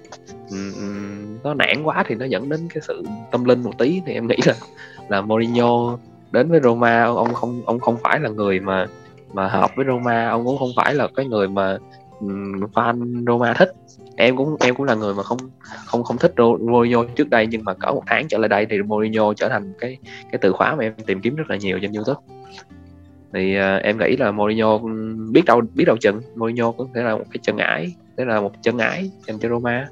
nó 1.44 1.54
nản 1.54 1.84
quá 1.84 2.04
thì 2.08 2.16
nó 2.16 2.26
dẫn 2.26 2.50
đến 2.50 2.68
cái 2.74 2.82
sự 2.88 3.04
tâm 3.32 3.44
linh 3.44 3.63
một 3.63 3.78
tí. 3.78 4.02
Thì 4.06 4.13
em 4.13 4.28
nghĩ 4.28 4.36
là 4.46 4.54
là 5.10 5.22
Mourinho 5.22 5.98
đến 6.32 6.50
với 6.50 6.60
Roma 6.63 7.04
ông 7.04 7.34
không 7.34 7.62
ông 7.66 7.80
không 7.80 7.98
phải 8.04 8.20
là 8.20 8.30
người 8.30 8.60
mà 8.60 8.88
mà 9.34 9.48
hợp 9.48 9.72
với 9.76 9.86
Roma. 9.86 10.28
Ông 10.28 10.46
cũng 10.46 10.58
không 10.58 10.72
phải 10.76 10.96
là 10.96 11.08
cái 11.16 11.26
người 11.26 11.48
mà 11.48 11.78
um, 12.20 12.60
fan 12.74 13.26
Roma 13.26 13.54
thích. 13.54 13.72
Em 14.16 14.38
cũng 14.38 14.56
em 14.60 14.76
cũng 14.76 14.86
là 14.86 14.96
người 14.96 15.13
mà 15.13 15.24
không 15.24 15.38
không 15.86 16.04
không 16.04 16.18
thích 16.18 16.34
Mourinho 16.60 17.04
trước 17.16 17.30
đây. 17.30 17.48
Nhưng 17.48 17.63
mà 17.63 17.74
cỡ 17.74 17.92
một 17.92 18.04
tháng 18.08 18.28
trở 18.28 18.38
lại 18.38 18.50
đây 18.50 18.66
thì 18.70 18.82
Mourinho 18.82 19.34
trở 19.34 19.50
thành 19.50 19.74
cái 19.80 19.98
cái 20.32 20.40
từ 20.42 20.52
khóa 20.52 20.76
mà 20.76 20.84
em 20.84 20.94
tìm 21.06 21.22
kiếm 21.22 21.36
rất 21.36 21.50
là 21.50 21.56
nhiều 21.56 21.80
trên 21.82 21.94
YouTube 21.94 22.22
thì 23.34 23.58
uh, 23.60 23.84
em 23.84 23.98
nghĩ 23.98 24.18
là 24.18 24.32
Mourinho 24.32 24.78
biết 25.32 25.42
đâu 25.46 25.62
biết 25.76 25.86
đâu 25.86 25.98
chừng. 25.98 26.22
Mourinho 26.36 26.72
có 26.72 26.86
thể 26.96 27.02
là 27.04 27.16
một 27.16 27.24
cái 27.32 27.40
chân 27.42 27.58
ái 27.58 27.96
thế 28.18 28.26
là 28.26 28.42
một 28.42 28.52
chân 28.62 28.78
ái 28.78 29.12
dành 29.28 29.40
cho 29.40 29.50
Roma. 29.50 29.88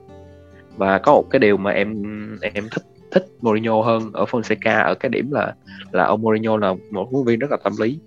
Và 0.78 0.98
có 0.98 1.12
một 1.12 1.26
cái 1.30 1.40
điều 1.40 1.58
mà 1.58 1.72
em 1.72 2.04
em 2.42 2.68
thích 2.72 2.84
thích 3.12 3.26
Mourinho 3.42 3.82
hơn 3.82 4.02
ở 4.14 4.26
Fonseca 4.26 4.84
ở 4.84 4.96
cái 4.96 5.10
điểm 5.10 5.32
là 5.32 5.54
là 5.92 6.06
ông 6.06 6.22
Mourinho 6.22 6.58
là 6.58 6.74
một 6.92 7.08
huấn 7.12 7.26
viên 7.26 7.40
rất 7.40 7.52
là 7.52 7.58
tâm 7.64 7.74
lý. 7.80 8.00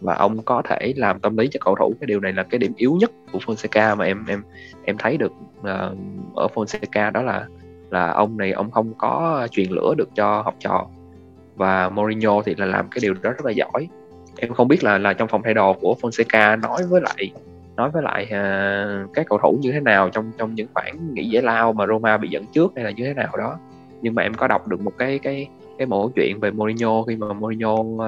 Và 0.00 0.14
ông 0.14 0.42
có 0.42 0.62
thể 0.64 0.92
làm 0.96 1.20
tâm 1.20 1.36
lý 1.36 1.48
cho 1.50 1.60
cầu 1.64 1.76
thủ. 1.78 1.94
Cái 2.00 2.06
điều 2.06 2.20
này 2.20 2.32
là 2.32 2.42
cái 2.42 2.58
điểm 2.58 2.72
yếu 2.76 2.96
nhất 3.00 3.10
của 3.32 3.38
Fonseca 3.38 3.96
mà 3.96 4.04
em 4.04 4.24
em 4.26 4.42
em 4.84 4.96
thấy 4.98 5.16
được 5.16 5.32
uh, 5.60 5.66
ở 6.34 6.46
Fonseca. 6.54 7.12
Đó 7.12 7.22
là 7.22 7.46
là 7.90 8.10
ông 8.10 8.36
này 8.36 8.52
ông 8.52 8.70
không 8.70 8.94
có 8.98 9.46
truyền 9.50 9.70
lửa 9.70 9.94
được 9.98 10.08
cho 10.14 10.42
học 10.42 10.54
trò. 10.58 10.86
Và 11.56 11.88
Mourinho 11.88 12.42
thì 12.42 12.54
là 12.54 12.66
làm 12.66 12.88
cái 12.90 12.98
điều 13.02 13.14
đó 13.14 13.30
rất 13.30 13.44
là 13.44 13.52
giỏi 13.52 13.88
em 14.42 14.54
không 14.54 14.68
biết 14.68 14.84
là 14.84 14.98
là 14.98 15.12
trong 15.12 15.28
phòng 15.28 15.42
thay 15.42 15.54
đồ 15.54 15.72
của 15.72 15.96
Fonseca 16.00 16.60
nói 16.60 16.82
với 16.88 17.00
lại 17.00 17.32
nói 17.76 17.90
với 17.90 18.02
lại 18.02 18.24
uh, 18.24 19.10
các 19.14 19.26
cầu 19.28 19.38
thủ 19.42 19.58
như 19.60 19.72
thế 19.72 19.80
nào 19.80 20.10
trong 20.10 20.32
trong 20.38 20.54
những 20.54 20.68
khoảng 20.74 21.14
nghỉ 21.14 21.28
giải 21.28 21.42
lao 21.42 21.72
mà 21.72 21.86
Roma 21.86 22.16
bị 22.16 22.28
dẫn 22.28 22.44
trước 22.52 22.72
hay 22.76 22.84
là 22.84 22.90
như 22.90 23.04
thế 23.04 23.14
nào 23.14 23.36
đó. 23.36 23.58
Nhưng 24.02 24.14
mà 24.14 24.22
em 24.22 24.34
có 24.34 24.48
đọc 24.48 24.68
được 24.68 24.80
một 24.80 24.92
cái 24.98 25.18
cái 25.18 25.48
cái 25.78 25.86
mẫu 25.86 26.12
chuyện 26.16 26.40
về 26.40 26.50
Mourinho 26.50 27.02
khi 27.02 27.16
mà 27.16 27.32
Mourinho 27.32 27.72
uh, 27.72 28.00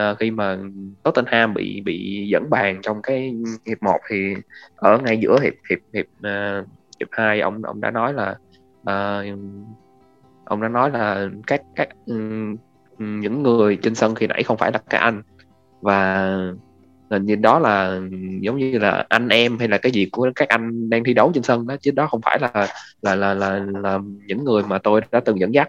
uh, 0.00 0.18
khi 0.18 0.30
mà 0.30 0.58
Tottenham 1.02 1.54
bị 1.54 1.80
bị 1.80 2.28
dẫn 2.28 2.50
bàn 2.50 2.78
trong 2.82 3.02
cái 3.02 3.34
hiệp 3.66 3.82
1 3.82 3.98
thì 4.08 4.34
ở 4.76 4.98
ngay 4.98 5.18
giữa 5.18 5.38
hiệp 5.42 5.54
hiệp 5.70 5.78
hiệp 5.94 6.06
uh, 6.06 6.68
hiệp 7.00 7.08
hai 7.10 7.40
ông 7.40 7.62
ông 7.62 7.80
đã 7.80 7.90
nói 7.90 8.12
là 8.12 8.36
uh, 8.80 9.38
ông 10.44 10.62
đã 10.62 10.68
nói 10.68 10.90
là 10.90 11.28
các 11.46 11.62
các 11.76 11.88
um, 12.06 12.56
những 12.98 13.42
người 13.42 13.76
trên 13.76 13.94
sân 13.94 14.14
khi 14.14 14.26
nãy 14.26 14.42
không 14.42 14.56
phải 14.56 14.72
là 14.72 14.78
các 14.90 14.98
anh. 14.98 15.22
Và 15.80 16.30
hình 17.10 17.24
như 17.24 17.36
đó 17.36 17.58
là 17.58 18.00
giống 18.40 18.58
như 18.58 18.78
là 18.78 19.06
anh 19.08 19.28
em 19.28 19.58
hay 19.58 19.68
là 19.68 19.78
cái 19.78 19.92
gì 19.92 20.08
của 20.12 20.30
các 20.34 20.48
anh 20.48 20.90
đang 20.90 21.04
thi 21.04 21.14
đấu 21.14 21.30
trên 21.34 21.42
sân 21.42 21.66
đó 21.66 21.76
chứ 21.80 21.90
đó 21.90 22.06
không 22.06 22.20
phải 22.22 22.38
là 22.40 22.66
là 23.02 23.14
là 23.14 23.34
là, 23.34 23.66
là 23.82 23.98
những 24.26 24.44
người 24.44 24.62
mà 24.68 24.78
tôi 24.78 25.00
đã 25.12 25.20
từng 25.20 25.40
dẫn 25.40 25.54
dắt. 25.54 25.68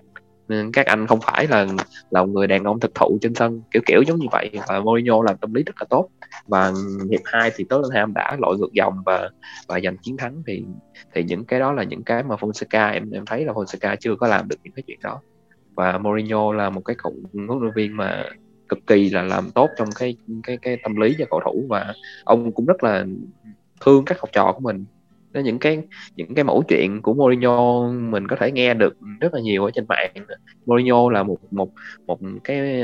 Các 0.74 0.86
anh 0.86 1.08
không 1.08 1.20
phải 1.22 1.48
là 1.48 1.68
là 2.10 2.24
người 2.24 2.48
đàn 2.48 2.64
ông 2.64 2.80
thực 2.80 2.96
thụ 2.96 3.18
trên 3.22 3.36
sân 3.36 3.62
kiểu 3.72 3.82
kiểu 3.86 4.02
giống 4.08 4.20
như 4.20 4.28
vậy. 4.32 4.52
Và 4.68 4.80
Mourinho 4.80 5.24
làm 5.24 5.38
tâm 5.38 5.54
lý 5.54 5.64
rất 5.64 5.76
là 5.80 5.86
tốt. 5.90 6.10
Và 6.48 6.72
hiệp 7.12 7.22
2 7.24 7.52
thì 7.56 7.66
Tottenham 7.70 8.14
đã 8.14 8.38
lội 8.40 8.58
ngược 8.58 8.74
dòng 8.74 8.94
và 9.06 9.30
và 9.68 9.80
giành 9.80 9.98
chiến 9.98 10.18
thắng. 10.18 10.44
Thì 10.48 10.64
thì 11.14 11.24
những 11.24 11.46
cái 11.46 11.60
đó 11.60 11.72
là 11.72 11.84
những 11.84 12.04
cái 12.04 12.24
mà 12.24 12.36
Fonseca 12.36 12.94
em 12.94 13.12
em 13.12 13.26
thấy 13.26 13.46
là 13.46 13.54
Fonseca 13.54 13.96
chưa 14.00 14.16
có 14.16 14.28
làm 14.28 14.48
được 14.48 14.56
những 14.64 14.74
cái 14.74 14.84
chuyện 14.88 15.00
đó 15.04 15.22
và 15.76 15.98
Mourinho 15.98 16.54
là 16.54 16.70
một 16.70 16.82
cái 16.86 16.96
cậu 17.04 17.14
huấn 17.48 17.60
luyện 17.62 17.74
viên 17.76 17.98
mà 17.98 18.24
cực 18.70 18.88
kỳ 18.88 19.10
là 19.10 19.22
làm 19.22 19.52
tốt 19.52 19.70
trong 19.78 19.90
cái 20.00 20.16
cái 20.44 20.58
cái 20.58 20.78
tâm 20.84 20.96
lý 20.96 21.16
cho 21.20 21.26
cầu 21.30 21.42
thủ 21.46 21.66
và 21.70 21.94
ông 22.24 22.52
cũng 22.52 22.66
rất 22.66 22.84
là 22.84 23.06
thương 23.82 24.06
các 24.06 24.20
học 24.20 24.30
trò 24.34 24.52
của 24.56 24.60
mình. 24.60 24.86
Nên 25.34 25.44
những 25.44 25.60
cái 25.60 25.82
những 26.16 26.36
cái 26.36 26.44
mẫu 26.44 26.64
chuyện 26.68 27.02
của 27.02 27.14
Mourinho 27.14 27.88
mình 27.90 28.28
có 28.28 28.36
thể 28.36 28.52
nghe 28.52 28.74
được 28.74 28.98
rất 29.20 29.34
là 29.34 29.40
nhiều 29.40 29.66
ở 29.66 29.72
trên 29.72 29.86
mạng. 29.90 30.12
Mourinho 30.66 31.10
là 31.10 31.24
một 31.24 31.38
một 31.54 31.70
một 32.08 32.20
cái 32.44 32.84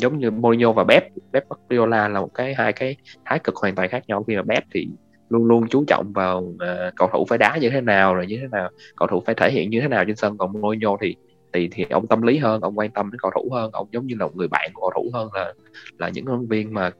giống 0.00 0.18
như 0.18 0.30
Mourinho 0.30 0.72
và 0.72 0.84
Pep. 0.84 1.04
Pep 1.32 1.44
Guardiola 1.48 2.08
là 2.08 2.20
một 2.20 2.34
cái 2.34 2.54
hai 2.54 2.72
cái 2.72 2.96
thái 3.24 3.38
cực 3.38 3.56
hoàn 3.56 3.74
toàn 3.74 3.88
khác 3.88 4.04
nhau. 4.08 4.24
Khi 4.24 4.36
mà 4.36 4.42
Pep 4.42 4.64
thì 4.74 4.88
luôn 5.28 5.44
luôn 5.44 5.68
chú 5.68 5.84
trọng 5.84 6.12
vào 6.12 6.38
uh, 6.38 6.94
cầu 6.96 7.08
thủ 7.12 7.24
phải 7.28 7.38
đá 7.38 7.56
như 7.56 7.70
thế 7.70 7.80
nào 7.80 8.14
rồi 8.14 8.26
như 8.26 8.38
thế 8.40 8.48
nào 8.52 8.70
cầu 8.96 9.08
thủ 9.08 9.22
phải 9.26 9.34
thể 9.34 9.50
hiện 9.50 9.70
như 9.70 9.80
thế 9.80 9.88
nào 9.88 10.04
trên 10.04 10.16
sân. 10.16 10.38
Còn 10.38 10.52
Mourinho 10.52 10.96
thì 11.00 11.16
thì 11.52 11.68
thì 11.72 11.84
ông 11.90 12.06
tâm 12.06 12.22
lý 12.22 12.38
hơn 12.38 12.60
ông 12.60 12.78
quan 12.78 12.90
tâm 12.90 13.10
đến 13.10 13.18
cầu 13.20 13.30
thủ 13.34 13.50
hơn 13.52 13.70
ông 13.72 13.88
giống 13.92 14.06
như 14.06 14.14
là 14.18 14.26
một 14.26 14.36
người 14.36 14.48
bạn 14.48 14.70
của 14.74 14.80
cầu 14.80 14.92
thủ 14.94 15.10
hơn 15.14 15.28
là 15.32 15.52
là 15.98 16.08
những 16.08 16.26
huấn 16.26 16.46
viên 16.46 16.74
mà 16.74 16.90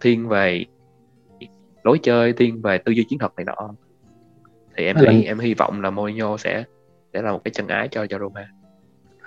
thiên 0.00 0.28
về 0.28 0.64
lối 1.84 1.98
chơi 2.02 2.32
thiên 2.32 2.62
về 2.62 2.78
tư 2.78 2.92
duy 2.92 3.04
chiến 3.08 3.18
thuật 3.18 3.32
này 3.36 3.44
nọ. 3.44 3.74
Thì 4.76 4.84
em 4.84 4.96
hy, 4.96 5.22
em 5.22 5.38
hy 5.38 5.54
vọng 5.54 5.80
là 5.82 5.90
Mourinho 5.90 6.36
sẽ 6.36 6.64
sẽ 7.12 7.22
là 7.22 7.32
một 7.32 7.40
cái 7.44 7.52
chân 7.54 7.68
ái 7.68 7.88
cho 7.90 8.06
cho 8.06 8.18
Roma. 8.18 8.48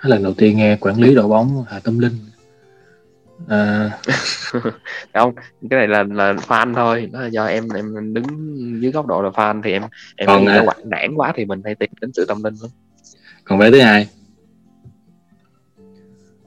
Lần 0.02 0.22
đầu 0.22 0.34
tiên 0.34 0.56
nghe 0.56 0.76
quản 0.80 1.00
lý 1.00 1.14
đội 1.14 1.28
bóng 1.28 1.64
Hà 1.68 1.80
Tâm 1.80 1.98
Linh. 1.98 2.12
À... 3.48 3.90
không 5.14 5.34
cái 5.70 5.78
này 5.78 5.88
là 5.88 6.02
là 6.02 6.32
fan 6.32 6.74
thôi 6.74 7.08
đó 7.12 7.20
là 7.20 7.26
do 7.26 7.44
em 7.44 7.68
em 7.74 8.14
đứng 8.14 8.24
dưới 8.82 8.92
góc 8.92 9.06
độ 9.06 9.22
là 9.22 9.30
fan 9.30 9.62
thì 9.62 9.72
em 9.72 9.82
em 10.16 10.26
còn 10.26 10.46
à... 10.46 10.64
nản 10.84 11.14
quá 11.14 11.32
thì 11.36 11.44
mình 11.44 11.62
hay 11.64 11.74
tìm 11.74 11.90
đến 12.00 12.12
sự 12.12 12.24
tâm 12.28 12.44
linh 12.44 12.54
lắm. 12.62 12.70
còn 13.44 13.58
vé 13.58 13.70
thứ 13.70 13.80
hai 13.80 14.08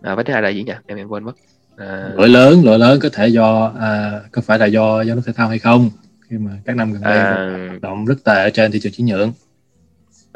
à, 0.01 0.15
vé 0.15 0.23
thứ 0.23 0.33
hai 0.33 0.41
là 0.41 0.49
gì 0.49 0.63
nhỉ? 0.63 0.73
Em 0.85 0.97
em 0.97 1.07
quên 1.07 1.23
mất. 1.23 1.33
À... 1.77 2.09
lỗi 2.15 2.29
lớn 2.29 2.61
lỗi 2.65 2.79
lớn 2.79 2.99
có 3.03 3.09
thể 3.13 3.27
do 3.27 3.73
à, 3.79 4.21
có 4.31 4.41
phải 4.41 4.59
là 4.59 4.65
do 4.65 5.01
do 5.01 5.15
nó 5.15 5.21
thể 5.25 5.33
thao 5.33 5.47
hay 5.47 5.59
không? 5.59 5.89
Khi 6.29 6.37
mà 6.37 6.51
các 6.65 6.75
năm 6.75 6.93
gần 6.93 7.01
đây 7.01 7.17
à... 7.17 7.69
động 7.81 8.05
rất 8.05 8.23
tệ 8.23 8.43
ở 8.43 8.49
trên 8.49 8.71
thị 8.71 8.79
trường 8.79 8.91
chuyển 8.91 9.07
nhượng. 9.07 9.31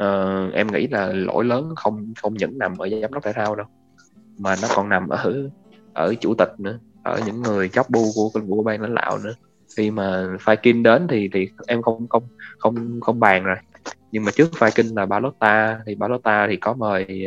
uh, 0.02 0.54
em 0.54 0.72
nghĩ 0.72 0.86
là 0.86 1.06
lỗi 1.12 1.44
lớn 1.44 1.72
không 1.76 2.12
không 2.22 2.34
những 2.34 2.58
nằm 2.58 2.78
ở 2.78 2.88
giám 3.02 3.12
đốc 3.12 3.24
thể 3.24 3.32
thao 3.32 3.54
đâu 3.54 3.66
mà 4.38 4.56
nó 4.62 4.68
còn 4.74 4.88
nằm 4.88 5.08
ở 5.08 5.48
ở 5.92 6.14
chủ 6.20 6.34
tịch 6.34 6.50
nữa 6.58 6.78
ở 7.02 7.20
những 7.26 7.42
người 7.42 7.68
chóp 7.68 7.90
bu 7.90 8.12
của 8.14 8.30
của 8.48 8.62
ban 8.62 8.80
lãnh 8.80 8.94
đạo 8.94 9.18
nữa. 9.18 9.34
Khi 9.76 9.90
mà 9.90 10.26
Viking 10.46 10.82
đến 10.82 11.06
thì 11.10 11.28
thì 11.32 11.48
em 11.66 11.82
không 11.82 12.08
không 12.08 12.22
không 12.58 13.00
không 13.00 13.20
bàn 13.20 13.44
rồi. 13.44 13.56
Nhưng 14.12 14.24
mà 14.24 14.30
trước 14.36 14.50
Viking 14.60 14.96
là 14.96 15.06
Balotta 15.06 15.80
thì 15.86 15.94
Balotta 15.94 16.46
thì 16.50 16.56
có 16.56 16.74
mời 16.74 17.26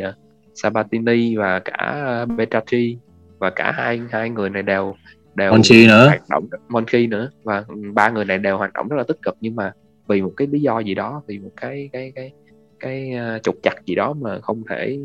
Sabatini 0.54 1.36
và 1.36 1.58
cả 1.58 2.26
Betracci 2.36 2.98
và 3.38 3.50
cả 3.50 3.72
hai 3.72 4.00
hai 4.10 4.30
người 4.30 4.50
này 4.50 4.62
đều 4.62 4.94
đều 5.34 5.50
Monchi 5.50 5.86
nữa. 5.86 6.06
hoạt 6.06 6.28
động 6.30 6.48
Monchi 6.68 7.06
nữa. 7.06 7.30
Và 7.42 7.64
ba 7.94 8.10
người 8.10 8.24
này 8.24 8.38
đều 8.38 8.58
hoạt 8.58 8.72
động 8.72 8.88
rất 8.88 8.96
là 8.96 9.04
tích 9.08 9.22
cực. 9.22 9.36
Nhưng 9.40 9.56
mà 9.56 9.72
vì 10.08 10.22
một 10.22 10.32
cái 10.36 10.46
lý 10.46 10.60
do 10.60 10.78
gì 10.78 10.94
đó 10.94 11.22
vì 11.26 11.38
một 11.38 11.50
cái 11.56 11.90
cái 11.92 12.12
cái 12.14 12.32
cái 12.80 13.12
uh, 13.36 13.42
trục 13.42 13.54
chặt 13.62 13.74
gì 13.86 13.94
đó 13.94 14.14
mà 14.20 14.40
không 14.40 14.62
thể 14.70 14.98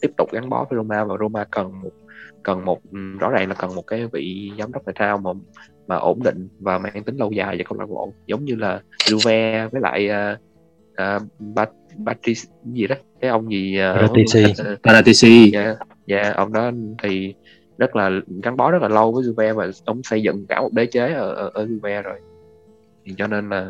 tiếp 0.00 0.10
tục 0.16 0.32
gắn 0.32 0.48
bó 0.48 0.66
với 0.70 0.76
Roma. 0.76 1.04
Và 1.04 1.16
Roma 1.20 1.44
cần 1.44 1.80
một 1.82 1.92
cần 2.42 2.64
một 2.64 2.80
rõ 3.20 3.30
ràng 3.30 3.48
là 3.48 3.54
cần 3.54 3.74
một 3.74 3.86
cái 3.86 4.06
vị 4.12 4.52
giám 4.58 4.72
đốc 4.72 4.82
thể 4.86 4.92
thao 4.96 5.18
mà 5.18 5.30
mà 5.86 5.96
ổn 5.96 6.22
định 6.22 6.48
và 6.58 6.78
mang 6.78 7.02
tính 7.04 7.16
lâu 7.16 7.32
dài 7.32 7.56
cho 7.58 7.64
câu 7.68 7.78
lạc 7.78 7.88
bộ. 7.88 8.12
Giống 8.26 8.44
như 8.44 8.54
là 8.54 8.80
Juve 9.04 9.68
với 9.68 9.80
lại 9.80 10.10
uh, 10.10 10.38
uh, 11.02 11.68
Patrice 12.06 12.50
gì 12.64 12.86
đó? 12.86 12.96
Cái 13.20 13.30
ông 13.30 13.52
gì 13.52 13.78
Paratici 13.78 14.44
Paratici 14.82 15.50
dạ 15.52 15.74
dạ 16.06 16.32
ông 16.36 16.52
đó 16.52 16.70
thì 17.02 17.34
rất 17.78 17.96
là 17.96 18.10
gắn 18.42 18.56
bó 18.56 18.70
rất 18.70 18.82
là 18.82 18.88
lâu 18.88 19.12
với 19.12 19.24
Juve 19.24 19.54
và 19.54 19.70
ông 19.84 20.02
xây 20.02 20.22
dựng 20.22 20.46
cả 20.48 20.60
một 20.60 20.72
đế 20.72 20.86
chế 20.86 21.12
ở 21.12 21.34
ở, 21.34 21.50
ở 21.54 21.66
Juve 21.66 22.02
rồi. 22.02 22.18
Thì 23.06 23.14
cho 23.18 23.26
nên 23.26 23.48
là 23.48 23.68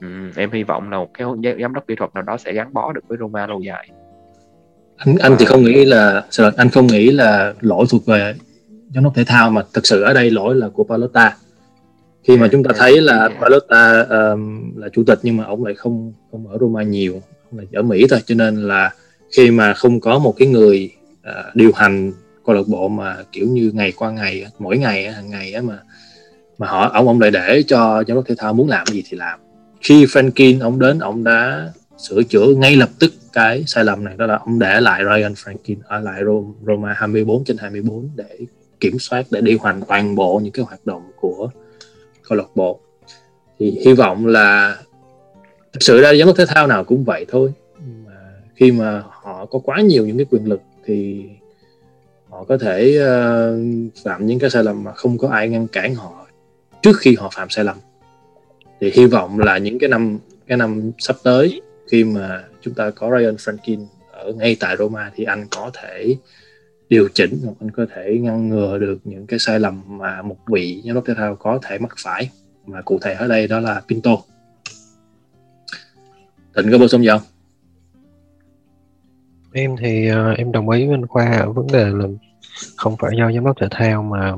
um, 0.00 0.30
em 0.36 0.50
hy 0.52 0.62
vọng 0.62 0.90
là 0.90 0.98
một 0.98 1.10
cái 1.14 1.26
giám 1.60 1.74
đốc 1.74 1.86
kỹ 1.86 1.94
thuật 1.94 2.14
nào 2.14 2.22
đó 2.22 2.36
sẽ 2.36 2.52
gắn 2.52 2.72
bó 2.72 2.92
được 2.92 3.00
với 3.08 3.18
Roma 3.20 3.46
lâu 3.46 3.60
dài. 3.60 3.88
Anh 4.96 5.16
anh 5.18 5.36
thì 5.38 5.44
không 5.44 5.62
nghĩ 5.62 5.84
là 5.84 6.24
anh 6.56 6.70
không 6.70 6.86
nghĩ 6.86 7.10
là 7.10 7.54
lỗi 7.60 7.86
thuộc 7.90 8.06
về 8.06 8.34
giám 8.94 9.04
đốc 9.04 9.14
thể 9.14 9.24
thao 9.24 9.50
mà 9.50 9.62
thực 9.74 9.86
sự 9.86 10.02
ở 10.02 10.14
đây 10.14 10.30
lỗi 10.30 10.54
là 10.54 10.68
của 10.68 10.84
Palota 10.84 11.36
khi 12.28 12.36
mà 12.36 12.48
chúng 12.52 12.62
ta 12.62 12.70
thấy 12.76 13.00
là 13.00 13.28
Palota 13.40 14.00
um, 14.00 14.72
là 14.76 14.88
chủ 14.92 15.04
tịch 15.06 15.18
nhưng 15.22 15.36
mà 15.36 15.44
ông 15.44 15.64
lại 15.64 15.74
không 15.74 16.12
không 16.30 16.48
ở 16.48 16.58
Roma 16.60 16.82
nhiều 16.82 17.12
ông 17.50 17.58
lại 17.58 17.66
ở 17.72 17.82
Mỹ 17.82 18.06
thôi. 18.10 18.20
Cho 18.26 18.34
nên 18.34 18.56
là 18.56 18.90
khi 19.36 19.50
mà 19.50 19.74
không 19.74 20.00
có 20.00 20.18
một 20.18 20.34
cái 20.38 20.48
người 20.48 20.90
uh, 21.20 21.54
điều 21.54 21.72
hành 21.72 22.12
câu 22.46 22.54
lạc 22.54 22.62
bộ 22.66 22.88
mà 22.88 23.16
kiểu 23.32 23.46
như 23.46 23.70
ngày 23.74 23.92
qua 23.96 24.10
ngày 24.10 24.46
mỗi 24.58 24.78
ngày 24.78 25.12
hàng 25.12 25.30
ngày 25.30 25.54
mà 25.62 25.78
mà 26.58 26.66
họ 26.66 26.90
ông 26.92 27.08
ông 27.08 27.20
lại 27.20 27.30
để 27.30 27.62
cho 27.66 28.04
giám 28.08 28.14
đốc 28.14 28.26
thể 28.26 28.34
thao 28.38 28.52
muốn 28.54 28.68
làm 28.68 28.86
gì 28.86 29.02
thì 29.08 29.16
làm. 29.16 29.38
Khi 29.80 30.04
Franklin 30.04 30.60
ông 30.60 30.78
đến 30.78 30.98
ông 30.98 31.24
đã 31.24 31.70
sửa 32.08 32.22
chữa 32.22 32.46
ngay 32.56 32.76
lập 32.76 32.88
tức 32.98 33.12
cái 33.32 33.64
sai 33.66 33.84
lầm 33.84 34.04
này 34.04 34.14
đó 34.16 34.26
là 34.26 34.36
ông 34.36 34.58
để 34.58 34.80
lại 34.80 35.02
Ryan 35.04 35.32
Franklin 35.32 35.76
ở 35.84 36.00
lại 36.00 36.22
Roma 36.66 36.92
24 36.96 37.44
trên 37.44 37.56
24 37.58 38.08
để 38.16 38.38
kiểm 38.80 38.98
soát 38.98 39.26
để 39.30 39.40
điều 39.40 39.58
hành 39.58 39.80
toàn 39.88 40.14
bộ 40.14 40.40
những 40.42 40.52
cái 40.52 40.64
hoạt 40.64 40.86
động 40.86 41.02
của 41.20 41.50
câu 42.28 42.38
lạc 42.38 42.48
bộ. 42.54 42.80
Thì 43.58 43.78
hy 43.86 43.92
vọng 43.92 44.26
là 44.26 44.76
thực 45.72 45.82
sự 45.82 46.00
ra 46.00 46.14
giám 46.14 46.26
đốc 46.26 46.36
thể 46.36 46.46
thao 46.48 46.66
nào 46.66 46.84
cũng 46.84 47.04
vậy 47.04 47.26
thôi. 47.28 47.52
Mà 48.06 48.12
khi 48.56 48.72
mà 48.72 49.02
họ 49.22 49.46
có 49.46 49.58
quá 49.58 49.80
nhiều 49.80 50.06
những 50.06 50.16
cái 50.16 50.26
quyền 50.30 50.48
lực 50.48 50.60
thì 50.84 51.24
họ 52.28 52.44
có 52.44 52.58
thể 52.58 52.98
uh, 52.98 54.04
phạm 54.04 54.26
những 54.26 54.38
cái 54.38 54.50
sai 54.50 54.64
lầm 54.64 54.84
mà 54.84 54.92
không 54.92 55.18
có 55.18 55.28
ai 55.28 55.48
ngăn 55.48 55.68
cản 55.68 55.94
họ 55.94 56.26
trước 56.82 56.96
khi 56.98 57.16
họ 57.18 57.30
phạm 57.34 57.50
sai 57.50 57.64
lầm. 57.64 57.76
Thì 58.80 58.90
hy 58.94 59.06
vọng 59.06 59.38
là 59.38 59.58
những 59.58 59.78
cái 59.78 59.88
năm 59.88 60.18
cái 60.46 60.58
năm 60.58 60.90
sắp 60.98 61.16
tới 61.22 61.60
khi 61.90 62.04
mà 62.04 62.44
chúng 62.60 62.74
ta 62.74 62.90
có 62.90 63.18
Ryan 63.18 63.34
Franklin 63.34 63.86
ở 64.12 64.32
ngay 64.32 64.56
tại 64.60 64.76
Roma 64.76 65.10
thì 65.14 65.24
anh 65.24 65.46
có 65.50 65.70
thể 65.74 66.16
điều 66.88 67.08
chỉnh 67.14 67.40
hoặc 67.44 67.54
anh 67.60 67.70
có 67.70 67.86
thể 67.94 68.18
ngăn 68.20 68.48
ngừa 68.48 68.78
được 68.78 68.98
những 69.04 69.26
cái 69.26 69.38
sai 69.38 69.60
lầm 69.60 69.82
mà 69.86 70.22
một 70.22 70.36
vị 70.46 70.82
giám 70.84 70.94
đốc 70.94 71.04
thể 71.06 71.14
thao 71.16 71.36
có 71.36 71.58
thể 71.62 71.78
mắc 71.78 71.94
phải. 71.98 72.30
Mà 72.66 72.82
cụ 72.82 72.98
thể 73.02 73.14
ở 73.14 73.28
đây 73.28 73.48
đó 73.48 73.60
là 73.60 73.82
Pinto. 73.88 74.16
Thịnh 76.56 76.72
có 76.72 76.78
bổ 76.78 76.88
sung 76.88 77.02
gì 77.02 77.08
không? 77.08 77.22
em 79.52 79.76
thì 79.76 80.12
uh, 80.12 80.38
em 80.38 80.52
đồng 80.52 80.68
ý 80.70 80.86
với 80.86 80.94
anh 80.94 81.06
Khoa 81.06 81.36
ở 81.36 81.52
vấn 81.52 81.66
đề 81.66 81.84
là 81.90 82.04
không 82.76 82.96
phải 82.98 83.10
do 83.18 83.32
giám 83.32 83.44
đốc 83.44 83.56
thể 83.60 83.66
thao 83.70 84.02
mà 84.02 84.32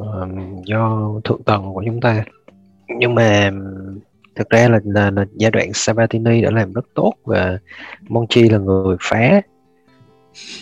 uh, 0.00 0.64
do 0.64 1.12
thượng 1.24 1.42
tầng 1.42 1.74
của 1.74 1.82
chúng 1.86 2.00
ta. 2.00 2.24
Nhưng 2.98 3.14
mà 3.14 3.50
thực 4.34 4.50
ra 4.50 4.68
là, 4.68 4.80
là, 4.84 5.10
là 5.10 5.24
giai 5.34 5.50
đoạn 5.50 5.70
Sabatini 5.74 6.40
đã 6.42 6.50
làm 6.50 6.72
rất 6.72 6.86
tốt 6.94 7.14
và 7.24 7.58
Monchi 8.08 8.48
là 8.48 8.58
người 8.58 8.96
phá 9.00 9.42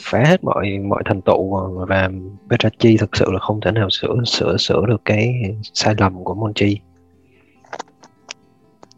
phá 0.03 0.25
hết 0.27 0.45
mọi 0.45 0.79
mọi 0.79 1.03
thành 1.07 1.21
tựu 1.21 1.57
và 1.87 2.11
Petracchi 2.51 2.97
thực 2.97 3.17
sự 3.17 3.25
là 3.33 3.39
không 3.39 3.61
thể 3.61 3.71
nào 3.71 3.91
sửa 3.91 4.15
sửa 4.27 4.57
sửa 4.57 4.87
được 4.87 5.03
cái 5.05 5.35
sai 5.75 5.95
lầm 5.99 6.25
của 6.25 6.35
Monchi. 6.35 6.79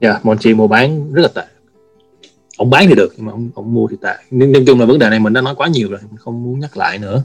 Dạ, 0.00 0.10
yeah, 0.10 0.26
Monchi 0.26 0.54
mua 0.54 0.68
bán 0.68 1.12
rất 1.12 1.22
là 1.22 1.28
tệ. 1.34 1.42
Ông 2.56 2.70
bán 2.70 2.86
thì 2.88 2.94
được 2.94 3.12
nhưng 3.16 3.26
mà 3.26 3.32
ông, 3.32 3.50
ông 3.54 3.74
mua 3.74 3.86
thì 3.88 3.96
tệ. 4.02 4.14
Nhưng 4.30 4.52
nói 4.52 4.64
chung 4.66 4.80
là 4.80 4.86
vấn 4.86 4.98
đề 4.98 5.10
này 5.10 5.20
mình 5.20 5.32
đã 5.32 5.40
nói 5.40 5.54
quá 5.54 5.68
nhiều 5.68 5.90
rồi, 5.90 6.00
mình 6.10 6.18
không 6.18 6.44
muốn 6.44 6.60
nhắc 6.60 6.76
lại 6.76 6.98
nữa. 6.98 7.22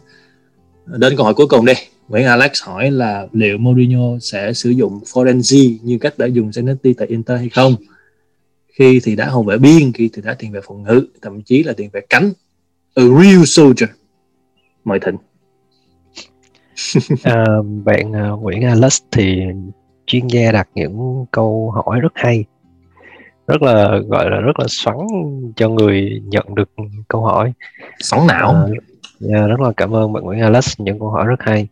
Đến 0.86 1.14
câu 1.18 1.24
hỏi 1.24 1.34
cuối 1.34 1.48
cùng 1.48 1.66
đi. 1.66 1.74
Nguyễn 2.08 2.26
Alex 2.26 2.52
hỏi 2.64 2.92
là 2.92 3.28
liệu 3.34 3.58
Mourinho 3.58 4.20
sẽ 4.22 4.54
sử 4.54 4.70
dụng 4.70 5.00
Florenzi 5.06 5.78
như 5.84 5.98
cách 5.98 6.18
đã 6.18 6.26
dùng 6.26 6.50
Zanetti 6.50 6.94
tại 6.98 7.08
Inter 7.08 7.40
hay 7.40 7.50
không? 7.50 7.76
Khi 8.74 9.00
thì 9.04 9.16
đã 9.16 9.26
hậu 9.26 9.44
vệ 9.44 9.58
biên, 9.58 9.92
khi 9.94 10.10
thì 10.14 10.22
đã 10.22 10.36
tiền 10.40 10.52
vệ 10.52 10.60
phòng 10.64 10.84
ngự, 10.84 11.08
thậm 11.22 11.42
chí 11.42 11.64
là 11.64 11.74
tiền 11.74 11.90
vệ 11.94 12.02
cánh 12.10 12.32
a 12.96 13.04
real 13.04 13.44
soldier. 13.46 13.90
Mời 14.84 15.00
thịnh. 15.00 15.18
À, 17.24 17.46
bạn 17.86 18.34
uh, 18.34 18.42
Nguyễn 18.42 18.62
Alex 18.62 19.02
thì 19.12 19.42
chuyên 20.06 20.28
gia 20.28 20.52
đặt 20.52 20.70
những 20.76 21.26
câu 21.32 21.72
hỏi 21.72 22.00
rất 22.00 22.12
hay 22.16 22.46
rất 23.48 23.62
là 23.62 24.00
gọi 24.08 24.30
là 24.30 24.40
rất 24.40 24.60
là 24.60 24.66
xoắn 24.70 24.98
cho 25.56 25.70
người 25.70 26.22
nhận 26.26 26.56
được 26.56 26.70
câu 27.08 27.22
hỏi. 27.22 27.54
Xoắn 28.00 28.28
não. 28.28 28.52
À, 28.52 28.62
yeah, 28.62 28.84
dạ, 29.20 29.48
rất 29.48 29.60
là 29.60 29.72
cảm 29.78 29.96
ơn 29.96 30.14
bạn 30.14 30.24
Nguyễn 30.24 30.40
Alex 30.40 30.80
những 30.80 31.00
câu 31.00 31.10
hỏi 31.10 31.28
rất 31.28 31.42
hay. 31.42 31.68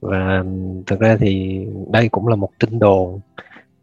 Và 0.00 0.44
thực 0.86 1.00
ra 1.00 1.16
thì 1.20 1.60
đây 1.90 2.08
cũng 2.08 2.28
là 2.28 2.36
một 2.36 2.50
tin 2.58 2.78
đồn 2.78 3.20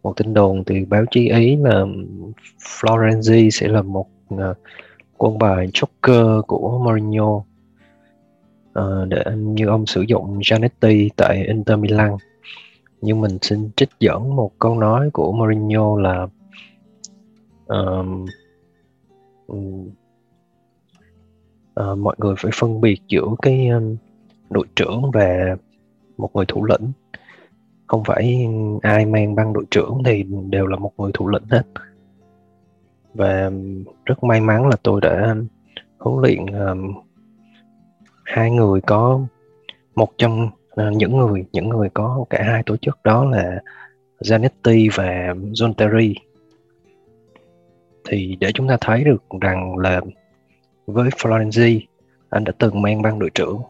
một 0.04 0.18
tin 0.18 0.34
đồn 0.34 0.64
từ 0.64 0.76
báo 0.90 1.06
chí 1.12 1.30
ý 1.30 1.56
là 1.56 1.86
Florenzi 2.60 3.50
sẽ 3.50 3.68
là 3.68 3.82
một 3.82 4.08
uh, 4.34 4.58
quân 5.24 5.38
bài 5.38 5.68
Joker 5.74 6.42
của 6.42 6.80
Mourinho 6.84 7.26
uh, 8.80 9.08
để 9.08 9.24
như 9.36 9.68
ông 9.68 9.86
sử 9.86 10.02
dụng 10.02 10.40
Janetti 10.40 11.10
tại 11.16 11.46
Inter 11.48 11.80
Milan. 11.80 12.12
Nhưng 13.02 13.22
mình 13.22 13.38
xin 13.42 13.70
trích 13.76 13.90
dẫn 14.00 14.36
một 14.36 14.52
câu 14.60 14.80
nói 14.80 15.10
của 15.14 15.32
Mourinho 15.32 16.00
là 16.00 16.28
um, 17.68 18.26
uh, 19.52 19.88
mọi 21.98 22.16
người 22.18 22.36
phải 22.38 22.52
phân 22.56 22.82
biệt 22.82 23.02
giữa 23.08 23.28
cái 23.42 23.68
um, 23.68 23.96
đội 24.50 24.68
trưởng 24.76 25.12
và 25.14 25.56
một 26.18 26.30
người 26.34 26.46
thủ 26.48 26.66
lĩnh. 26.66 26.92
Không 27.88 28.04
phải 28.04 28.48
ai 28.82 29.06
mang 29.06 29.36
băng 29.36 29.54
đội 29.54 29.66
trưởng 29.72 30.02
thì 30.06 30.24
đều 30.50 30.68
là 30.68 30.78
một 30.78 30.92
người 30.98 31.12
thủ 31.14 31.28
lĩnh 31.28 31.46
hết 31.50 31.64
và 33.14 33.52
rất 34.06 34.24
may 34.24 34.42
mắn 34.42 34.68
là 34.68 34.76
tôi 34.84 35.02
đã 35.02 35.36
huấn 36.00 36.22
luyện 36.22 36.46
um, 36.46 36.94
hai 38.24 38.52
người 38.52 38.82
có 38.82 39.20
một 39.96 40.10
trong 40.18 40.50
uh, 40.82 40.94
những 40.94 41.18
người 41.18 41.46
những 41.52 41.70
người 41.70 41.90
có 41.94 42.26
cả 42.30 42.44
hai 42.44 42.64
tổ 42.66 42.78
chức 42.78 43.00
đó 43.04 43.26
là 43.26 43.62
Zanetti 44.20 44.90
và 44.96 45.34
John 45.34 45.74
Terry 45.74 46.16
thì 48.10 48.38
để 48.40 48.52
chúng 48.54 48.68
ta 48.68 48.78
thấy 48.82 49.04
được 49.04 49.24
rằng 49.42 49.78
là 49.78 50.02
với 50.88 51.10
Florenzi 51.10 51.80
anh 52.34 52.44
đã 52.44 52.52
từng 52.58 52.82
mang 52.82 53.02
băng 53.02 53.20
đội 53.20 53.30
trưởng. 53.36 53.62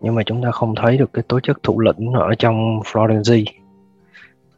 Nhưng 0.00 0.14
mà 0.14 0.22
chúng 0.26 0.42
ta 0.42 0.50
không 0.50 0.74
thấy 0.74 0.96
được 0.96 1.12
cái 1.12 1.24
tố 1.28 1.40
chất 1.40 1.62
thủ 1.62 1.80
lĩnh 1.80 2.12
ở 2.12 2.34
trong 2.38 2.80
Florenzi. 2.80 3.44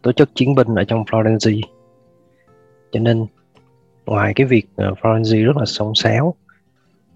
Tố 0.02 0.12
chất 0.12 0.30
chiến 0.34 0.54
binh 0.54 0.74
ở 0.74 0.84
trong 0.84 1.04
Florenzi. 1.04 1.60
Cho 2.92 3.00
nên 3.00 3.26
ngoài 4.06 4.32
cái 4.36 4.46
việc 4.46 4.66
ờ, 4.76 4.90
uh, 4.90 4.98
Florenzi 4.98 5.44
rất 5.44 5.56
là 5.56 5.64
sống 5.64 5.94
sáo 5.94 6.34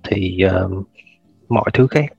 thì 0.02 0.38
uh, 0.46 0.86
mọi 1.48 1.70
thứ 1.72 1.86
khác 1.86 2.12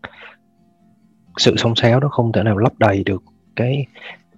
sự 1.38 1.56
sống 1.58 1.76
sáo 1.76 2.00
đó 2.00 2.08
không 2.08 2.32
thể 2.32 2.44
nào 2.44 2.58
lấp 2.58 2.74
đầy 2.80 3.04
được 3.04 3.24
cái 3.56 3.86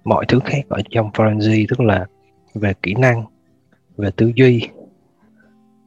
mọi 0.03 0.25
thứ 0.27 0.39
khác 0.45 0.65
ở 0.69 0.81
trong 0.89 1.09
Florenzi 1.11 1.65
tức 1.69 1.79
là 1.79 2.05
về 2.53 2.73
kỹ 2.83 2.93
năng 2.93 3.25
về 3.97 4.09
tư 4.15 4.31
duy 4.35 4.69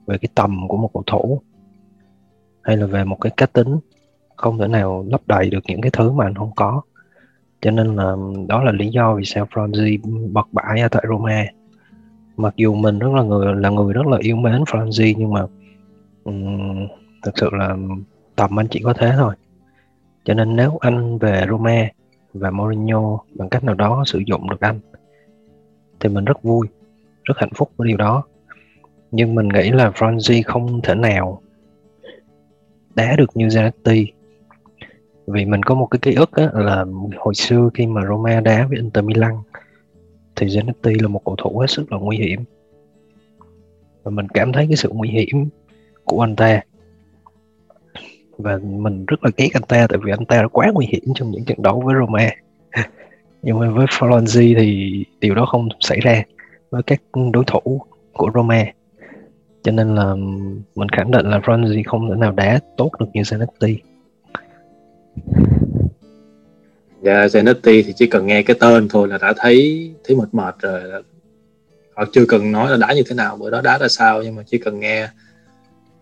về 0.07 0.19
cái 0.19 0.29
tầm 0.35 0.69
của 0.69 0.77
một 0.77 0.91
cầu 0.93 1.03
thủ 1.07 1.43
hay 2.63 2.77
là 2.77 2.87
về 2.87 3.05
một 3.05 3.21
cái 3.21 3.33
cá 3.37 3.47
tính 3.47 3.79
không 4.37 4.59
thể 4.59 4.69
nào 4.69 5.07
lấp 5.09 5.21
đầy 5.27 5.51
được 5.51 5.65
những 5.67 5.81
cái 5.81 5.91
thứ 5.91 6.13
mà 6.13 6.25
anh 6.25 6.35
không 6.35 6.55
có. 6.57 6.83
Cho 7.61 7.71
nên 7.71 7.97
là 7.97 8.17
đó 8.49 8.63
là 8.63 8.73
lý 8.73 8.89
do 8.89 9.15
vì 9.15 9.25
sao 9.25 9.49
Franzi 9.53 9.99
bật 10.33 10.47
bãi 10.53 10.81
ở 10.81 10.89
tại 10.89 11.05
Roma 11.09 11.45
mặc 12.37 12.55
dù 12.57 12.75
mình 12.75 12.99
rất 12.99 13.13
là 13.15 13.23
người 13.23 13.55
là 13.55 13.71
người 13.71 13.93
rất 13.93 14.07
là 14.07 14.19
yêu 14.21 14.37
mến 14.37 14.63
Franzi 14.63 15.15
nhưng 15.19 15.33
mà 15.33 15.47
um, 16.25 16.87
thực 17.23 17.39
sự 17.39 17.51
là 17.53 17.77
tầm 18.37 18.61
anh 18.61 18.67
chỉ 18.71 18.81
có 18.85 18.93
thế 18.93 19.13
thôi. 19.17 19.35
Cho 20.25 20.35
nên 20.35 20.57
nếu 20.57 20.79
anh 20.81 21.19
về 21.19 21.47
Roma 21.51 21.89
và 22.35 22.51
Mourinho 22.51 23.19
bằng 23.35 23.49
cách 23.49 23.65
nào 23.65 23.75
đó 23.75 24.03
sử 24.07 24.23
dụng 24.27 24.51
được 24.51 24.61
anh 24.61 24.81
thì 26.01 26.09
mình 26.09 26.25
rất 26.25 26.43
vui 26.43 26.67
rất 27.25 27.39
hạnh 27.39 27.53
phúc 27.55 27.71
với 27.77 27.89
điều 27.89 27.97
đó. 27.97 28.23
Nhưng 29.11 29.35
mình 29.35 29.49
nghĩ 29.49 29.71
là 29.71 29.91
Franzi 29.91 30.43
không 30.47 30.81
thể 30.83 30.95
nào 30.95 31.43
đá 32.95 33.17
được 33.17 33.31
như 33.37 33.47
Zanetti 33.47 34.07
vì 35.27 35.45
mình 35.45 35.63
có 35.63 35.75
một 35.75 35.87
cái 35.87 35.99
ký 36.03 36.15
ức 36.15 36.33
á, 36.33 36.49
là 36.53 36.85
hồi 37.17 37.35
xưa 37.35 37.69
khi 37.75 37.87
mà 37.87 38.07
Roma 38.09 38.41
đá 38.41 38.67
với 38.67 38.77
Inter 38.79 39.05
Milan 39.05 39.35
thì 40.37 40.47
Zanetti 40.47 41.03
là 41.03 41.09
một 41.09 41.25
cầu 41.25 41.37
thủ 41.39 41.59
hết 41.59 41.67
sức 41.71 41.93
là 41.93 41.99
nguy 41.99 42.17
hiểm. 42.17 42.45
Và 44.03 44.11
mình 44.11 44.29
cảm 44.29 44.53
thấy 44.53 44.67
cái 44.67 44.77
sự 44.77 44.91
nguy 44.93 45.09
hiểm 45.09 45.49
của 46.05 46.21
anh 46.21 46.37
ta. 46.37 46.61
Và 48.39 48.59
mình 48.63 49.07
rất 49.07 49.25
là 49.25 49.31
ghét 49.37 49.49
anh 49.53 49.63
ta 49.63 49.87
tại 49.87 49.99
vì 50.05 50.13
anh 50.13 50.25
ta 50.25 50.37
đã 50.37 50.49
quá 50.49 50.71
nguy 50.75 50.87
hiểm 50.87 51.15
trong 51.15 51.31
những 51.31 51.45
trận 51.45 51.63
đấu 51.63 51.81
với 51.81 51.95
Roma. 52.01 52.31
Nhưng 53.43 53.59
mà 53.59 53.71
với 53.71 53.87
Florenzi 53.87 54.59
thì 54.59 55.05
điều 55.21 55.35
đó 55.35 55.47
không 55.47 55.69
xảy 55.81 56.01
ra 56.01 56.23
với 56.71 56.83
các 56.83 57.03
đối 57.33 57.45
thủ 57.47 57.81
của 58.13 58.31
Roma. 58.35 58.65
Cho 59.63 59.73
nên 59.73 59.95
là 59.95 60.15
mình 60.75 60.89
khẳng 60.89 61.11
định 61.11 61.27
là 61.27 61.39
Florenzi 61.39 61.83
không 61.87 62.09
thể 62.09 62.15
nào 62.17 62.33
đá 62.33 62.61
tốt 62.77 62.91
được 62.99 63.07
như 63.13 63.23
Zanetti 63.23 63.77
Dạ, 67.03 67.19
yeah, 67.19 67.31
Zanetti 67.31 67.83
thì 67.87 67.93
chỉ 67.97 68.07
cần 68.07 68.27
nghe 68.27 68.43
cái 68.43 68.57
tên 68.61 68.89
thôi 68.89 69.09
là 69.09 69.19
đã 69.19 69.33
thấy 69.37 69.91
thấy 70.05 70.17
mệt 70.17 70.29
mệt 70.33 70.55
rồi 70.61 71.03
họ 71.95 72.05
chưa 72.13 72.27
cần 72.29 72.53
nói 72.53 72.71
là 72.71 72.77
đá 72.77 72.95
như 72.95 73.03
thế 73.07 73.15
nào 73.15 73.37
bữa 73.37 73.51
đó 73.51 73.61
đá 73.61 73.79
ra 73.79 73.89
sao 73.89 74.23
nhưng 74.23 74.35
mà 74.35 74.43
chỉ 74.47 74.59
cần 74.59 74.81
nghe 74.81 75.09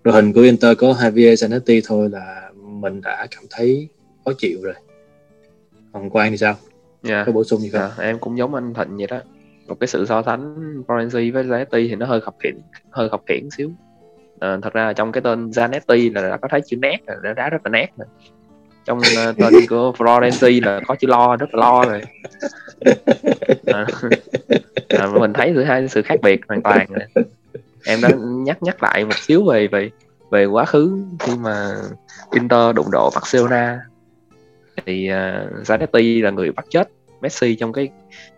đội 0.04 0.14
hình 0.14 0.32
của 0.32 0.40
Inter 0.40 0.78
có 0.78 0.92
Javier 0.92 1.34
Zanetti 1.34 1.80
thôi 1.84 2.08
là 2.10 2.50
mình 2.62 3.00
đã 3.00 3.26
cảm 3.30 3.44
thấy 3.50 3.88
khó 4.24 4.32
chịu 4.38 4.58
rồi 4.62 4.74
còn 5.92 6.10
Quang 6.10 6.30
thì 6.30 6.36
sao? 6.36 6.56
Yeah. 7.08 7.26
Có 7.26 7.32
bổ 7.32 7.44
sung 7.44 7.60
gì 7.60 7.68
không? 7.68 7.80
Yeah, 7.80 7.98
em 7.98 8.18
cũng 8.18 8.38
giống 8.38 8.54
anh 8.54 8.74
Thịnh 8.74 8.96
vậy 8.96 9.06
đó 9.06 9.20
một 9.66 9.80
cái 9.80 9.86
sự 9.86 10.06
so 10.06 10.22
sánh 10.22 10.54
Florenzi 10.86 11.32
với 11.32 11.44
Zanetti 11.44 11.88
thì 11.88 11.94
nó 11.94 12.06
hơi 12.06 12.20
khập 12.20 12.34
khiễng 12.40 12.60
hơi 12.90 13.08
khập 13.08 13.20
khiễng 13.26 13.50
xíu 13.50 13.70
à, 14.40 14.58
thật 14.62 14.72
ra 14.72 14.92
trong 14.92 15.12
cái 15.12 15.20
tên 15.20 15.50
Zanetti 15.50 16.12
là 16.14 16.28
đã 16.28 16.36
có 16.36 16.48
thấy 16.50 16.60
chữ 16.66 16.76
nét 16.76 16.98
rồi 17.06 17.16
đã 17.22 17.32
đá 17.32 17.50
rất 17.50 17.58
là 17.64 17.70
nét 17.70 17.88
rồi 17.96 18.06
trong 18.84 19.00
ờ, 19.16 19.30
uh, 19.30 19.36
tên 19.36 19.52
của 19.68 19.92
Florenzi 19.98 20.64
là 20.64 20.80
có 20.86 20.94
chữ 20.94 21.08
lo 21.08 21.36
rất 21.36 21.54
là 21.54 21.60
lo 21.60 21.84
rồi. 21.84 22.02
À, 23.66 23.86
à, 24.88 25.06
mình 25.06 25.32
thấy 25.32 25.52
giữa 25.54 25.62
hai 25.62 25.88
sự 25.88 26.02
khác 26.02 26.20
biệt 26.22 26.40
hoàn 26.48 26.62
toàn 26.62 26.86
rồi. 26.92 27.24
em 27.84 28.00
đã 28.02 28.08
nhắc 28.20 28.62
nhắc 28.62 28.82
lại 28.82 29.04
một 29.04 29.16
xíu 29.16 29.44
về 29.44 29.68
về 29.68 29.90
về 30.30 30.44
quá 30.44 30.64
khứ 30.64 31.04
khi 31.18 31.32
mà 31.36 31.76
Inter 32.32 32.74
đụng 32.74 32.90
độ 32.92 33.10
Barcelona. 33.14 33.80
Thì 34.86 35.10
uh, 35.10 35.66
Zanetti 35.66 36.24
là 36.24 36.30
người 36.30 36.52
bắt 36.52 36.66
chết 36.70 36.88
Messi 37.20 37.54
trong 37.54 37.72
cái 37.72 37.88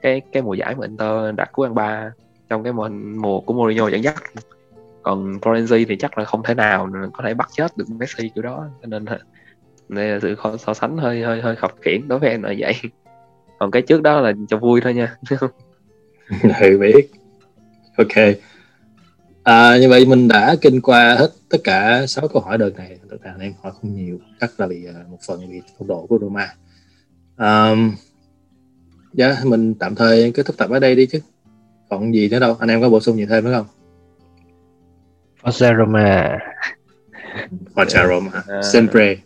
cái 0.02 0.20
cái 0.32 0.42
mùa 0.42 0.54
giải 0.54 0.74
mà 0.74 0.86
Inter 0.86 1.34
đạt 1.36 1.52
cú 1.52 1.62
ăn 1.62 1.74
ba 1.74 2.10
trong 2.48 2.62
cái 2.62 2.72
mùa, 2.72 2.88
mùa 3.16 3.40
của 3.40 3.54
Mourinho 3.54 3.88
dẫn 3.88 4.04
dắt. 4.04 4.22
Còn 5.02 5.32
Florenzi 5.32 5.84
thì 5.88 5.96
chắc 5.96 6.18
là 6.18 6.24
không 6.24 6.42
thể 6.42 6.54
nào 6.54 6.90
có 7.12 7.24
thể 7.24 7.34
bắt 7.34 7.48
chết 7.52 7.76
được 7.76 7.84
Messi 7.98 8.28
kiểu 8.28 8.42
đó 8.42 8.66
cho 8.82 8.86
nên 8.86 9.04
đây 9.88 10.08
là 10.08 10.18
sự 10.22 10.36
so 10.58 10.74
sánh 10.74 10.98
hơi 10.98 11.22
hơi 11.22 11.40
hơi 11.40 11.56
khập 11.56 11.74
khiển 11.82 12.08
đối 12.08 12.18
với 12.18 12.30
em 12.30 12.42
là 12.42 12.54
vậy. 12.58 12.74
Còn 13.58 13.70
cái 13.70 13.82
trước 13.82 14.02
đó 14.02 14.20
là 14.20 14.32
cho 14.48 14.58
vui 14.58 14.80
thôi 14.80 14.94
nha. 14.94 15.16
Ừ 16.60 16.78
biết. 16.78 17.10
Ok. 17.96 18.36
À, 19.42 19.78
như 19.78 19.88
vậy 19.88 20.06
mình 20.06 20.28
đã 20.28 20.56
kinh 20.60 20.80
qua 20.80 21.14
hết 21.14 21.30
tất 21.48 21.58
cả 21.64 22.06
6 22.06 22.28
câu 22.28 22.42
hỏi 22.42 22.58
đợt 22.58 22.70
này. 22.76 22.98
Tất 23.10 23.16
cả 23.22 23.30
anh 23.30 23.40
em 23.40 23.52
hỏi 23.62 23.72
không 23.80 23.94
nhiều. 23.94 24.18
Chắc 24.40 24.60
là 24.60 24.66
vì 24.66 24.88
một 25.10 25.18
phần 25.26 25.50
vì 25.50 25.62
phong 25.78 25.88
độ 25.88 26.06
của 26.08 26.18
Roma. 26.20 26.54
Um, 27.36 27.94
dạ 29.12 29.26
yeah, 29.26 29.46
mình 29.46 29.74
tạm 29.74 29.94
thời 29.94 30.32
kết 30.32 30.46
thúc 30.46 30.56
tập 30.56 30.70
ở 30.70 30.78
đây 30.78 30.94
đi 30.94 31.06
chứ. 31.06 31.20
Còn 31.88 32.14
gì 32.14 32.28
nữa 32.28 32.40
đâu. 32.40 32.56
Anh 32.60 32.68
em 32.68 32.80
có 32.80 32.88
bổ 32.88 33.00
sung 33.00 33.16
gì 33.16 33.26
thêm 33.26 33.44
nữa 33.44 33.52
không? 33.52 33.66
Forza 35.42 35.78
Roma. 35.78 36.38
Forza 37.74 38.08
Roma. 38.08 38.58
Uh, 38.58 38.64
sempre 38.64 39.16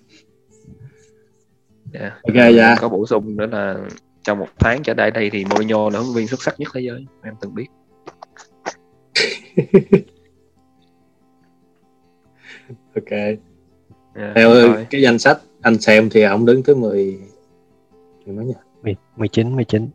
yeah. 1.92 2.12
ok 2.22 2.54
dạ. 2.56 2.76
Có 2.80 2.88
bổ 2.88 3.06
sung 3.06 3.36
nữa 3.36 3.46
là 3.46 3.76
trong 4.22 4.38
một 4.38 4.48
tháng 4.58 4.82
trở 4.82 4.94
lại 4.94 5.10
đây 5.10 5.30
thì 5.30 5.44
Mourinho 5.44 5.90
là 5.90 5.98
huấn 5.98 6.14
viên 6.14 6.28
xuất 6.28 6.42
sắc 6.42 6.60
nhất 6.60 6.68
thế 6.74 6.80
giới 6.80 7.06
em 7.22 7.34
từng 7.40 7.54
biết. 7.54 7.66
Ok. 12.94 13.10
Yeah, 13.10 13.38
theo 14.34 14.50
thôi. 14.54 14.86
cái 14.90 15.02
danh 15.02 15.18
sách 15.18 15.38
anh 15.60 15.78
xem 15.78 16.10
thì 16.10 16.22
ông 16.22 16.46
đứng 16.46 16.62
thứ 16.62 16.74
10 16.74 17.18
mười 18.26 18.36
mấy 18.36 18.46
nhỉ? 18.46 18.94
19 19.16 19.56
19 19.56 19.88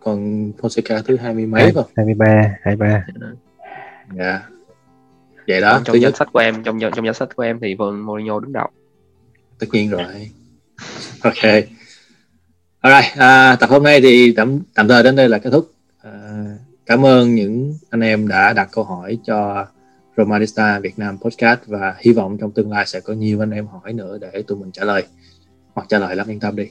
còn 0.00 0.52
Fonseca 0.58 1.02
thứ 1.02 1.16
hai 1.16 1.34
mươi 1.34 1.46
mấy 1.46 1.72
không? 1.72 1.86
23 1.96 2.56
23 2.62 3.06
dạ. 4.16 4.42
Vậy 5.48 5.60
đó 5.60 5.80
trong 5.84 6.00
danh 6.00 6.14
sách 6.14 6.28
của 6.32 6.38
em 6.38 6.62
trong 6.62 6.78
trong 6.80 7.04
danh 7.06 7.14
sách 7.14 7.36
của 7.36 7.42
em 7.42 7.58
thì 7.60 7.74
Mourinho 7.74 8.40
đứng 8.40 8.52
đầu. 8.52 8.68
Tất 9.58 9.66
nhiên 9.72 9.90
rồi 9.90 10.30
ok. 11.26 11.64
Alright 12.80 13.18
à, 13.18 13.56
tập 13.60 13.70
hôm 13.70 13.82
nay 13.82 14.00
thì 14.00 14.32
tạm 14.32 14.60
tạm 14.74 14.88
thời 14.88 15.02
đến 15.02 15.16
đây 15.16 15.28
là 15.28 15.38
kết 15.38 15.50
thúc. 15.50 15.70
À, 16.02 16.44
cảm 16.86 17.06
ơn 17.06 17.34
những 17.34 17.74
anh 17.90 18.00
em 18.00 18.28
đã 18.28 18.52
đặt 18.52 18.68
câu 18.72 18.84
hỏi 18.84 19.18
cho 19.24 19.66
Romanista 20.16 20.78
Việt 20.78 20.98
Nam 20.98 21.18
podcast 21.18 21.60
và 21.66 21.94
hy 21.98 22.12
vọng 22.12 22.38
trong 22.40 22.52
tương 22.52 22.70
lai 22.70 22.86
sẽ 22.86 23.00
có 23.00 23.14
nhiều 23.14 23.42
anh 23.42 23.50
em 23.50 23.66
hỏi 23.66 23.92
nữa 23.92 24.18
để 24.20 24.42
tụi 24.42 24.58
mình 24.58 24.72
trả 24.72 24.84
lời 24.84 25.04
hoặc 25.74 25.86
trả 25.88 25.98
lời 25.98 26.16
lắm 26.16 26.30
yên 26.30 26.40
tâm 26.40 26.56
đi. 26.56 26.70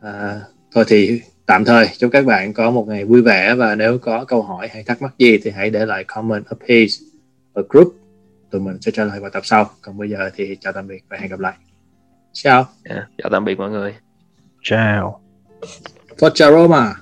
À, 0.00 0.40
thôi 0.72 0.84
thì 0.88 1.20
tạm 1.46 1.64
thời 1.64 1.88
chúc 1.98 2.10
các 2.12 2.26
bạn 2.26 2.52
có 2.52 2.70
một 2.70 2.88
ngày 2.88 3.04
vui 3.04 3.22
vẻ 3.22 3.54
và 3.54 3.74
nếu 3.74 3.98
có 3.98 4.24
câu 4.24 4.42
hỏi 4.42 4.68
hay 4.68 4.82
thắc 4.82 5.02
mắc 5.02 5.14
gì 5.18 5.38
thì 5.38 5.50
hãy 5.50 5.70
để 5.70 5.86
lại 5.86 6.04
comment 6.04 6.46
ở 6.46 6.56
page 6.60 6.92
ở 7.52 7.62
group. 7.68 7.94
Tụi 8.50 8.60
mình 8.60 8.78
sẽ 8.80 8.90
trả 8.90 9.04
lời 9.04 9.20
vào 9.20 9.30
tập 9.30 9.46
sau. 9.46 9.70
Còn 9.82 9.98
bây 9.98 10.10
giờ 10.10 10.30
thì 10.36 10.56
chào 10.60 10.72
tạm 10.72 10.88
biệt 10.88 11.04
và 11.08 11.16
hẹn 11.20 11.30
gặp 11.30 11.40
lại 11.40 11.54
ciao 12.34 12.66
yeah, 12.84 13.04
chào 13.18 13.30
tạm 13.30 13.44
biệt 13.44 13.58
mọi 13.58 13.70
người. 13.70 13.94
Ciao 14.62 15.20
Forza 16.18 16.50
Roma 16.50 16.94